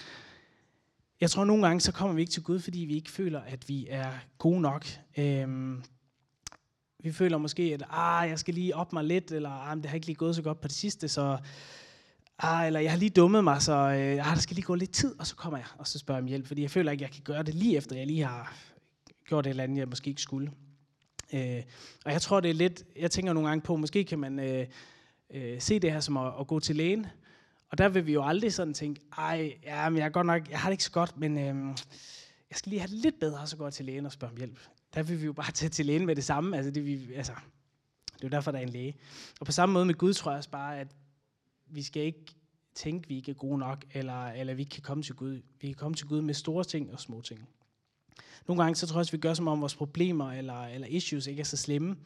Jeg 1.21 1.31
tror, 1.31 1.43
at 1.43 1.47
nogle 1.47 1.67
gange 1.67 1.81
så 1.81 1.93
kommer 1.93 2.15
vi 2.15 2.21
ikke 2.21 2.33
til 2.33 2.43
Gud, 2.43 2.59
fordi 2.59 2.79
vi 2.79 2.95
ikke 2.95 3.11
føler, 3.11 3.41
at 3.41 3.69
vi 3.69 3.87
er 3.91 4.11
gode 4.39 4.61
nok. 4.61 4.87
Øhm, 5.17 5.83
vi 7.03 7.13
føler 7.13 7.39
måske, 7.39 7.63
at 7.63 7.83
ah, 7.91 8.31
jeg 8.31 8.39
skal 8.39 8.55
lige 8.55 8.77
op 8.77 8.93
mig 8.93 9.05
lidt, 9.05 9.33
eller 9.33 9.51
ah, 9.51 9.77
det 9.77 9.87
har 9.87 9.95
ikke 9.95 10.07
lige 10.07 10.17
gået 10.17 10.37
så 10.37 10.43
godt 10.43 10.61
på 10.61 10.69
det 10.69 10.77
sidste, 10.77 11.09
så 11.09 11.39
ah, 12.39 12.67
eller 12.67 12.81
jeg 12.81 12.91
har 12.91 12.99
lige 12.99 13.11
dummet 13.11 13.45
mig, 13.45 13.63
så 13.63 13.73
øh, 13.73 14.29
ah, 14.29 14.35
der 14.35 14.41
skal 14.41 14.55
lige 14.55 14.65
gå 14.67 14.75
lidt 14.75 14.93
tid, 14.93 15.15
og 15.19 15.27
så 15.27 15.37
kommer 15.37 15.59
jeg, 15.59 15.67
og 15.79 15.87
så 15.87 15.99
spørger 15.99 16.19
jeg 16.19 16.23
om 16.23 16.29
hjælp, 16.29 16.47
fordi 16.47 16.63
jeg 16.63 16.71
føler 16.71 16.93
ikke, 16.93 17.03
jeg 17.03 17.11
kan 17.11 17.23
gøre 17.25 17.43
det 17.43 17.55
lige 17.55 17.77
efter, 17.77 17.97
jeg 17.97 18.07
lige 18.07 18.25
har 18.25 18.55
gjort 19.29 19.47
et 19.47 19.51
eller 19.51 19.65
andet, 19.65 19.79
jeg 19.79 19.89
måske 19.89 20.09
ikke 20.09 20.23
skulle. 20.23 20.53
Øh, 21.33 21.63
og 22.05 22.13
jeg 22.13 22.23
tror, 22.23 22.41
det 22.41 22.51
er 22.51 22.55
lidt, 22.55 22.85
jeg 22.97 23.11
tænker 23.11 23.33
nogle 23.33 23.49
gange 23.49 23.63
på, 23.63 23.77
måske 23.77 24.05
kan 24.05 24.19
man 24.19 24.39
øh, 24.39 24.67
øh, 25.31 25.61
se 25.61 25.79
det 25.79 25.93
her 25.93 26.01
som 26.01 26.17
at, 26.17 26.33
at 26.41 26.47
gå 26.47 26.61
til 26.61 26.77
lægen, 26.77 27.07
og 27.71 27.79
der 27.79 27.89
vil 27.89 28.07
vi 28.07 28.13
jo 28.13 28.25
aldrig 28.25 28.53
sådan 28.53 28.75
tænke, 28.75 29.01
ej, 29.19 29.53
ja, 29.63 29.89
men 29.89 29.99
jeg 29.99 30.05
er 30.05 30.11
godt 30.11 30.27
nok, 30.27 30.51
jeg 30.51 30.61
har 30.61 30.69
det 30.69 30.75
ikke 30.75 30.85
så 30.85 30.91
godt, 30.91 31.17
men 31.17 31.39
øh, 31.39 31.77
jeg 32.51 32.59
skal 32.59 32.71
lige 32.71 32.81
have 32.81 32.91
det 32.91 32.99
lidt 32.99 33.21
bedre, 33.21 33.47
så 33.47 33.57
går 33.57 33.67
jeg 33.67 33.73
til 33.73 33.85
lægen 33.85 34.07
og 34.07 34.13
spørger 34.13 34.33
om 34.33 34.39
hjælp 34.39 34.59
der 34.95 35.03
vil 35.03 35.21
vi 35.21 35.27
jo 35.27 35.33
bare 35.33 35.53
tage 35.61 35.71
til 35.71 35.87
lægen 35.87 36.07
med 36.07 36.17
det 36.17 36.25
samme. 36.25 36.57
Altså, 36.57 36.71
det, 36.71 36.87
vi, 36.87 37.15
altså, 37.15 37.33
det 38.15 38.25
er 38.25 38.29
jo 38.29 38.29
derfor, 38.29 38.51
der 38.51 38.59
er 38.59 38.63
en 38.63 38.69
læge. 38.69 38.97
Og 39.41 39.47
på 39.47 39.53
samme 39.53 39.73
måde 39.73 39.87
med 39.87 39.95
Gud 39.95 40.15
tror 40.15 40.31
jeg 40.31 40.39
også 40.39 40.51
bare, 40.51 40.81
at 40.81 40.97
vi 41.67 41.83
skal 41.83 42.03
ikke 42.03 42.25
tænke, 42.75 43.05
at 43.05 43.09
vi 43.09 43.17
ikke 43.17 43.31
er 43.31 43.35
gode 43.35 43.59
nok, 43.59 43.85
eller, 43.93 44.27
eller 44.27 44.55
vi 44.55 44.63
ikke 44.63 44.71
kan 44.71 44.83
komme 44.83 45.03
til 45.03 45.15
Gud. 45.15 45.41
Vi 45.61 45.67
kan 45.67 45.75
komme 45.75 45.95
til 45.95 46.07
Gud 46.07 46.21
med 46.21 46.35
store 46.35 46.65
ting 46.65 46.93
og 46.93 47.01
små 47.01 47.21
ting. 47.21 47.49
Nogle 48.49 48.63
gange 48.63 48.77
så 48.77 48.87
tror 48.87 48.97
jeg 48.97 49.01
også, 49.01 49.13
vi 49.13 49.19
gør 49.19 49.35
som 49.35 49.49
om 49.49 49.61
vores 49.61 49.77
problemer 49.77 50.33
eller, 50.33 50.65
eller 50.65 50.87
issues 50.87 51.27
ikke 51.27 51.41
er 51.41 51.45
så 51.45 51.57
slemme. 51.57 51.97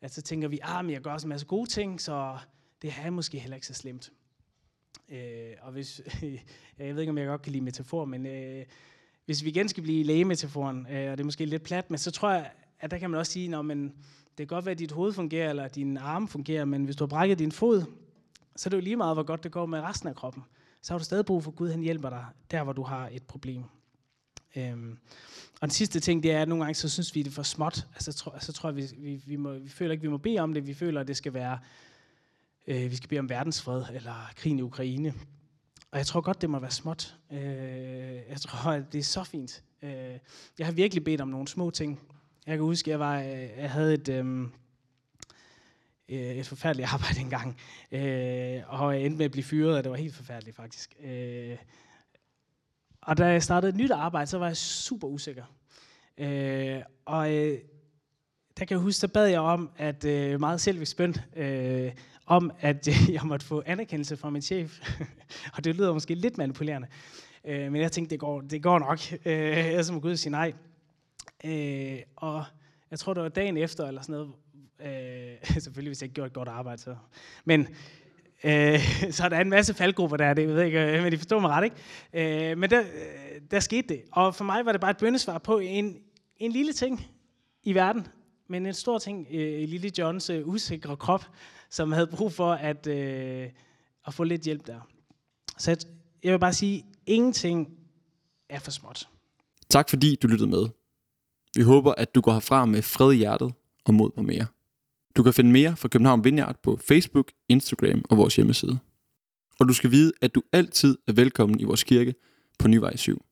At 0.00 0.14
så 0.14 0.22
tænker 0.22 0.48
vi, 0.48 0.58
ah, 0.62 0.84
men 0.84 0.92
jeg 0.92 1.00
gør 1.00 1.12
også 1.12 1.26
en 1.26 1.28
masse 1.28 1.46
gode 1.46 1.70
ting, 1.70 2.00
så 2.00 2.38
det 2.82 2.94
er 2.98 3.10
måske 3.10 3.38
heller 3.38 3.56
ikke 3.56 3.66
så 3.66 3.74
slemt. 3.74 4.12
Øh, 5.08 5.52
og 5.60 5.72
hvis, 5.72 6.00
jeg 6.78 6.94
ved 6.94 7.00
ikke, 7.00 7.10
om 7.10 7.18
jeg 7.18 7.26
godt 7.26 7.42
kan 7.42 7.52
lide 7.52 7.64
metafor, 7.64 8.04
men 8.04 8.26
øh, 8.26 8.64
hvis 9.28 9.44
vi 9.44 9.48
igen 9.48 9.68
skal 9.68 9.82
blive 9.82 10.04
lægemetaforen, 10.04 10.86
øh, 10.90 11.10
og 11.10 11.18
det 11.18 11.20
er 11.20 11.24
måske 11.24 11.44
lidt 11.44 11.62
plat, 11.62 11.90
men 11.90 11.98
så 11.98 12.10
tror 12.10 12.30
jeg, 12.30 12.50
at 12.80 12.90
der 12.90 12.98
kan 12.98 13.10
man 13.10 13.20
også 13.20 13.32
sige, 13.32 13.56
at 13.56 13.64
det 13.66 13.92
kan 14.38 14.46
godt 14.46 14.64
være, 14.64 14.72
at 14.72 14.78
dit 14.78 14.92
hoved 14.92 15.12
fungerer, 15.12 15.50
eller 15.50 15.68
din 15.68 15.96
arm 15.96 16.28
fungerer, 16.28 16.64
men 16.64 16.84
hvis 16.84 16.96
du 16.96 17.04
har 17.04 17.08
brækket 17.08 17.38
din 17.38 17.52
fod, 17.52 17.82
så 18.56 18.68
er 18.68 18.70
det 18.70 18.76
jo 18.76 18.80
lige 18.80 18.96
meget, 18.96 19.16
hvor 19.16 19.22
godt 19.22 19.44
det 19.44 19.52
går 19.52 19.66
med 19.66 19.80
resten 19.80 20.08
af 20.08 20.14
kroppen. 20.14 20.42
Så 20.82 20.92
har 20.92 20.98
du 20.98 21.04
stadig 21.04 21.26
brug 21.26 21.44
for, 21.44 21.50
at 21.50 21.56
Gud 21.56 21.70
han 21.70 21.80
hjælper 21.80 22.10
dig, 22.10 22.24
der 22.50 22.62
hvor 22.62 22.72
du 22.72 22.82
har 22.82 23.08
et 23.12 23.22
problem. 23.22 23.62
Øhm, 24.56 24.98
og 25.60 25.62
den 25.62 25.70
sidste 25.70 26.00
ting, 26.00 26.22
det 26.22 26.32
er, 26.32 26.42
at 26.42 26.48
nogle 26.48 26.64
gange 26.64 26.74
så 26.74 26.88
synes 26.88 27.14
vi, 27.14 27.22
det 27.22 27.30
er 27.30 27.34
for 27.34 27.42
småt. 27.42 27.86
Altså, 27.94 28.12
tro, 28.12 28.30
tror, 28.30 28.34
altså, 28.34 28.52
tror 28.52 28.68
jeg, 28.68 28.76
vi, 28.76 28.84
vi, 28.98 29.22
vi, 29.26 29.36
må, 29.36 29.52
vi 29.52 29.68
føler 29.68 29.92
ikke, 29.92 30.02
vi 30.02 30.08
må 30.08 30.18
bede 30.18 30.38
om 30.38 30.54
det. 30.54 30.66
Vi 30.66 30.74
føler, 30.74 31.00
at 31.00 31.08
det 31.08 31.16
skal 31.16 31.34
være, 31.34 31.58
øh, 32.66 32.90
vi 32.90 32.96
skal 32.96 33.08
bede 33.08 33.20
om 33.20 33.28
verdensfred, 33.28 33.84
eller 33.94 34.30
krigen 34.36 34.58
i 34.58 34.62
Ukraine. 34.62 35.14
Og 35.90 35.98
jeg 35.98 36.06
tror 36.06 36.20
godt, 36.20 36.40
det 36.40 36.50
må 36.50 36.58
være 36.58 36.70
småt. 36.70 37.16
Øh, 37.32 37.38
jeg 38.28 38.40
tror, 38.40 38.70
at 38.70 38.92
det 38.92 38.98
er 38.98 39.02
så 39.02 39.24
fint. 39.24 39.64
Øh, 39.82 40.18
jeg 40.58 40.66
har 40.66 40.72
virkelig 40.72 41.04
bedt 41.04 41.20
om 41.20 41.28
nogle 41.28 41.48
små 41.48 41.70
ting. 41.70 42.00
Jeg 42.46 42.56
kan 42.56 42.64
huske, 42.64 42.90
jeg, 42.90 43.00
var, 43.00 43.20
øh, 43.20 43.48
jeg 43.58 43.70
havde 43.70 43.94
et, 43.94 44.08
øhm, 44.08 44.52
øh, 46.08 46.18
et 46.18 46.46
forfærdeligt 46.46 46.88
arbejde 46.94 47.20
engang. 47.20 47.56
Øh, 47.92 48.62
og 48.66 48.94
jeg 48.94 49.04
endte 49.04 49.18
med 49.18 49.24
at 49.24 49.30
blive 49.30 49.44
fyret, 49.44 49.76
og 49.76 49.84
det 49.84 49.90
var 49.90 49.96
helt 49.96 50.14
forfærdeligt 50.14 50.56
faktisk. 50.56 50.96
Øh, 51.00 51.56
og 53.02 53.18
da 53.18 53.26
jeg 53.26 53.42
startede 53.42 53.70
et 53.70 53.76
nyt 53.76 53.90
arbejde, 53.90 54.26
så 54.26 54.38
var 54.38 54.46
jeg 54.46 54.56
super 54.56 55.08
usikker. 55.08 55.44
Øh, 56.18 56.82
og 57.04 57.34
øh, 57.34 57.58
der 58.58 58.64
kan 58.64 58.74
jeg 58.74 58.82
huske, 58.82 59.00
der 59.00 59.06
bad 59.06 59.26
jeg 59.26 59.40
om, 59.40 59.70
at 59.76 60.04
øh, 60.04 60.40
meget 60.40 60.60
selvisk 60.60 60.96
bøn, 60.96 61.14
øh, 61.36 61.92
om 62.26 62.52
at 62.60 62.88
øh, 62.88 62.94
jeg 63.14 63.20
måtte 63.24 63.46
få 63.46 63.62
anerkendelse 63.66 64.16
fra 64.16 64.30
min 64.30 64.42
chef. 64.42 64.80
og 65.54 65.64
det 65.64 65.76
lyder 65.76 65.92
måske 65.92 66.14
lidt 66.14 66.38
manipulerende. 66.38 66.88
Øh, 67.44 67.72
men 67.72 67.82
jeg 67.82 67.92
tænkte, 67.92 68.10
det 68.10 68.20
går, 68.20 68.40
det 68.40 68.62
går 68.62 68.78
nok. 68.78 68.98
Øh, 69.24 69.56
jeg 69.56 69.84
så 69.84 69.92
må 69.92 70.00
Gud 70.00 70.16
sige 70.16 70.30
nej. 70.30 70.52
Øh, 71.44 71.98
og 72.16 72.44
jeg 72.90 72.98
tror, 72.98 73.14
det 73.14 73.22
var 73.22 73.28
dagen 73.28 73.56
efter, 73.56 73.86
eller 73.86 74.02
sådan 74.02 74.12
noget. 74.12 74.32
Øh, 74.80 75.56
selvfølgelig, 75.62 75.90
hvis 75.90 76.02
jeg 76.02 76.06
ikke 76.06 76.14
gjorde 76.14 76.26
et 76.26 76.32
godt 76.32 76.48
arbejde. 76.48 76.82
Så. 76.82 76.96
Men 77.44 77.60
øh, 78.44 78.80
så 79.10 79.24
er 79.24 79.28
der 79.28 79.40
en 79.40 79.50
masse 79.50 79.74
faldgrupper 79.74 80.16
der, 80.16 80.34
det 80.34 80.48
ved 80.48 80.56
jeg 80.56 80.66
ikke, 80.66 80.96
øh, 80.96 81.02
men 81.02 81.12
de 81.12 81.18
forstår 81.18 81.40
mig 81.40 81.50
ret, 81.50 81.64
ikke? 81.64 82.50
Øh, 82.50 82.58
men 82.58 82.70
der, 82.70 82.80
øh, 82.80 83.40
der 83.50 83.60
skete 83.60 83.88
det. 83.88 84.02
Og 84.12 84.34
for 84.34 84.44
mig 84.44 84.66
var 84.66 84.72
det 84.72 84.80
bare 84.80 84.90
et 84.90 84.96
bøndesvar 84.96 85.38
på 85.38 85.58
en, 85.58 85.96
en 86.36 86.52
lille 86.52 86.72
ting 86.72 87.06
i 87.62 87.74
verden, 87.74 88.06
men 88.48 88.66
en 88.66 88.74
stor 88.74 88.98
ting 88.98 89.26
øh, 89.30 89.62
i 89.62 89.66
lille 89.66 89.92
Johns 89.98 90.30
øh, 90.30 90.48
usikre 90.48 90.96
krop, 90.96 91.24
som 91.70 91.92
havde 91.92 92.06
brug 92.06 92.32
for 92.32 92.52
at, 92.52 92.86
øh, 92.86 93.48
at 94.06 94.14
få 94.14 94.24
lidt 94.24 94.42
hjælp 94.42 94.66
der. 94.66 94.80
Så 95.58 95.70
jeg, 95.70 95.78
jeg 96.24 96.32
vil 96.32 96.38
bare 96.38 96.52
sige, 96.52 96.84
ingenting 97.06 97.68
er 98.48 98.58
for 98.58 98.70
småt. 98.70 99.08
Tak 99.68 99.88
fordi 99.88 100.16
du 100.16 100.28
lyttede 100.28 100.50
med. 100.50 100.68
Vi 101.56 101.62
håber, 101.62 101.94
at 101.94 102.14
du 102.14 102.20
går 102.20 102.32
herfra 102.32 102.64
med 102.64 102.82
fred 102.82 103.12
i 103.12 103.16
hjertet 103.16 103.52
og 103.84 103.94
mod 103.94 104.10
på 104.10 104.22
mere. 104.22 104.46
Du 105.16 105.22
kan 105.22 105.34
finde 105.34 105.50
mere 105.50 105.76
fra 105.76 105.88
København 105.88 106.24
Vineyard 106.24 106.56
på 106.62 106.76
Facebook, 106.76 107.32
Instagram 107.48 108.04
og 108.10 108.16
vores 108.16 108.36
hjemmeside. 108.36 108.78
og 109.60 109.68
du 109.68 109.72
skal 109.72 109.90
vide, 109.90 110.12
at 110.20 110.34
du 110.34 110.42
altid 110.52 110.98
er 111.06 111.12
velkommen 111.12 111.60
i 111.60 111.64
vores 111.64 111.84
kirke 111.84 112.14
på 112.58 112.68
Nyvej 112.68 112.96
7. 112.96 113.24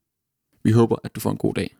Vi 0.62 0.70
håber, 0.70 0.96
at 1.04 1.14
du 1.14 1.20
får 1.20 1.30
en 1.30 1.36
god 1.36 1.54
dag. 1.54 1.76